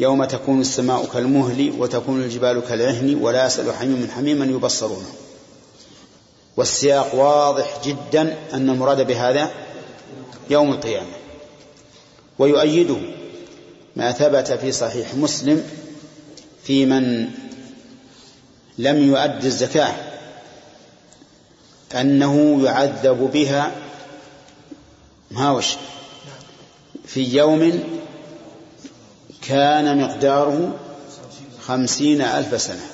يوم 0.00 0.24
تكون 0.24 0.60
السماء 0.60 1.06
كالمهل 1.12 1.72
وتكون 1.78 2.22
الجبال 2.22 2.60
كالعهن 2.68 3.14
ولا 3.14 3.46
يسأل 3.46 3.74
حميم 3.74 4.08
حميما 4.16 4.44
يبصرونه. 4.44 5.08
والسياق 6.56 7.14
واضح 7.14 7.80
جدا 7.84 8.36
أن 8.52 8.70
المراد 8.70 9.06
بهذا 9.06 9.50
يوم 10.50 10.72
القيامة. 10.72 11.16
ويؤيده 12.38 12.96
ما 13.96 14.12
ثبت 14.12 14.52
في 14.52 14.72
صحيح 14.72 15.14
مسلم 15.14 15.62
في 16.64 16.86
من 16.86 17.30
لم 18.78 19.08
يؤد 19.08 19.44
الزكاة 19.44 19.94
أنه 21.94 22.64
يعذب 22.64 23.30
بها 23.32 23.72
هاوش 25.34 25.66
في 27.06 27.22
يوم 27.22 27.84
كان 29.48 30.02
مقداره 30.02 30.78
خمسين 31.60 32.20
ألف 32.20 32.62
سنة. 32.62 32.86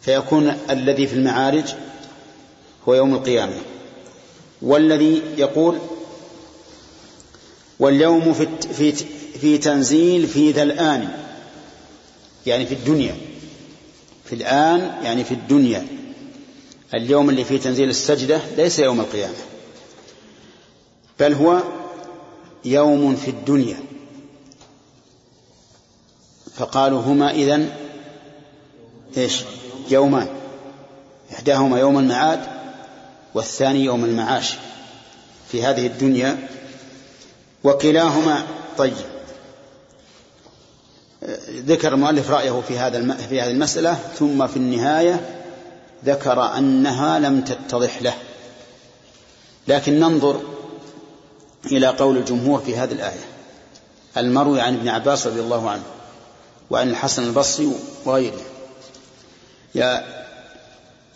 فيكون 0.00 0.58
الذي 0.70 1.06
في 1.06 1.14
المعارج 1.14 1.64
هو 2.88 2.94
يوم 2.94 3.14
القيامة. 3.14 3.60
والذي 4.62 5.22
يقول 5.36 5.78
واليوم 7.78 8.32
في 8.32 8.48
في 8.74 8.92
في 9.40 9.58
تنزيل 9.58 10.26
في 10.26 10.52
ذا 10.52 10.62
الآن 10.62 11.08
يعني 12.46 12.66
في 12.66 12.74
الدنيا. 12.74 13.16
في 14.24 14.34
الآن 14.34 14.94
يعني 15.02 15.24
في 15.24 15.34
الدنيا. 15.34 15.86
اليوم 16.94 17.30
اللي 17.30 17.44
فيه 17.44 17.60
تنزيل 17.60 17.90
السجدة 17.90 18.40
ليس 18.56 18.78
يوم 18.78 19.00
القيامة. 19.00 19.55
بل 21.20 21.34
هو 21.34 21.62
يوم 22.64 23.16
في 23.16 23.30
الدنيا. 23.30 23.76
فقالوا 26.56 27.00
هما 27.00 27.30
إذن 27.30 27.70
إيش؟ 29.16 29.42
يومان. 29.90 30.28
إحداهما 31.32 31.78
يوم 31.78 31.98
المعاد 31.98 32.40
والثاني 33.34 33.84
يوم 33.84 34.04
المعاش 34.04 34.54
في 35.52 35.62
هذه 35.62 35.86
الدنيا 35.86 36.48
وكلاهما 37.64 38.46
طيب. 38.78 38.96
ذكر 41.50 41.94
المؤلف 41.94 42.30
رأيه 42.30 42.60
في 42.68 42.78
هذا 42.78 43.14
في 43.14 43.40
هذه 43.40 43.50
المسألة 43.50 43.94
ثم 43.94 44.46
في 44.46 44.56
النهاية 44.56 45.42
ذكر 46.04 46.58
أنها 46.58 47.18
لم 47.18 47.40
تتضح 47.40 48.02
له. 48.02 48.14
لكن 49.68 50.00
ننظر 50.00 50.40
إلى 51.66 51.86
قول 51.86 52.16
الجمهور 52.16 52.60
في 52.60 52.76
هذه 52.76 52.92
الآية. 52.92 53.24
المروي 54.16 54.60
عن 54.60 54.74
ابن 54.74 54.88
عباس 54.88 55.26
رضي 55.26 55.40
الله 55.40 55.70
عنه 55.70 55.82
وعن 56.70 56.90
الحسن 56.90 57.24
البصري 57.24 57.72
وغيره. 58.04 58.40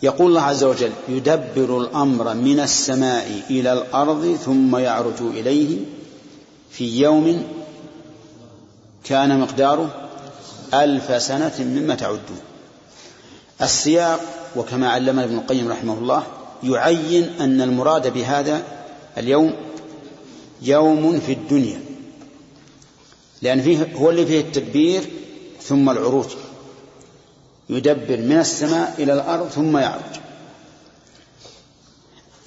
يقول 0.03 0.27
الله 0.27 0.41
عز 0.41 0.63
وجل 0.63 0.91
يدبر 1.09 1.77
الأمر 1.77 2.33
من 2.33 2.59
السماء 2.59 3.41
إلى 3.49 3.73
الأرض 3.73 4.39
ثم 4.45 4.75
يعرج 4.77 5.21
إليه 5.21 5.77
في 6.71 6.99
يوم 6.99 7.43
كان 9.03 9.39
مقداره 9.39 10.09
ألف 10.73 11.21
سنة 11.21 11.53
مما 11.59 11.95
تعدون. 11.95 12.39
السياق 13.61 14.19
وكما 14.55 14.89
علمنا 14.89 15.23
ابن 15.23 15.37
القيم 15.37 15.71
رحمه 15.71 15.93
الله 15.93 16.23
يعين 16.63 17.29
أن 17.39 17.61
المراد 17.61 18.13
بهذا 18.13 18.63
اليوم 19.17 19.53
يوم 20.61 21.19
في 21.19 21.33
الدنيا. 21.33 21.81
لأن 23.41 23.61
فيه 23.61 23.87
هو 23.95 24.09
اللي 24.09 24.25
فيه 24.25 24.39
التدبير 24.39 25.03
ثم 25.63 25.89
العروج. 25.89 26.25
يدبر 27.69 28.17
من 28.17 28.39
السماء 28.39 28.95
إلى 28.99 29.13
الأرض 29.13 29.49
ثم 29.49 29.77
يعرج. 29.77 30.19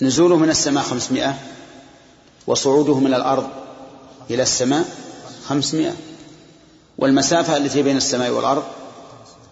نزوله 0.00 0.36
من 0.36 0.50
السماء 0.50 0.84
خمسمائة 0.84 1.38
وصعوده 2.46 2.98
من 2.98 3.14
الأرض 3.14 3.48
إلى 4.30 4.42
السماء 4.42 4.84
خمسمائة. 5.44 5.94
والمسافة 6.98 7.56
التي 7.56 7.82
بين 7.82 7.96
السماء 7.96 8.30
والأرض 8.30 8.64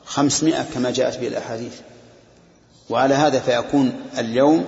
خمسمائة 0.04 0.66
كما 0.74 0.90
جاءت 0.90 1.18
به 1.18 1.28
الأحاديث. 1.28 1.72
وعلى 2.90 3.14
هذا 3.14 3.40
فيكون 3.40 3.92
اليوم 4.18 4.64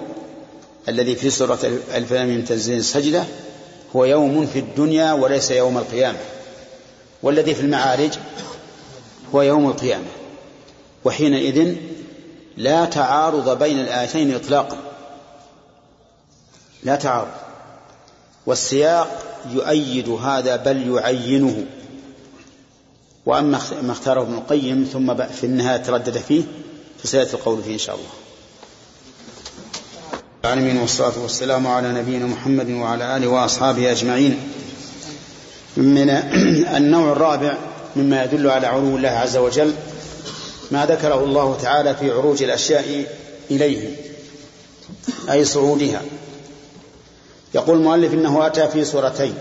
الذي 0.89 1.16
في 1.16 1.31
سورة 1.31 1.59
من 2.11 2.45
تنزيل 2.49 2.79
السجدة 2.79 3.25
هو 3.97 4.05
يوم 4.05 4.47
في 4.47 4.59
الدنيا 4.59 5.12
وليس 5.12 5.51
يوم 5.51 5.79
القيامة. 5.79 6.19
والذي 7.23 7.55
في 7.55 7.61
المعارج 7.61 8.11
هو 9.35 9.43
يوم 9.43 9.66
القيامة. 9.66 10.09
وحينئذ 11.05 11.75
لا 12.57 12.85
تعارض 12.85 13.59
بين 13.59 13.81
الآيتين 13.81 14.35
إطلاقا. 14.35 14.77
لا 16.83 16.97
تعارض. 16.97 17.31
والسياق 18.47 19.23
يؤيد 19.53 20.09
هذا 20.09 20.57
بل 20.57 20.97
يعينه. 20.97 21.66
وأما 23.27 23.61
ما 23.83 23.93
اختاره 23.93 24.23
ابن 24.23 24.35
القيم 24.35 24.89
ثم 24.93 25.15
في 25.15 25.45
النهاية 25.45 25.77
تردد 25.77 26.19
فيه 26.19 26.43
فسيأتي 27.03 27.35
القول 27.35 27.62
فيه 27.62 27.73
إن 27.73 27.79
شاء 27.79 27.95
الله. 27.95 28.24
العالمين 30.45 30.77
والصلاة 30.77 31.19
والسلام 31.23 31.66
على 31.66 31.93
نبينا 31.93 32.27
محمد 32.27 32.71
وعلى 32.71 33.16
آله 33.16 33.29
وأصحابه 33.29 33.93
أجمعين. 33.93 34.39
من 35.77 36.09
النوع 36.79 37.12
الرابع 37.12 37.57
مما 37.97 38.25
يدل 38.25 38.51
على 38.51 38.66
علو 38.66 38.97
الله 38.97 39.09
عز 39.09 39.37
وجل 39.37 39.75
ما 40.71 40.87
ذكره 40.87 41.25
الله 41.25 41.59
تعالى 41.62 41.95
في 41.95 42.11
عروج 42.11 42.43
الأشياء 42.43 43.07
إليه 43.51 43.97
أي 45.31 45.45
صعودها. 45.45 46.03
يقول 47.55 47.79
المؤلف 47.79 48.12
إنه 48.15 48.47
أتى 48.47 48.69
في 48.69 48.85
سورتين 48.85 49.35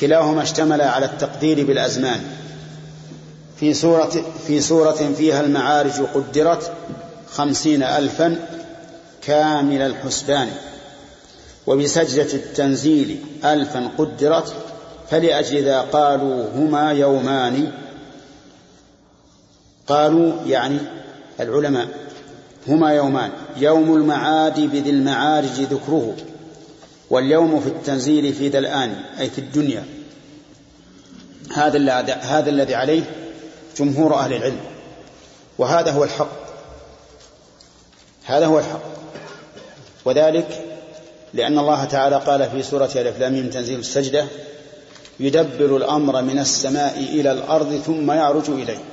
كلاهما 0.00 0.42
اشتمل 0.42 0.80
على 0.80 1.06
التقدير 1.06 1.66
بالأزمان. 1.66 2.20
في 3.60 3.74
سورة, 3.74 4.24
في 4.46 4.60
سورة 4.60 5.12
فيها 5.18 5.40
المعارج 5.40 6.02
قدرت 6.14 6.72
خمسين 7.32 7.82
ألفا 7.82 8.61
كامل 9.22 9.82
الحسبان 9.82 10.50
وبسجدة 11.66 12.32
التنزيل 12.34 13.24
ألفا 13.44 13.90
قدرت 13.98 14.54
فلأجل 15.10 15.64
ذا 15.64 15.80
قالوا 15.80 16.48
هما 16.54 16.92
يومان. 16.92 17.72
قالوا 19.86 20.32
يعني 20.46 20.78
العلماء 21.40 21.88
هما 22.68 22.92
يومان 22.92 23.30
يوم 23.56 23.94
المعاد 23.94 24.60
بذي 24.60 24.90
المعارج 24.90 25.60
ذكره 25.60 26.16
واليوم 27.10 27.60
في 27.60 27.66
التنزيل 27.66 28.34
في 28.34 28.48
ذا 28.48 28.58
الآن 28.58 28.94
أي 29.20 29.30
في 29.30 29.38
الدنيا. 29.38 29.84
هذا 31.54 32.02
هذا 32.22 32.50
الذي 32.50 32.74
عليه 32.74 33.02
جمهور 33.78 34.14
أهل 34.14 34.32
العلم 34.32 34.60
وهذا 35.58 35.90
هو 35.90 36.04
الحق. 36.04 36.42
هذا 38.24 38.46
هو 38.46 38.58
الحق. 38.58 39.01
وذلك 40.04 40.64
لأن 41.34 41.58
الله 41.58 41.84
تعالى 41.84 42.16
قال 42.16 42.50
في 42.50 42.62
سورة 42.62 42.90
ألف 42.96 43.20
لام 43.20 43.50
تنزيل 43.50 43.78
السجدة 43.78 44.26
يدبر 45.20 45.76
الأمر 45.76 46.22
من 46.22 46.38
السماء 46.38 46.98
إلى 46.98 47.32
الأرض 47.32 47.82
ثم 47.86 48.10
يعرج 48.10 48.50
إليه. 48.50 48.84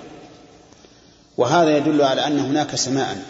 وهذا 1.38 1.78
يدل 1.78 2.02
على 2.02 2.28
أن 2.28 2.40
هناك 2.40 2.76
سماء 2.76 3.24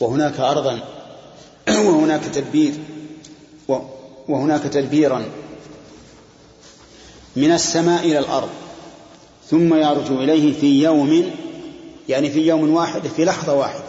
وهناك 0.00 0.40
أرضا 0.40 0.80
وهناك 1.68 2.24
تدبير 2.24 2.74
وهناك 4.28 4.62
تدبيرا 4.62 5.24
من 7.36 7.52
السماء 7.52 8.04
إلى 8.04 8.18
الأرض 8.18 8.48
ثم 9.50 9.74
يعرج 9.74 10.10
إليه 10.10 10.60
في 10.60 10.82
يوم 10.82 11.30
يعني 12.08 12.30
في 12.30 12.46
يوم 12.46 12.74
واحد 12.74 13.06
في 13.06 13.24
لحظة 13.24 13.54
واحدة. 13.54 13.84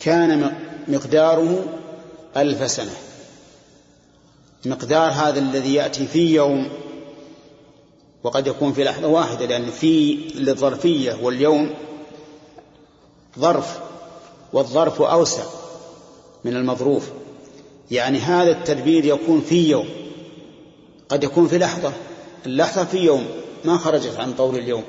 كان 0.00 0.54
مقداره 0.88 1.64
ألف 2.36 2.70
سنة. 2.70 2.96
مقدار 4.66 5.10
هذا 5.10 5.38
الذي 5.38 5.74
يأتي 5.74 6.06
في 6.06 6.34
يوم 6.34 6.68
وقد 8.24 8.46
يكون 8.46 8.72
في 8.72 8.84
لحظة 8.84 9.08
واحدة 9.08 9.46
لأن 9.46 9.70
في 9.70 10.14
للظرفية 10.34 11.18
واليوم 11.22 11.74
ظرف 13.38 13.78
والظرف 14.52 15.02
أوسع 15.02 15.42
من 16.44 16.56
المظروف. 16.56 17.08
يعني 17.90 18.18
هذا 18.18 18.50
التدبير 18.50 19.04
يكون 19.04 19.40
في 19.40 19.70
يوم. 19.70 19.88
قد 21.08 21.24
يكون 21.24 21.48
في 21.48 21.58
لحظة. 21.58 21.92
اللحظة 22.46 22.84
في 22.84 22.98
يوم 22.98 23.26
ما 23.64 23.78
خرجت 23.78 24.16
عن 24.16 24.32
طول 24.32 24.58
اليوم. 24.58 24.84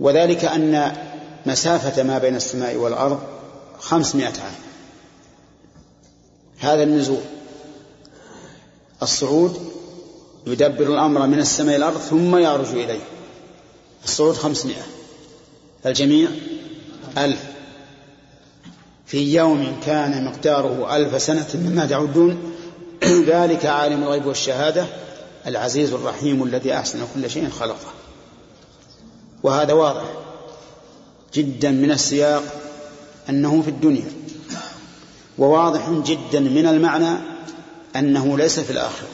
وذلك 0.00 0.44
أن 0.44 0.96
مسافة 1.46 2.02
ما 2.02 2.18
بين 2.18 2.36
السماء 2.36 2.76
والأرض 2.76 3.20
خمسمائة 3.78 4.26
عام. 4.26 4.54
هذا 6.58 6.82
النزول. 6.82 7.20
الصعود 9.02 9.72
يدبر 10.46 10.86
الأمر 10.86 11.26
من 11.26 11.38
السماء 11.38 11.76
إلى 11.76 11.88
الأرض 11.88 12.00
ثم 12.00 12.36
يعرج 12.36 12.68
إليه. 12.68 13.00
الصعود 14.04 14.34
خمسمائة. 14.34 14.82
الجميع 15.86 16.28
ألف. 17.18 17.44
في 19.06 19.34
يوم 19.34 19.80
كان 19.86 20.24
مقداره 20.24 20.96
ألف 20.96 21.22
سنة 21.22 21.46
مما 21.54 21.86
تعدون 21.86 22.54
ذلك 23.26 23.66
عالم 23.66 24.02
الغيب 24.02 24.26
والشهادة 24.26 24.86
العزيز 25.46 25.92
الرحيم 25.92 26.42
الذي 26.42 26.74
أحسن 26.74 26.98
كل 27.14 27.30
شيء 27.30 27.48
خلقه. 27.48 27.92
وهذا 29.42 29.72
واضح. 29.72 30.23
جدا 31.34 31.70
من 31.70 31.90
السياق 31.90 32.42
أنه 33.28 33.62
في 33.62 33.68
الدنيا 33.68 34.12
وواضح 35.38 35.90
جدا 35.90 36.40
من 36.40 36.66
المعنى 36.66 37.18
أنه 37.96 38.38
ليس 38.38 38.60
في 38.60 38.70
الآخرة 38.70 39.08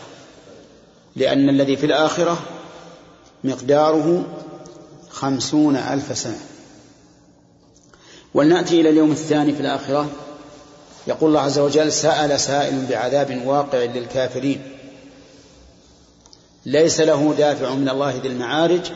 لأن 1.17 1.49
الذي 1.49 1.77
في 1.77 1.87
الآخرة 1.87 2.39
مقداره 3.45 4.25
خمسون 5.11 5.77
ألف 5.77 6.19
سنة. 6.19 6.41
ولنأتي 8.35 8.81
إلى 8.81 8.91
اليوم 8.91 9.11
الثاني 9.11 9.53
في 9.53 9.61
الآخرة 9.61 10.11
يقول 11.07 11.29
الله 11.31 11.41
عز 11.41 11.59
وجل 11.59 11.93
سأل 11.93 12.41
سائل 12.41 12.87
بعذاب 12.87 13.43
واقع 13.47 13.79
للكافرين. 13.79 14.63
ليس 16.67 17.01
له 17.01 17.35
دافع 17.39 17.75
من 17.75 17.89
الله 17.89 18.17
ذي 18.17 18.29
المعارج 18.29 18.91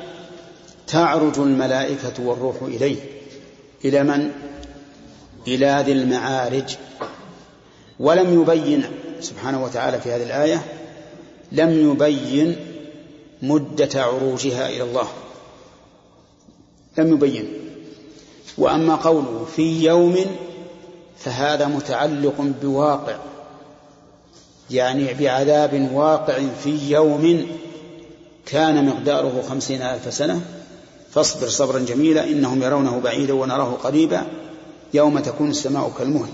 تعرج 0.86 1.38
الملائكة 1.38 2.22
والروح 2.22 2.56
إليه. 2.62 3.13
إلى 3.84 4.02
من؟ 4.04 4.30
إلى 5.46 5.82
ذي 5.86 5.92
المعارج. 5.92 6.76
ولم 8.00 8.40
يبين 8.40 8.84
سبحانه 9.20 9.64
وتعالى 9.64 10.00
في 10.00 10.12
هذه 10.12 10.22
الآية 10.22 10.62
لم 11.52 11.90
يبين 11.90 12.56
مدة 13.42 14.02
عروجها 14.02 14.68
إلى 14.68 14.82
الله. 14.82 15.08
لم 16.98 17.12
يبين. 17.12 17.48
وأما 18.58 18.94
قوله 18.94 19.46
في 19.56 19.84
يوم 19.84 20.16
فهذا 21.18 21.66
متعلق 21.66 22.34
بواقع. 22.62 23.16
يعني 24.70 25.14
بعذاب 25.14 25.90
واقع 25.92 26.38
في 26.64 26.90
يوم 26.90 27.46
كان 28.46 28.86
مقداره 28.86 29.44
خمسين 29.48 29.82
ألف 29.82 30.14
سنة 30.14 30.40
فاصبر 31.14 31.48
صبرا 31.48 31.78
جميلا 31.78 32.24
إنهم 32.24 32.62
يرونه 32.62 33.00
بعيدا 33.00 33.32
ونراه 33.32 33.72
قريبا 33.72 34.26
يوم 34.94 35.18
تكون 35.18 35.50
السماء 35.50 35.92
كالمهل. 35.98 36.30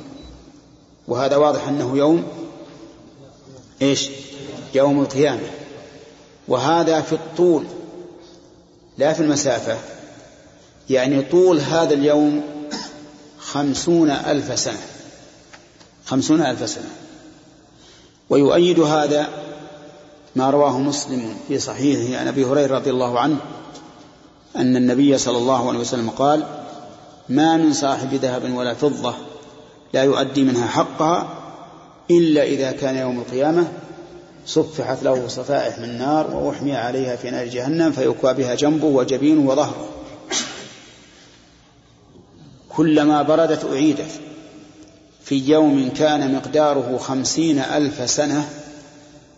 وهذا 1.09 1.37
واضح 1.37 1.69
أنه 1.69 1.97
يوم 1.97 2.25
إيش؟ 3.83 4.11
يوم 4.75 5.01
القيامة. 5.01 5.51
وهذا 6.49 7.01
في 7.01 7.13
الطول 7.13 7.65
لا 8.99 9.13
في 9.13 9.21
المسافة. 9.21 9.79
يعني 10.91 11.23
طول 11.23 11.61
هذا 11.61 11.95
اليوم 11.95 12.43
خمسون 13.39 14.11
ألف 14.11 14.59
سنة. 14.59 14.81
خمسون 16.07 16.41
ألف 16.41 16.69
سنة. 16.69 16.91
ويؤيد 18.31 18.81
هذا 18.81 19.29
ما 20.37 20.51
رواه 20.51 20.79
مسلم 20.79 21.37
في 21.49 21.59
صحيحه 21.59 22.21
عن 22.21 22.29
أبي 22.29 22.45
هريرة 22.45 22.77
رضي 22.77 22.91
الله 22.91 23.21
عنه 23.21 23.37
أن 24.57 24.77
النبي 24.77 25.19
صلى 25.19 25.39
الله 25.39 25.69
عليه 25.69 25.79
وسلم 25.79 26.11
قال 26.11 26.45
ما 27.29 27.57
من 27.57 27.73
صاحب 27.73 28.15
ذهب 28.15 28.55
ولا 28.55 28.75
فضة 28.75 29.15
لا 29.93 30.05
يؤدي 30.05 30.45
منها 30.45 30.67
حقها 30.67 31.29
إلا 32.11 32.43
إذا 32.43 32.73
كان 32.73 32.97
يوم 32.97 33.19
القيامة 33.19 33.69
صفحت 34.47 35.03
له 35.03 35.29
صفائح 35.29 35.79
من 35.79 35.99
نار 35.99 36.37
وأحمي 36.37 36.77
عليها 36.77 37.17
في 37.17 37.31
نار 37.31 37.47
جهنم 37.47 37.93
فيكوى 37.93 38.35
بها 38.35 38.55
جنبه 38.55 38.87
وجبينه 38.87 39.51
وظهره. 39.51 39.89
كلما 42.69 43.23
بردت 43.23 43.65
أعيدت. 43.65 44.11
في 45.25 45.39
يوم 45.49 45.91
كان 45.91 46.35
مقداره 46.35 46.99
خمسين 46.99 47.59
ألف 47.59 48.11
سنة 48.11 48.49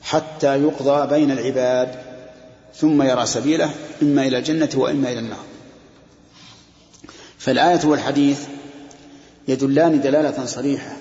حتى 0.02 0.62
يقضى 0.62 1.06
بين 1.06 1.30
العباد. 1.30 2.11
ثم 2.76 3.02
يرى 3.02 3.26
سبيله 3.26 3.70
إما 4.02 4.26
إلى 4.26 4.38
الجنة 4.38 4.68
وإما 4.74 5.12
إلى 5.12 5.18
النار. 5.18 5.44
فالآية 7.38 7.80
والحديث 7.84 8.40
يدلان 9.48 10.00
دلالة 10.00 10.46
صريحة 10.46 10.96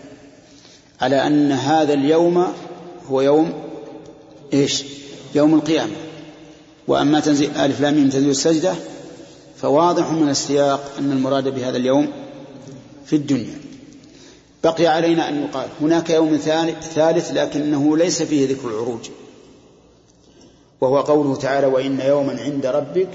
على 1.02 1.27
أن 1.27 1.52
هذا 1.52 1.93
اليوم 1.93 2.53
هو 3.10 3.22
يوم 3.22 3.53
إيش؟ 4.53 4.84
يوم 5.35 5.53
القيامة. 5.53 5.95
وأما 6.88 7.19
تنزيل 7.19 7.57
ألف 7.57 7.81
لام 7.81 8.10
تنزيل 8.10 8.30
السجدة 8.30 8.73
فواضح 9.61 10.11
من 10.11 10.30
السياق 10.30 10.91
أن 10.99 11.11
المراد 11.11 11.48
بهذا 11.48 11.77
اليوم 11.77 12.07
في 13.06 13.15
الدنيا. 13.15 13.60
بقي 14.64 14.88
علينا 14.88 15.30
أن 15.30 15.43
يقال 15.43 15.68
هناك 15.81 16.10
يوم 16.10 16.38
ثالث 16.95 17.31
لكنه 17.31 17.98
ليس 17.98 18.22
فيه 18.22 18.49
ذكر 18.49 18.68
العروج. 18.68 19.10
وهو 20.82 21.02
قوله 21.02 21.36
تعالى 21.36 21.68
وإن 21.68 21.99
يوما 21.99 22.41
عند 22.41 22.66
ربك 22.66 23.10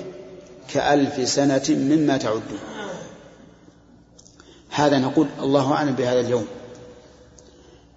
كألف 0.69 1.29
سنة 1.29 1.65
مما 1.69 2.17
تعدون. 2.17 2.59
هذا 4.71 4.99
نقول 4.99 5.27
الله 5.41 5.73
أعلم 5.73 5.95
بهذا 5.95 6.21
اليوم. 6.21 6.47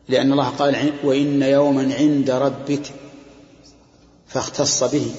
لأن 0.10 0.32
الله 0.32 0.50
قال 0.50 0.94
وإن 1.04 1.42
يوما 1.42 1.96
عند 1.96 2.32
ربك 2.32 2.92
فاختص 4.28 4.84
به. 4.84 5.12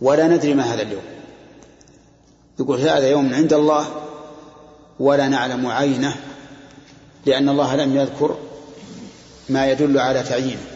ولا 0.00 0.28
ندري 0.28 0.54
ما 0.54 0.62
هذا 0.62 0.82
اليوم. 0.82 1.02
يقول 2.60 2.80
هذا 2.80 3.08
يوم 3.08 3.34
عند 3.34 3.52
الله 3.52 3.86
ولا 5.00 5.28
نعلم 5.28 5.66
عينه 5.66 6.16
لأن 7.26 7.48
الله 7.48 7.76
لم 7.76 7.96
يذكر 7.96 8.36
ما 9.48 9.70
يدل 9.70 9.98
على 9.98 10.22
تعيينه. 10.22 10.69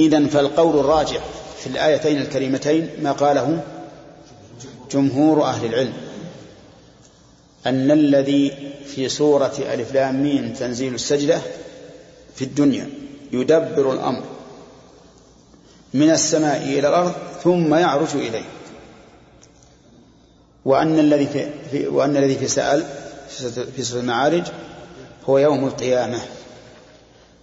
إذن 0.00 0.28
فالقول 0.28 0.78
الراجع 0.78 1.20
في 1.58 1.66
الآيتين 1.66 2.20
الكريمتين 2.20 2.90
ما 3.02 3.12
قاله 3.12 3.62
جمهور 4.92 5.44
أهل 5.44 5.66
العلم 5.66 5.92
أن 7.66 7.90
الذي 7.90 8.72
في 8.86 9.08
سورة 9.08 9.54
ألف 9.58 9.94
لام 9.94 10.52
تنزيل 10.52 10.94
السجدة 10.94 11.40
في 12.34 12.44
الدنيا 12.44 12.90
يدبر 13.32 13.92
الأمر 13.92 14.22
من 15.94 16.10
السماء 16.10 16.62
إلى 16.62 16.88
الأرض 16.88 17.12
ثم 17.44 17.74
يعرج 17.74 18.08
إليه. 18.14 18.44
وأن 20.64 20.98
الذي 20.98 21.26
في 21.70 21.86
وأن 21.86 22.16
الذي 22.16 22.34
في 22.34 22.48
سأل 22.48 22.84
في 23.76 23.82
سورة 23.82 24.00
المعارج 24.00 24.42
هو 25.28 25.38
يوم 25.38 25.66
القيامة. 25.66 26.20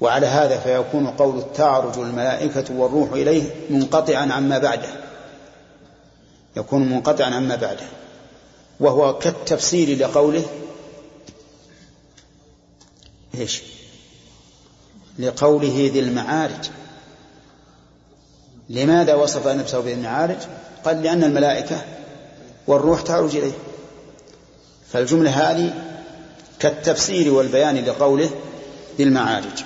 وعلى 0.04 0.28
هذا 0.28 0.60
فيكون 0.60 1.08
قول 1.08 1.44
تعرج 1.56 2.00
الملائكة 2.00 2.74
والروح 2.76 3.12
إليه 3.12 3.44
منقطعا 3.70 4.34
عما 4.34 4.58
بعده. 4.58 4.90
يكون 6.58 6.90
منقطعا 6.90 7.36
عما 7.36 7.56
بعده. 7.56 7.86
وهو 8.80 9.18
كالتفسير 9.18 9.98
لقوله 9.98 10.46
إيش؟ 13.36 13.62
لقوله 15.20 15.90
ذي 15.94 16.00
المعارج. 16.00 16.70
لماذا 18.70 19.16
وصف 19.16 19.48
نفسه 19.48 19.80
بذي 19.80 19.94
المعارج؟ 19.94 20.38
قال 20.86 21.04
لأن 21.04 21.24
الملائكة 21.24 21.82
والروح 22.68 23.02
تعرج 23.02 23.36
إليه. 23.36 23.58
فالجملة 24.92 25.32
هذه 25.32 25.74
كالتفسير 26.60 27.34
والبيان 27.34 27.86
لقوله 27.86 28.30
ذي 28.98 29.04
المعارج. 29.04 29.64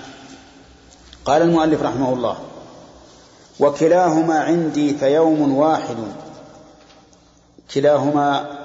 قال 1.27 1.41
المؤلف 1.41 1.81
رحمه 1.81 2.13
الله 2.13 2.37
وكلاهما 3.59 4.39
عندي 4.39 4.93
فيوم 4.93 5.57
واحد. 5.57 5.97
كلاهما 7.73 8.57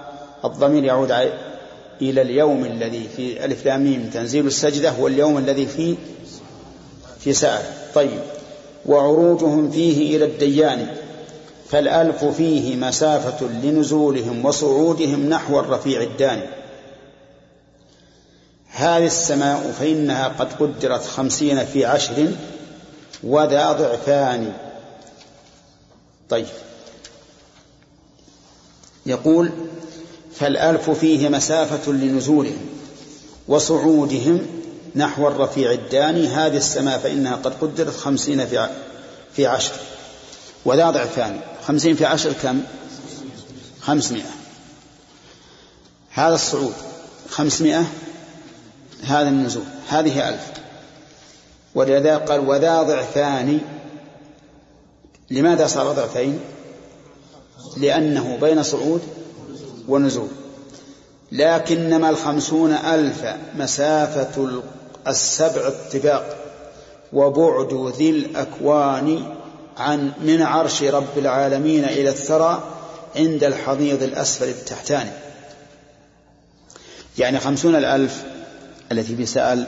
الضمير 0.45 0.85
يعود 0.85 1.11
إلى 2.03 2.23
اليوم 2.23 2.65
الذي 2.65 3.09
في 3.17 3.45
ألف 3.45 3.65
لام 3.65 4.11
تنزيل 4.15 4.47
السجدة 4.47 4.93
واليوم 4.99 5.39
الذي 5.39 5.67
في 5.67 5.97
في 7.21 7.33
سأل 7.33 7.63
طيب 7.95 8.21
وعروجهم 8.87 9.71
فيه 9.71 10.17
إلى 10.17 10.25
الديان 10.25 10.87
فالألف 11.69 12.25
فيه 12.25 12.77
مسافة 12.77 13.47
لنزولهم 13.47 14.45
وصعودهم 14.45 15.29
نحو 15.29 15.61
الرفيع 15.61 16.03
الداني 16.03 16.63
هذه 18.71 19.07
السماء 19.07 19.75
فإنها 19.81 20.29
قد 20.29 20.53
قدرت 20.53 21.05
خمسين 21.05 21.65
في 21.65 21.85
عشر 21.85 22.33
وذا 23.23 23.73
ضعفان. 23.73 24.53
طيب. 26.31 26.47
يقول 29.07 29.51
فالألف 30.35 30.91
فيه 30.91 31.29
مسافة 31.29 31.93
لنزولهم 31.93 32.67
وصعودهم 33.49 34.47
نحو 34.97 35.29
الرفيع 35.29 35.73
الداني 35.73 36.29
هذه 36.29 36.57
السماء 36.57 36.99
فإنها 36.99 37.37
قد 37.37 37.55
قدرت 37.61 37.97
خمسين 37.97 38.47
في 38.47 38.69
في 39.37 39.47
عشر. 39.47 39.73
وذا 40.65 40.91
ضعفان. 40.91 41.41
خمسين 41.67 41.97
في 41.97 42.05
عشر 42.05 42.33
كم؟ 42.33 42.63
خمسمائة. 43.81 44.31
هذا 46.11 46.35
الصعود. 46.35 46.75
خمسمائة 47.31 47.85
هذا 49.03 49.29
النزول. 49.29 49.65
هذه 49.89 50.29
ألف. 50.29 50.62
ولذا 51.75 52.17
قال 52.17 52.49
وذا 52.49 52.83
ضعفان. 52.83 53.61
لماذا 55.31 55.67
صار 55.67 55.93
ضعفين؟ 55.93 56.41
لأنه 57.77 58.39
بين 58.41 58.63
صعود 58.63 59.03
ونزول. 59.89 60.29
لكنما 61.33 62.11
الخمسون 62.11 62.73
ألف 62.73 63.27
مسافة 63.55 64.63
السبع 65.09 65.69
الطباق 65.69 66.37
وبعد 67.13 67.93
ذي 67.97 68.11
الأكوان 68.11 69.35
عن 69.79 70.13
من 70.21 70.43
عرش 70.43 70.83
رب 70.83 71.19
العالمين 71.19 71.85
إلى 71.85 72.09
الثرى 72.09 72.63
عند 73.17 73.45
الحضيض 73.45 74.03
الأسفل 74.03 74.49
التحتاني 74.49 75.11
يعني 77.19 77.41
خمسون 77.41 77.77
الألف 77.77 78.23
التي 78.93 79.15
بسأل 79.15 79.67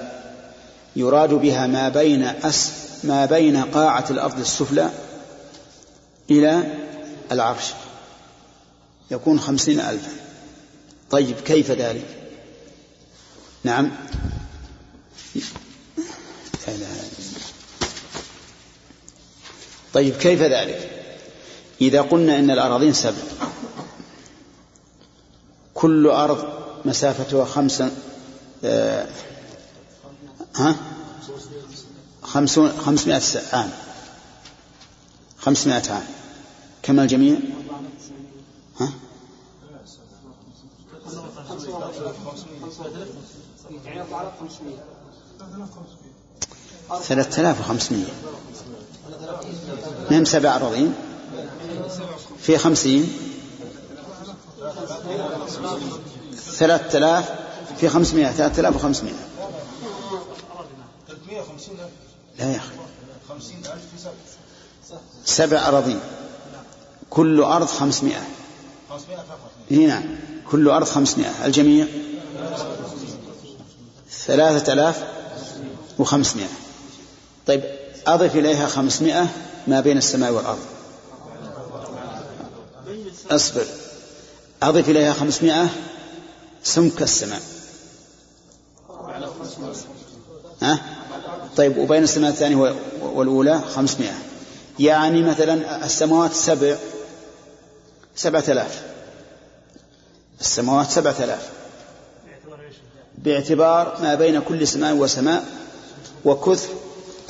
يراد 0.97 1.35
بها 1.35 1.67
ما 1.67 1.89
بين 1.89 2.23
أس 2.23 2.73
ما 3.05 3.27
بين 3.27 3.57
قاعة 3.57 4.05
الأرض 4.11 4.39
السفلى 4.39 4.91
إلى 6.31 6.75
العرش. 7.33 7.65
يكون 9.11 9.41
خمسين 9.41 9.81
ألفا 9.81 10.11
طيب 11.11 11.37
كيف 11.37 11.71
ذلك؟ 11.71 12.07
نعم. 13.65 13.91
طيب 19.95 20.15
كيف 20.17 20.43
ذلك؟ 20.43 20.91
إذا 21.81 22.01
قلنا 22.01 22.39
إن 22.39 22.51
الأراضين 22.51 22.93
سبع 22.93 23.13
كل 25.75 26.07
أرض 26.07 26.45
مسافتها 26.85 27.45
خمسة 27.45 27.91
آه، 28.65 29.07
ها؟ 30.57 30.75
خمسون 32.23 32.73
خمسمائة 32.79 33.23
عام 33.53 33.71
خمسمائة 35.39 35.91
عام 35.93 36.05
كما 36.83 37.03
الجميع؟ 37.03 37.37
ها؟ 38.81 38.93
ثلاثة 47.03 47.43
آلاف 47.43 47.61
وخمسمائة. 47.61 48.13
من 50.11 50.25
سبع 50.25 50.57
أراضين 50.57 50.95
في 52.39 52.59
خمسين. 52.59 53.13
ثلاثة 56.37 56.99
آلاف 56.99 57.31
في 57.79 57.89
خمسمائة 57.89 58.31
ثلاثة 58.33 58.61
آلاف 58.61 58.77
وخمسمائة 58.77 59.15
350 61.09 61.75
ألف 61.81 61.91
لا 62.39 62.53
يا 62.53 62.57
أخي. 62.57 62.75
50 63.29 63.57
ألف 63.59 63.83
في 64.07 64.11
سبع. 65.25 65.69
أراضين. 65.69 66.01
كل 67.11 67.41
أرض 67.41 67.67
خمسمائة. 67.67 68.23
500 68.91 69.17
فقط. 69.17 69.51
إيه 69.71 69.87
نعم. 69.87 70.05
كل 70.51 70.69
أرض 70.69 70.87
خمسمائة. 70.87 71.47
الجميع؟ 71.47 71.87
ثلاثة 74.27 74.73
آلاف 74.73 75.05
وخمسمائة. 75.99 76.49
طيب 77.47 77.63
أضف 78.07 78.37
إليها 78.37 78.67
خمسمائة 78.67 79.29
ما 79.67 79.81
بين 79.81 79.99
السماء 79.99 80.33
والأرض. 80.33 80.65
أصبر. 83.31 83.67
أضف 84.63 84.89
إليها 84.89 85.13
خمسمائة 85.13 85.69
سمك 86.63 87.03
السماء. 87.03 87.43
ها؟ 90.63 90.94
طيب 91.57 91.77
وبين 91.77 92.03
السماء 92.03 92.31
الثانية 92.31 92.75
والأولى 93.03 93.61
خمسمائة. 93.61 94.19
يعني 94.79 95.23
مثلا 95.23 95.87
السماوات 95.87 96.33
سبع 96.33 96.77
سبعة 98.17 98.45
آلاف. 98.49 98.83
السماوات 100.41 100.91
سبعة 100.91 101.15
آلاف. 101.21 101.51
باعتبار 103.19 103.99
ما 104.03 104.15
بين 104.15 104.41
كل 104.41 104.69
سماء 104.69 104.95
وسماء 104.95 105.45
وكثر 106.25 106.69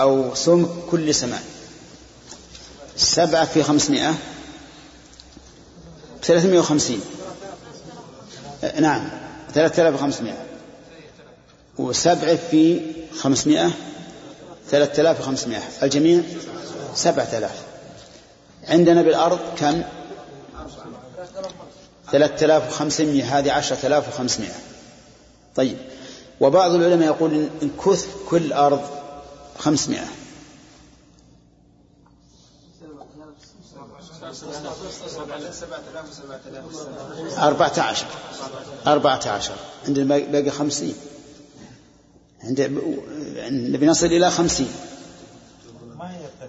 أو 0.00 0.34
سمك 0.34 0.68
كل 0.90 1.14
سماء. 1.14 1.42
سبعة 2.96 3.44
في 3.44 3.62
خمسمائة. 3.62 4.14
ثلاثمائة 6.22 6.58
وخمسين. 6.58 7.00
نعم 8.80 9.08
ثلاثة 9.54 9.82
آلاف 9.82 9.94
وخمسمائة. 9.94 10.44
وسبعة 11.78 12.36
في 12.50 12.80
خمسمائة 13.18 13.70
ثلاثة 14.74 15.00
آلاف 15.02 15.20
وخمسمائة. 15.20 15.62
الجميع 15.82 16.22
سبعة 16.94 17.28
آلاف. 17.32 17.62
عندنا 18.68 19.02
بالأرض 19.02 19.38
كم؟ 19.56 19.82
ثلاثة 22.12 22.44
آلاف 22.44 22.68
وخمسمائة. 22.68 23.38
هذه 23.38 23.52
عشرة 23.52 23.86
آلاف 23.86 24.08
وخمسمائة. 24.08 24.54
طيب. 25.56 25.76
وبعض 26.40 26.70
العلماء 26.70 27.06
يقول 27.06 27.48
إن 27.62 27.70
كث 27.86 28.06
كل 28.28 28.52
أرض 28.52 28.80
خمسمائة. 29.58 30.06
أربعة 37.38 37.72
عشر. 37.78 38.06
أربعة 38.86 39.28
عشر. 39.28 39.54
عندنا 39.86 40.18
باقي 40.18 40.50
خمسين. 40.50 40.94
عند 42.44 42.60
نبي 43.50 43.86
نصل 43.86 44.06
إلى 44.06 44.30
خمسين. 44.30 44.68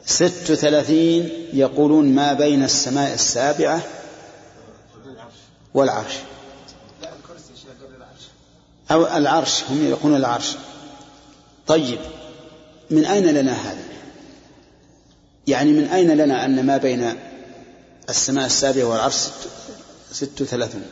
ست 0.06 0.52
وثلاثين 0.52 1.30
يقولون 1.54 2.06
ما 2.16 2.34
بين 2.34 2.64
السماء 2.64 3.14
السابعة 3.14 3.82
والعرش. 5.74 6.14
أو 8.92 9.18
العرش 9.18 9.64
هم 9.64 9.90
يقولون 9.90 10.18
العرش. 10.18 10.56
طيب 11.68 12.00
من 12.90 13.06
أين 13.06 13.26
لنا 13.26 13.54
هذا؟ 13.54 13.84
يعني 15.48 15.72
من 15.72 15.84
أين 15.84 16.18
لنا 16.18 16.46
أن 16.46 16.66
ما 16.66 16.78
بين 16.78 17.14
السماء 18.10 18.46
السابعة 18.46 18.84
والعرش 18.84 19.16
ست 20.12 20.42
وثلاثون؟ 20.42 20.86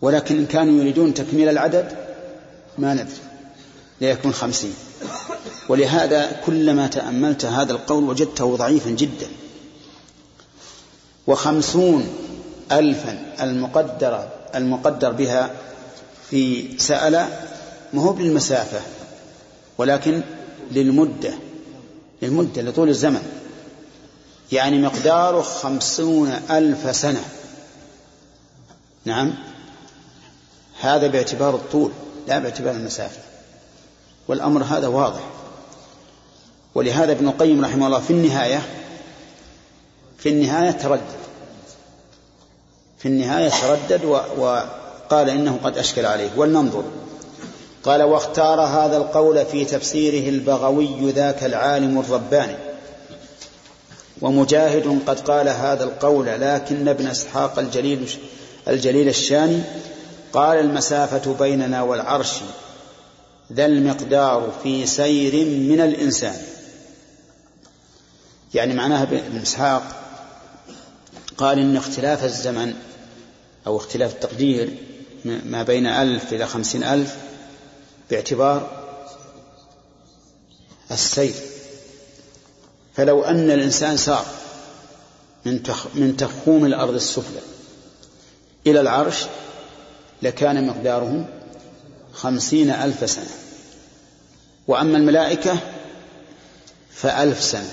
ولكن 0.00 0.38
إن 0.38 0.46
كانوا 0.46 0.80
يريدون 0.80 1.14
تكميل 1.14 1.48
العدد 1.48 2.11
ما 2.78 2.94
ندري. 2.94 3.16
ليكون 4.00 4.32
خمسين. 4.32 4.74
ولهذا 5.68 6.40
كلما 6.46 6.86
تأملت 6.86 7.44
هذا 7.44 7.72
القول 7.72 8.04
وجدته 8.04 8.56
ضعيفا 8.56 8.90
جدا. 8.90 9.26
وخمسون 11.26 12.08
ألفا 12.72 13.34
المقدرة 13.40 14.28
المقدر 14.54 15.12
بها 15.12 15.50
في 16.30 16.68
سأل 16.78 17.28
ما 17.92 18.02
هو 18.02 18.12
بالمسافة 18.12 18.80
ولكن 19.78 20.22
للمدة 20.72 21.34
للمدة 22.22 22.62
لطول 22.62 22.88
الزمن. 22.88 23.22
يعني 24.52 24.78
مقداره 24.78 25.42
خمسون 25.42 26.28
ألف 26.50 26.96
سنة. 26.96 27.24
نعم. 29.04 29.34
هذا 30.80 31.06
باعتبار 31.06 31.54
الطول. 31.54 31.90
لا 32.28 32.38
باعتبار 32.38 32.74
المسافة. 32.74 33.18
والأمر 34.28 34.62
هذا 34.62 34.86
واضح. 34.86 35.20
ولهذا 36.74 37.12
ابن 37.12 37.28
القيم 37.28 37.64
رحمه 37.64 37.86
الله 37.86 38.00
في 38.00 38.10
النهاية 38.10 38.62
في 40.18 40.28
النهاية 40.28 40.70
تردد. 40.70 41.00
في 42.98 43.08
النهاية 43.08 43.48
تردد 43.48 44.04
وقال 44.38 45.30
إنه 45.30 45.58
قد 45.64 45.78
أشكل 45.78 46.06
عليه. 46.06 46.30
ولننظر. 46.36 46.84
قال 47.84 48.02
واختار 48.02 48.60
هذا 48.60 48.96
القول 48.96 49.46
في 49.46 49.64
تفسيره 49.64 50.28
البغوي 50.28 51.10
ذاك 51.10 51.44
العالم 51.44 51.98
الرباني. 51.98 52.56
ومجاهد 54.22 55.02
قد 55.06 55.20
قال 55.20 55.48
هذا 55.48 55.84
القول 55.84 56.26
لكن 56.26 56.88
ابن 56.88 57.06
إسحاق 57.06 57.58
الجليل 57.58 58.18
الجليل 58.68 59.08
الشاني 59.08 59.62
قال 60.32 60.58
المسافة 60.58 61.34
بيننا 61.34 61.82
والعرش 61.82 62.32
ذا 63.52 63.66
المقدار 63.66 64.52
في 64.62 64.86
سير 64.86 65.44
من 65.44 65.80
الإنسان. 65.80 66.36
يعني 68.54 68.74
معناها 68.74 69.02
ابن 69.02 69.38
إسحاق 69.38 69.82
قال 71.36 71.58
إن 71.58 71.76
اختلاف 71.76 72.24
الزمن 72.24 72.74
أو 73.66 73.76
اختلاف 73.76 74.12
التقدير 74.12 74.76
ما 75.24 75.62
بين 75.62 75.86
ألف 75.86 76.32
إلى 76.32 76.46
خمسين 76.46 76.84
ألف 76.84 77.16
باعتبار 78.10 78.82
السير. 80.90 81.34
فلو 82.94 83.22
أن 83.22 83.50
الإنسان 83.50 83.96
سار 83.96 84.26
من 85.44 85.62
من 85.94 86.16
تخوم 86.16 86.64
الأرض 86.64 86.94
السفلى 86.94 87.40
إلى 88.66 88.80
العرش 88.80 89.24
لكان 90.22 90.66
مقداره 90.66 91.28
خمسين 92.12 92.70
ألف 92.70 93.10
سنة. 93.10 93.30
وأما 94.68 94.98
الملائكة 94.98 95.58
فألف 96.94 97.42
سنة. 97.42 97.70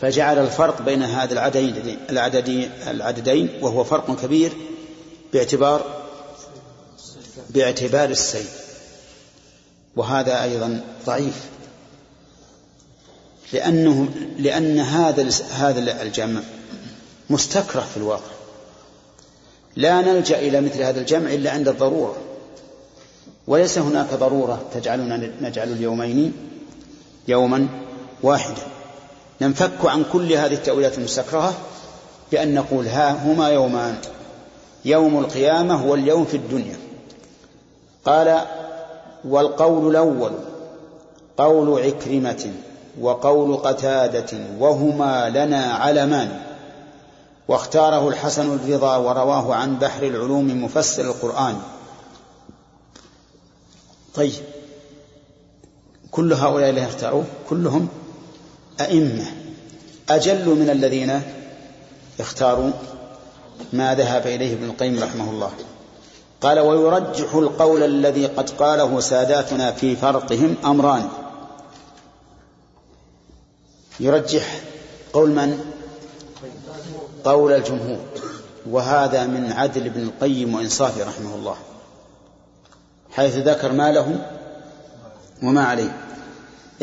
فجعل 0.00 0.38
الفرق 0.38 0.82
بين 0.82 1.02
هذا 1.02 1.32
العددين 1.32 1.98
العددين 2.10 2.70
العددين 2.86 3.58
وهو 3.60 3.84
فرق 3.84 4.20
كبير 4.22 4.52
باعتبار 5.32 6.04
باعتبار 7.50 8.10
السير 8.10 8.46
وهذا 9.96 10.42
أيضا 10.42 10.80
ضعيف. 11.06 11.44
لأنه 13.52 14.08
لأن 14.38 14.80
هذا 14.80 15.28
هذا 15.50 16.02
الجمع 16.02 16.40
مستكره 17.30 17.80
في 17.80 17.96
الواقع. 17.96 18.37
لا 19.78 20.00
نلجأ 20.00 20.38
إلى 20.38 20.60
مثل 20.60 20.82
هذا 20.82 21.00
الجمع 21.00 21.34
إلا 21.34 21.50
عند 21.50 21.68
الضرورة. 21.68 22.16
وليس 23.46 23.78
هناك 23.78 24.14
ضرورة 24.14 24.60
تجعلنا 24.74 25.30
نجعل 25.40 25.72
اليومين 25.72 26.32
يوما 27.28 27.68
واحدا. 28.22 28.62
ننفك 29.40 29.84
عن 29.84 30.04
كل 30.12 30.32
هذه 30.32 30.54
التأويلات 30.54 30.98
المستكرهة 30.98 31.54
بأن 32.32 32.54
نقول 32.54 32.86
ها 32.86 33.10
هما 33.10 33.48
يومان. 33.48 33.94
يوم 34.84 35.18
القيامة 35.18 35.74
هو 35.74 35.94
اليوم 35.94 36.24
في 36.24 36.36
الدنيا. 36.36 36.76
قال 38.04 38.40
والقول 39.24 39.90
الأول 39.90 40.32
قول 41.38 41.82
عكرمة 41.82 42.52
وقول 43.00 43.56
قتادة 43.56 44.38
وهما 44.58 45.30
لنا 45.30 45.72
علمان. 45.72 46.47
واختاره 47.48 48.08
الحسن 48.08 48.54
الرضا 48.54 48.96
ورواه 48.96 49.54
عن 49.54 49.78
بحر 49.78 50.02
العلوم 50.02 50.64
مفسر 50.64 51.02
القرآن. 51.02 51.60
طيب. 54.14 54.32
كل 56.10 56.32
هؤلاء 56.32 56.70
الذين 56.70 56.84
اختاروه 56.84 57.24
كلهم 57.48 57.88
أئمة. 58.80 59.26
أجل 60.08 60.48
من 60.48 60.70
الذين 60.70 61.22
اختاروا 62.20 62.70
ما 63.72 63.94
ذهب 63.94 64.26
إليه 64.26 64.54
ابن 64.54 64.64
القيم 64.64 65.02
رحمه 65.02 65.30
الله. 65.30 65.50
قال 66.40 66.58
ويرجح 66.58 67.34
القول 67.34 67.82
الذي 67.82 68.26
قد 68.26 68.50
قاله 68.50 69.00
ساداتنا 69.00 69.72
في 69.72 69.96
فرقهم 69.96 70.56
أمران. 70.64 71.08
يرجح 74.00 74.60
قول 75.12 75.30
من؟ 75.30 75.67
قول 77.28 77.52
الجمهور 77.52 77.98
وهذا 78.70 79.26
من 79.26 79.52
عدل 79.52 79.86
ابن 79.86 80.02
القيم 80.02 80.54
وإنصافه 80.54 81.04
رحمه 81.04 81.34
الله. 81.34 81.56
حيث 83.10 83.36
ذكر 83.36 83.72
ما 83.72 83.92
له 83.92 84.16
وما 85.42 85.64
عليه. 85.64 85.96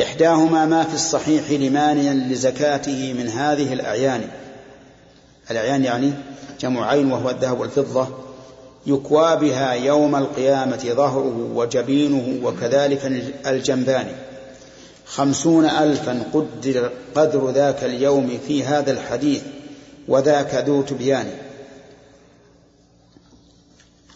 إحداهما 0.01 0.65
ما 0.65 0.83
في 0.83 0.95
الصحيح 0.95 1.51
لمانع 1.51 2.11
لزكاته 2.11 3.13
من 3.13 3.27
هذه 3.27 3.73
الأعيان. 3.73 4.29
الأعيان 5.51 5.83
يعني 5.83 6.13
جمع 6.59 6.89
عين 6.89 7.11
وهو 7.11 7.29
الذهب 7.29 7.59
والفضة 7.59 8.07
يكوى 8.87 9.35
بها 9.35 9.73
يوم 9.73 10.15
القيامة 10.15 10.77
ظهره 10.77 11.51
وجبينه 11.55 12.47
وكذلك 12.47 13.05
الجنبان. 13.47 14.07
خمسون 15.05 15.65
ألفا 15.65 16.23
قدر 16.33 16.91
قدر 17.15 17.49
ذاك 17.49 17.83
اليوم 17.83 18.39
في 18.47 18.63
هذا 18.63 18.91
الحديث. 18.91 19.41
وذاك 20.07 20.55
ذو 20.55 20.81
تبيان. 20.81 21.31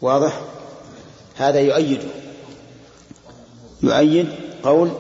واضح؟ 0.02 0.42
هذا 1.38 1.60
يؤيد. 1.60 2.02
يؤيد 3.84 4.28
قول 4.64 4.92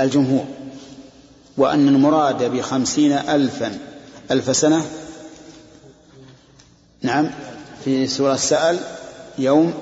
الجمهور. 0.00 0.44
وأن 1.56 1.88
المراد 1.88 2.42
بخمسين 2.44 3.12
ألفا 3.12 3.78
ألف 4.30 4.56
سنة 4.56 4.86
نعم 7.02 7.30
في 7.84 8.06
سورة 8.06 8.36
سأل 8.36 8.78
يوم 9.38 9.74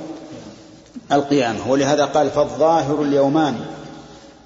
القيامة. 1.13 1.71
ولهذا 1.71 2.05
قال 2.05 2.31
فالظاهر 2.31 3.03
اليومان 3.03 3.61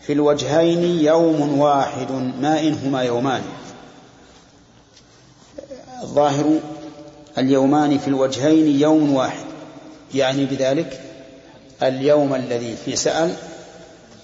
في 0.00 0.12
الوجهين 0.12 0.84
يوم 0.84 1.58
واحد 1.58 2.12
ما 2.40 2.60
إنهما 2.60 3.02
يومان. 3.02 3.42
الظاهر 6.02 6.60
اليومان 7.38 7.98
في 7.98 8.08
الوجهين 8.08 8.80
يوم 8.80 9.14
واحد. 9.14 9.44
يعني 10.14 10.44
بذلك 10.44 11.00
اليوم 11.82 12.34
الذي 12.34 12.76
في 12.84 12.96
سأل 12.96 13.34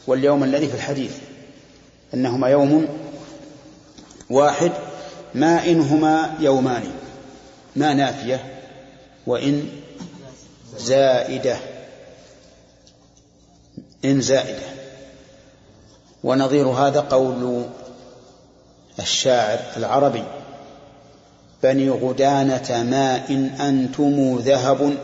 واليوم 0.06 0.44
الذي 0.44 0.68
في 0.68 0.74
الحديث. 0.74 1.16
أنهما 2.14 2.48
يوم 2.48 2.88
واحد 4.30 4.72
ما 5.34 5.64
إنهما 5.64 6.34
يومان. 6.40 6.92
ما 7.76 7.94
نافية 7.94 8.60
وإن 9.26 9.68
زائدة. 10.76 11.56
إن 14.04 14.20
زائدة. 14.20 14.66
ونظير 16.24 16.68
هذا 16.68 17.00
قول 17.00 17.64
الشاعر 18.98 19.58
العربي. 19.76 20.24
بني 21.64 21.90
غدانة 21.90 22.82
ما 22.82 23.28
إن 23.30 23.46
أنتم 23.46 24.38
ذهب 24.38 24.96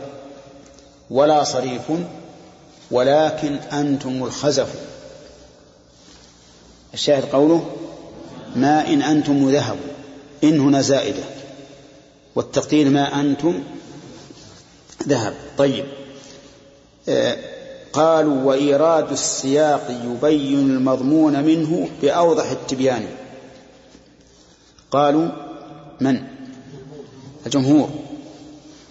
ولا 1.09 1.43
صريف 1.43 1.81
ولكن 2.91 3.55
أنتم 3.55 4.23
الخزف. 4.23 4.75
الشاهد 6.93 7.25
قوله 7.25 7.65
ما 8.55 8.87
إن 8.87 9.01
أنتم 9.01 9.49
ذهب 9.49 9.77
إن 10.43 10.59
هنا 10.59 10.81
زائدة. 10.81 11.23
والتقدير 12.35 12.89
ما 12.89 13.19
أنتم 13.19 13.63
ذهب. 15.07 15.33
طيب. 15.57 15.85
آه 17.09 17.37
قالوا 17.93 18.43
وإيراد 18.43 19.11
السياق 19.11 20.01
يبين 20.05 20.59
المضمون 20.59 21.43
منه 21.43 21.89
بأوضح 22.01 22.51
التبيان. 22.51 23.05
قالوا 24.91 25.29
من؟ 26.01 26.40
الجمهور. 27.45 27.89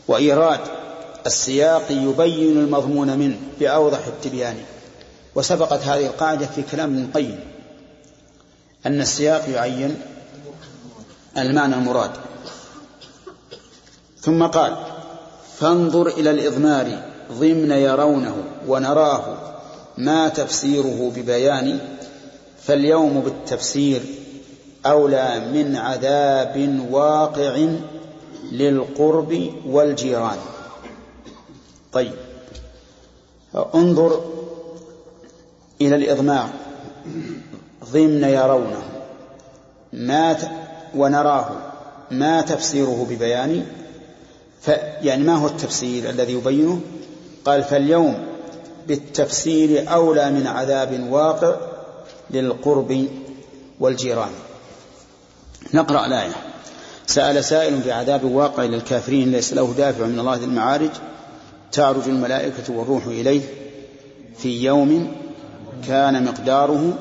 وإيراد 0.08 0.60
السياق 1.26 1.84
يبين 1.90 2.58
المضمون 2.58 3.18
منه 3.18 3.36
بأوضح 3.60 4.06
التبيان. 4.06 4.56
وسبقت 5.34 5.82
هذه 5.82 6.06
القاعدة 6.06 6.46
في 6.46 6.62
كلام 6.62 6.94
ابن 6.94 7.04
القيم 7.04 7.40
أن 8.86 9.00
السياق 9.00 9.48
يعين 9.48 9.96
المعنى 11.38 11.74
المراد. 11.74 12.10
ثم 14.20 14.46
قال 14.46 14.76
فانظر 15.58 16.06
إلى 16.06 16.30
الإضمار 16.30 17.02
ضمن 17.32 17.70
يرونه 17.70 18.36
ونراه 18.68 19.38
ما 19.98 20.28
تفسيره 20.28 21.12
ببيان 21.16 21.78
فاليوم 22.62 23.20
بالتفسير 23.20 24.00
أولى 24.86 25.40
من 25.52 25.76
عذاب 25.76 26.86
واقع 26.90 27.66
للقرب 28.50 29.52
والجيران. 29.66 30.38
طيب. 31.92 32.12
انظر 33.74 34.24
إلى 35.80 35.96
الإضمار 35.96 36.48
ضمن 37.92 38.24
يرونه. 38.24 38.82
ما 39.92 40.36
ونراه. 40.94 41.50
ما 42.10 42.40
تفسيره 42.40 43.06
ببيان. 43.10 43.66
يعني 45.02 45.24
ما 45.24 45.34
هو 45.34 45.46
التفسير 45.46 46.10
الذي 46.10 46.32
يبينه؟ 46.32 46.80
قال 47.44 47.64
فاليوم 47.64 48.26
بالتفسير 48.88 49.92
أولى 49.92 50.30
من 50.30 50.46
عذاب 50.46 51.06
واقع 51.10 51.54
للقرب 52.30 53.08
والجيران. 53.80 54.30
نقرأ 55.74 56.06
الآية. 56.06 56.49
سأل 57.10 57.44
سائل 57.44 57.80
بعذاب 57.80 58.24
واقع 58.24 58.64
للكافرين 58.64 59.32
ليس 59.32 59.52
له 59.52 59.74
دافع 59.78 60.06
من 60.06 60.18
الله 60.18 60.36
ذي 60.36 60.44
المعارج. 60.44 60.90
تعرج 61.72 62.08
الملائكة 62.08 62.72
والروح 62.72 63.06
إليه 63.06 63.40
في 64.38 64.64
يوم 64.64 65.12
كان 65.88 66.24
مقداره 66.24 66.98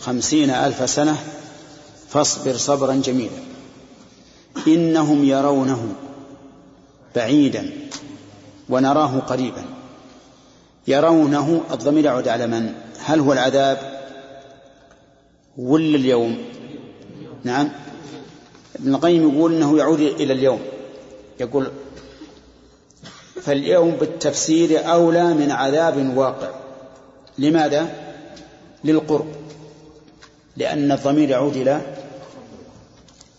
خمسين 0.00 0.50
ألف 0.50 0.90
سنة. 0.90 1.16
فاصبر 2.08 2.56
صبرا 2.56 2.94
جميلا. 2.94 3.38
إنهم 4.66 5.24
يرونه 5.24 5.94
بعيدا 7.16 7.70
ونراه 8.68 9.18
قريبا. 9.18 9.64
يرونه 10.88 11.60
الضمير 11.70 12.04
يعود 12.04 12.28
على 12.28 12.46
من؟ 12.46 12.72
هل 13.04 13.20
هو 13.20 13.32
العذاب 13.32 13.78
ولا 15.58 15.96
اليوم؟ 15.96 16.38
نعم. 17.44 17.68
ابن 18.80 18.94
القيم 18.94 19.30
يقول 19.30 19.54
إنه 19.54 19.78
يعود 19.78 20.00
إلى 20.00 20.32
اليوم. 20.32 20.60
يقول 21.40 21.70
فاليوم 23.42 23.90
بالتفسير 23.90 24.92
أولى 24.92 25.34
من 25.34 25.50
عذاب 25.50 26.16
واقع. 26.16 26.50
لماذا؟ 27.38 27.88
للقرب. 28.84 29.26
لأن 30.56 30.92
الضمير 30.92 31.30
يعود 31.30 31.56
إلى 31.56 31.80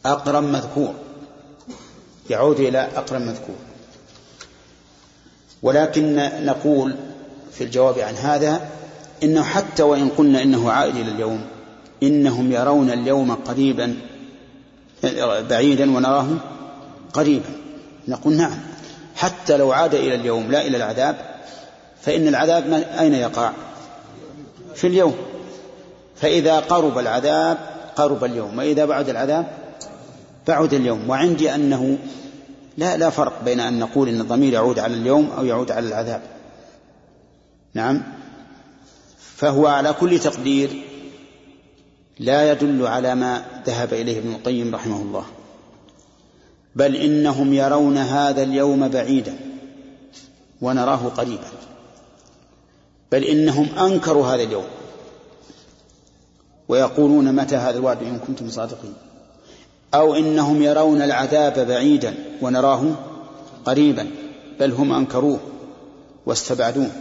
أقرب 0.05 0.43
مذكور. 0.43 0.93
يعود 2.29 2.59
إلى 2.59 2.89
أقرب 2.95 3.21
مذكور. 3.21 3.55
ولكن 5.63 6.29
نقول 6.45 6.95
في 7.51 7.63
الجواب 7.63 7.99
عن 7.99 8.13
هذا 8.13 8.69
إنه 9.23 9.43
حتى 9.43 9.83
وإن 9.83 10.09
قلنا 10.09 10.41
إنه 10.41 10.71
عائد 10.71 10.95
إلى 10.95 11.11
اليوم 11.11 11.41
إنهم 12.03 12.51
يرون 12.51 12.91
اليوم 12.91 13.31
قريبا 13.31 13.97
بعيدا 15.49 15.91
ونراه 15.97 16.27
قريبا. 17.13 17.49
نقول 18.07 18.33
نعم. 18.33 18.59
حتى 19.15 19.57
لو 19.57 19.71
عاد 19.71 19.95
إلى 19.95 20.15
اليوم 20.15 20.51
لا 20.51 20.61
إلى 20.61 20.77
العذاب 20.77 21.15
فإن 22.01 22.27
العذاب 22.27 22.73
أين 22.99 23.13
يقع؟ 23.13 23.51
في 24.75 24.87
اليوم. 24.87 25.15
فإذا 26.15 26.59
قرب 26.59 26.97
العذاب 26.97 27.57
قرب 27.95 28.23
اليوم. 28.23 28.57
وإذا 28.57 28.85
بعد 28.85 29.09
العذاب 29.09 29.47
بعد 30.47 30.73
اليوم. 30.73 31.09
وعندي 31.09 31.55
أنه 31.55 31.97
لا 32.77 32.97
لا 32.97 33.09
فرق 33.09 33.43
بين 33.45 33.59
أن 33.59 33.79
نقول 33.79 34.09
أن 34.09 34.21
الضمير 34.21 34.53
يعود 34.53 34.79
على 34.79 34.93
اليوم 34.93 35.31
أو 35.37 35.45
يعود 35.45 35.71
على 35.71 35.87
العذاب. 35.87 36.21
نعم. 37.73 38.03
فهو 39.35 39.67
على 39.67 39.93
كل 39.93 40.19
تقدير 40.19 40.69
لا 42.19 42.51
يدل 42.51 42.87
على 42.87 43.15
ما 43.15 43.45
ذهب 43.65 43.93
إليه 43.93 44.19
ابن 44.19 44.31
القيم 44.31 44.75
رحمه 44.75 45.01
الله. 45.01 45.25
بل 46.75 46.95
إنهم 46.95 47.53
يرون 47.53 47.97
هذا 47.97 48.43
اليوم 48.43 48.87
بعيدا 48.87 49.35
ونراه 50.61 51.11
قريبا. 51.17 51.47
بل 53.11 53.23
إنهم 53.23 53.79
أنكروا 53.79 54.27
هذا 54.27 54.43
اليوم 54.43 54.65
ويقولون 56.67 57.35
متى 57.35 57.55
هذا 57.55 57.77
الوعد 57.77 58.03
إن 58.03 58.19
كنتم 58.27 58.49
صادقين. 58.49 58.93
أو 59.93 60.15
إنهم 60.15 60.61
يرون 60.63 61.01
العذاب 61.01 61.67
بعيدا 61.67 62.15
ونراه 62.41 62.83
قريبا 63.65 64.07
بل 64.59 64.71
هم 64.71 64.93
أنكروه 64.93 65.39
واستبعدوه. 66.25 66.91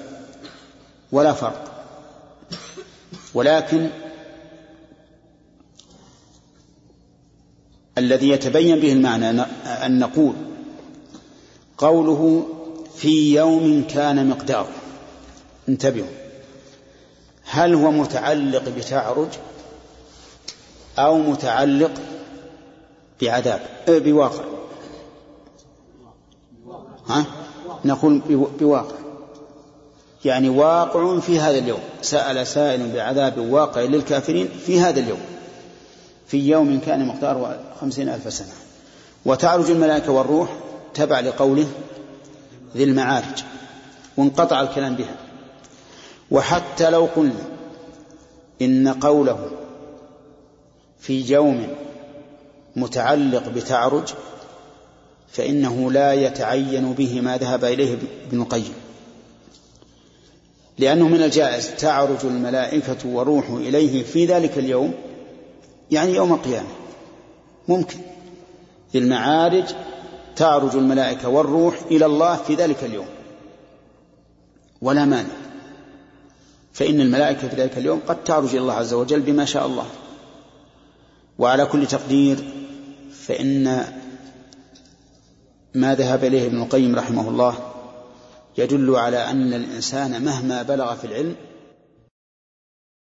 ولا 1.12 1.32
فرق. 1.32 1.64
ولكن 3.34 3.88
الذي 7.98 8.28
يتبين 8.28 8.80
به 8.80 8.92
المعنى 8.92 9.42
أن 9.64 9.98
نقول 9.98 10.34
قوله 11.78 12.46
في 12.96 13.34
يوم 13.34 13.84
كان 13.90 14.28
مقداره. 14.28 14.68
انتبهوا. 15.68 16.06
هل 17.44 17.74
هو 17.74 17.90
متعلق 17.90 18.68
بتعرج 18.68 19.28
أو 20.98 21.18
متعلق 21.18 21.90
بعذاب؟ 23.22 23.60
إيه 23.88 23.98
بواقع. 23.98 24.44
ها؟ 27.06 27.24
نقول 27.84 28.22
بواقع. 28.60 28.96
يعني 30.24 30.48
واقع 30.48 31.18
في 31.18 31.40
هذا 31.40 31.58
اليوم. 31.58 31.80
سأل 32.02 32.46
سائل 32.46 32.92
بعذاب 32.92 33.38
واقع 33.38 33.80
للكافرين 33.80 34.48
في 34.66 34.80
هذا 34.80 35.00
اليوم. 35.00 35.20
في 36.26 36.48
يوم 36.50 36.80
كان 36.80 37.06
مقداره 37.06 37.65
خمسين 37.80 38.08
ألف 38.08 38.32
سنة. 38.32 38.52
وتعرج 39.24 39.70
الملائكة 39.70 40.12
والروح 40.12 40.48
تبع 40.94 41.20
لقوله 41.20 41.66
ذي 42.76 42.84
المعارج 42.84 43.44
وانقطع 44.16 44.60
الكلام 44.60 44.96
بها. 44.96 45.16
وحتى 46.30 46.90
لو 46.90 47.08
قلنا 47.16 47.44
إن 48.62 48.88
قوله 48.88 49.50
في 51.00 51.32
يوم 51.32 51.68
متعلق 52.76 53.48
بتعرج 53.48 54.08
فإنه 55.32 55.92
لا 55.92 56.12
يتعين 56.12 56.92
به 56.92 57.20
ما 57.20 57.36
ذهب 57.36 57.64
إليه 57.64 57.98
ابن 58.28 58.40
القيم. 58.40 58.74
لأنه 60.78 61.08
من 61.08 61.22
الجائز 61.22 61.70
تعرج 61.70 62.24
الملائكة 62.24 63.08
وروح 63.08 63.48
إليه 63.48 64.02
في 64.02 64.26
ذلك 64.26 64.58
اليوم 64.58 64.94
يعني 65.90 66.14
يوم 66.14 66.32
القيامة. 66.32 66.68
ممكن. 67.68 67.98
في 68.92 68.98
المعارج 68.98 69.64
تعرج 70.36 70.76
الملائكة 70.76 71.28
والروح 71.28 71.80
إلى 71.90 72.06
الله 72.06 72.36
في 72.36 72.54
ذلك 72.54 72.84
اليوم. 72.84 73.06
ولا 74.82 75.04
مانع. 75.04 75.34
فإن 76.72 77.00
الملائكة 77.00 77.48
في 77.48 77.56
ذلك 77.56 77.78
اليوم 77.78 78.00
قد 78.06 78.24
تعرج 78.24 78.48
إلى 78.48 78.58
الله 78.58 78.74
عز 78.74 78.94
وجل 78.94 79.20
بما 79.20 79.44
شاء 79.44 79.66
الله. 79.66 79.86
وعلى 81.38 81.66
كل 81.66 81.86
تقدير 81.86 82.44
فإن 83.12 83.84
ما 85.74 85.94
ذهب 85.94 86.24
إليه 86.24 86.46
ابن 86.46 86.62
القيم 86.62 86.96
رحمه 86.96 87.28
الله 87.28 87.54
يدل 88.58 88.96
على 88.96 89.30
أن 89.30 89.52
الإنسان 89.52 90.24
مهما 90.24 90.62
بلغ 90.62 90.94
في 90.94 91.04
العلم 91.04 91.36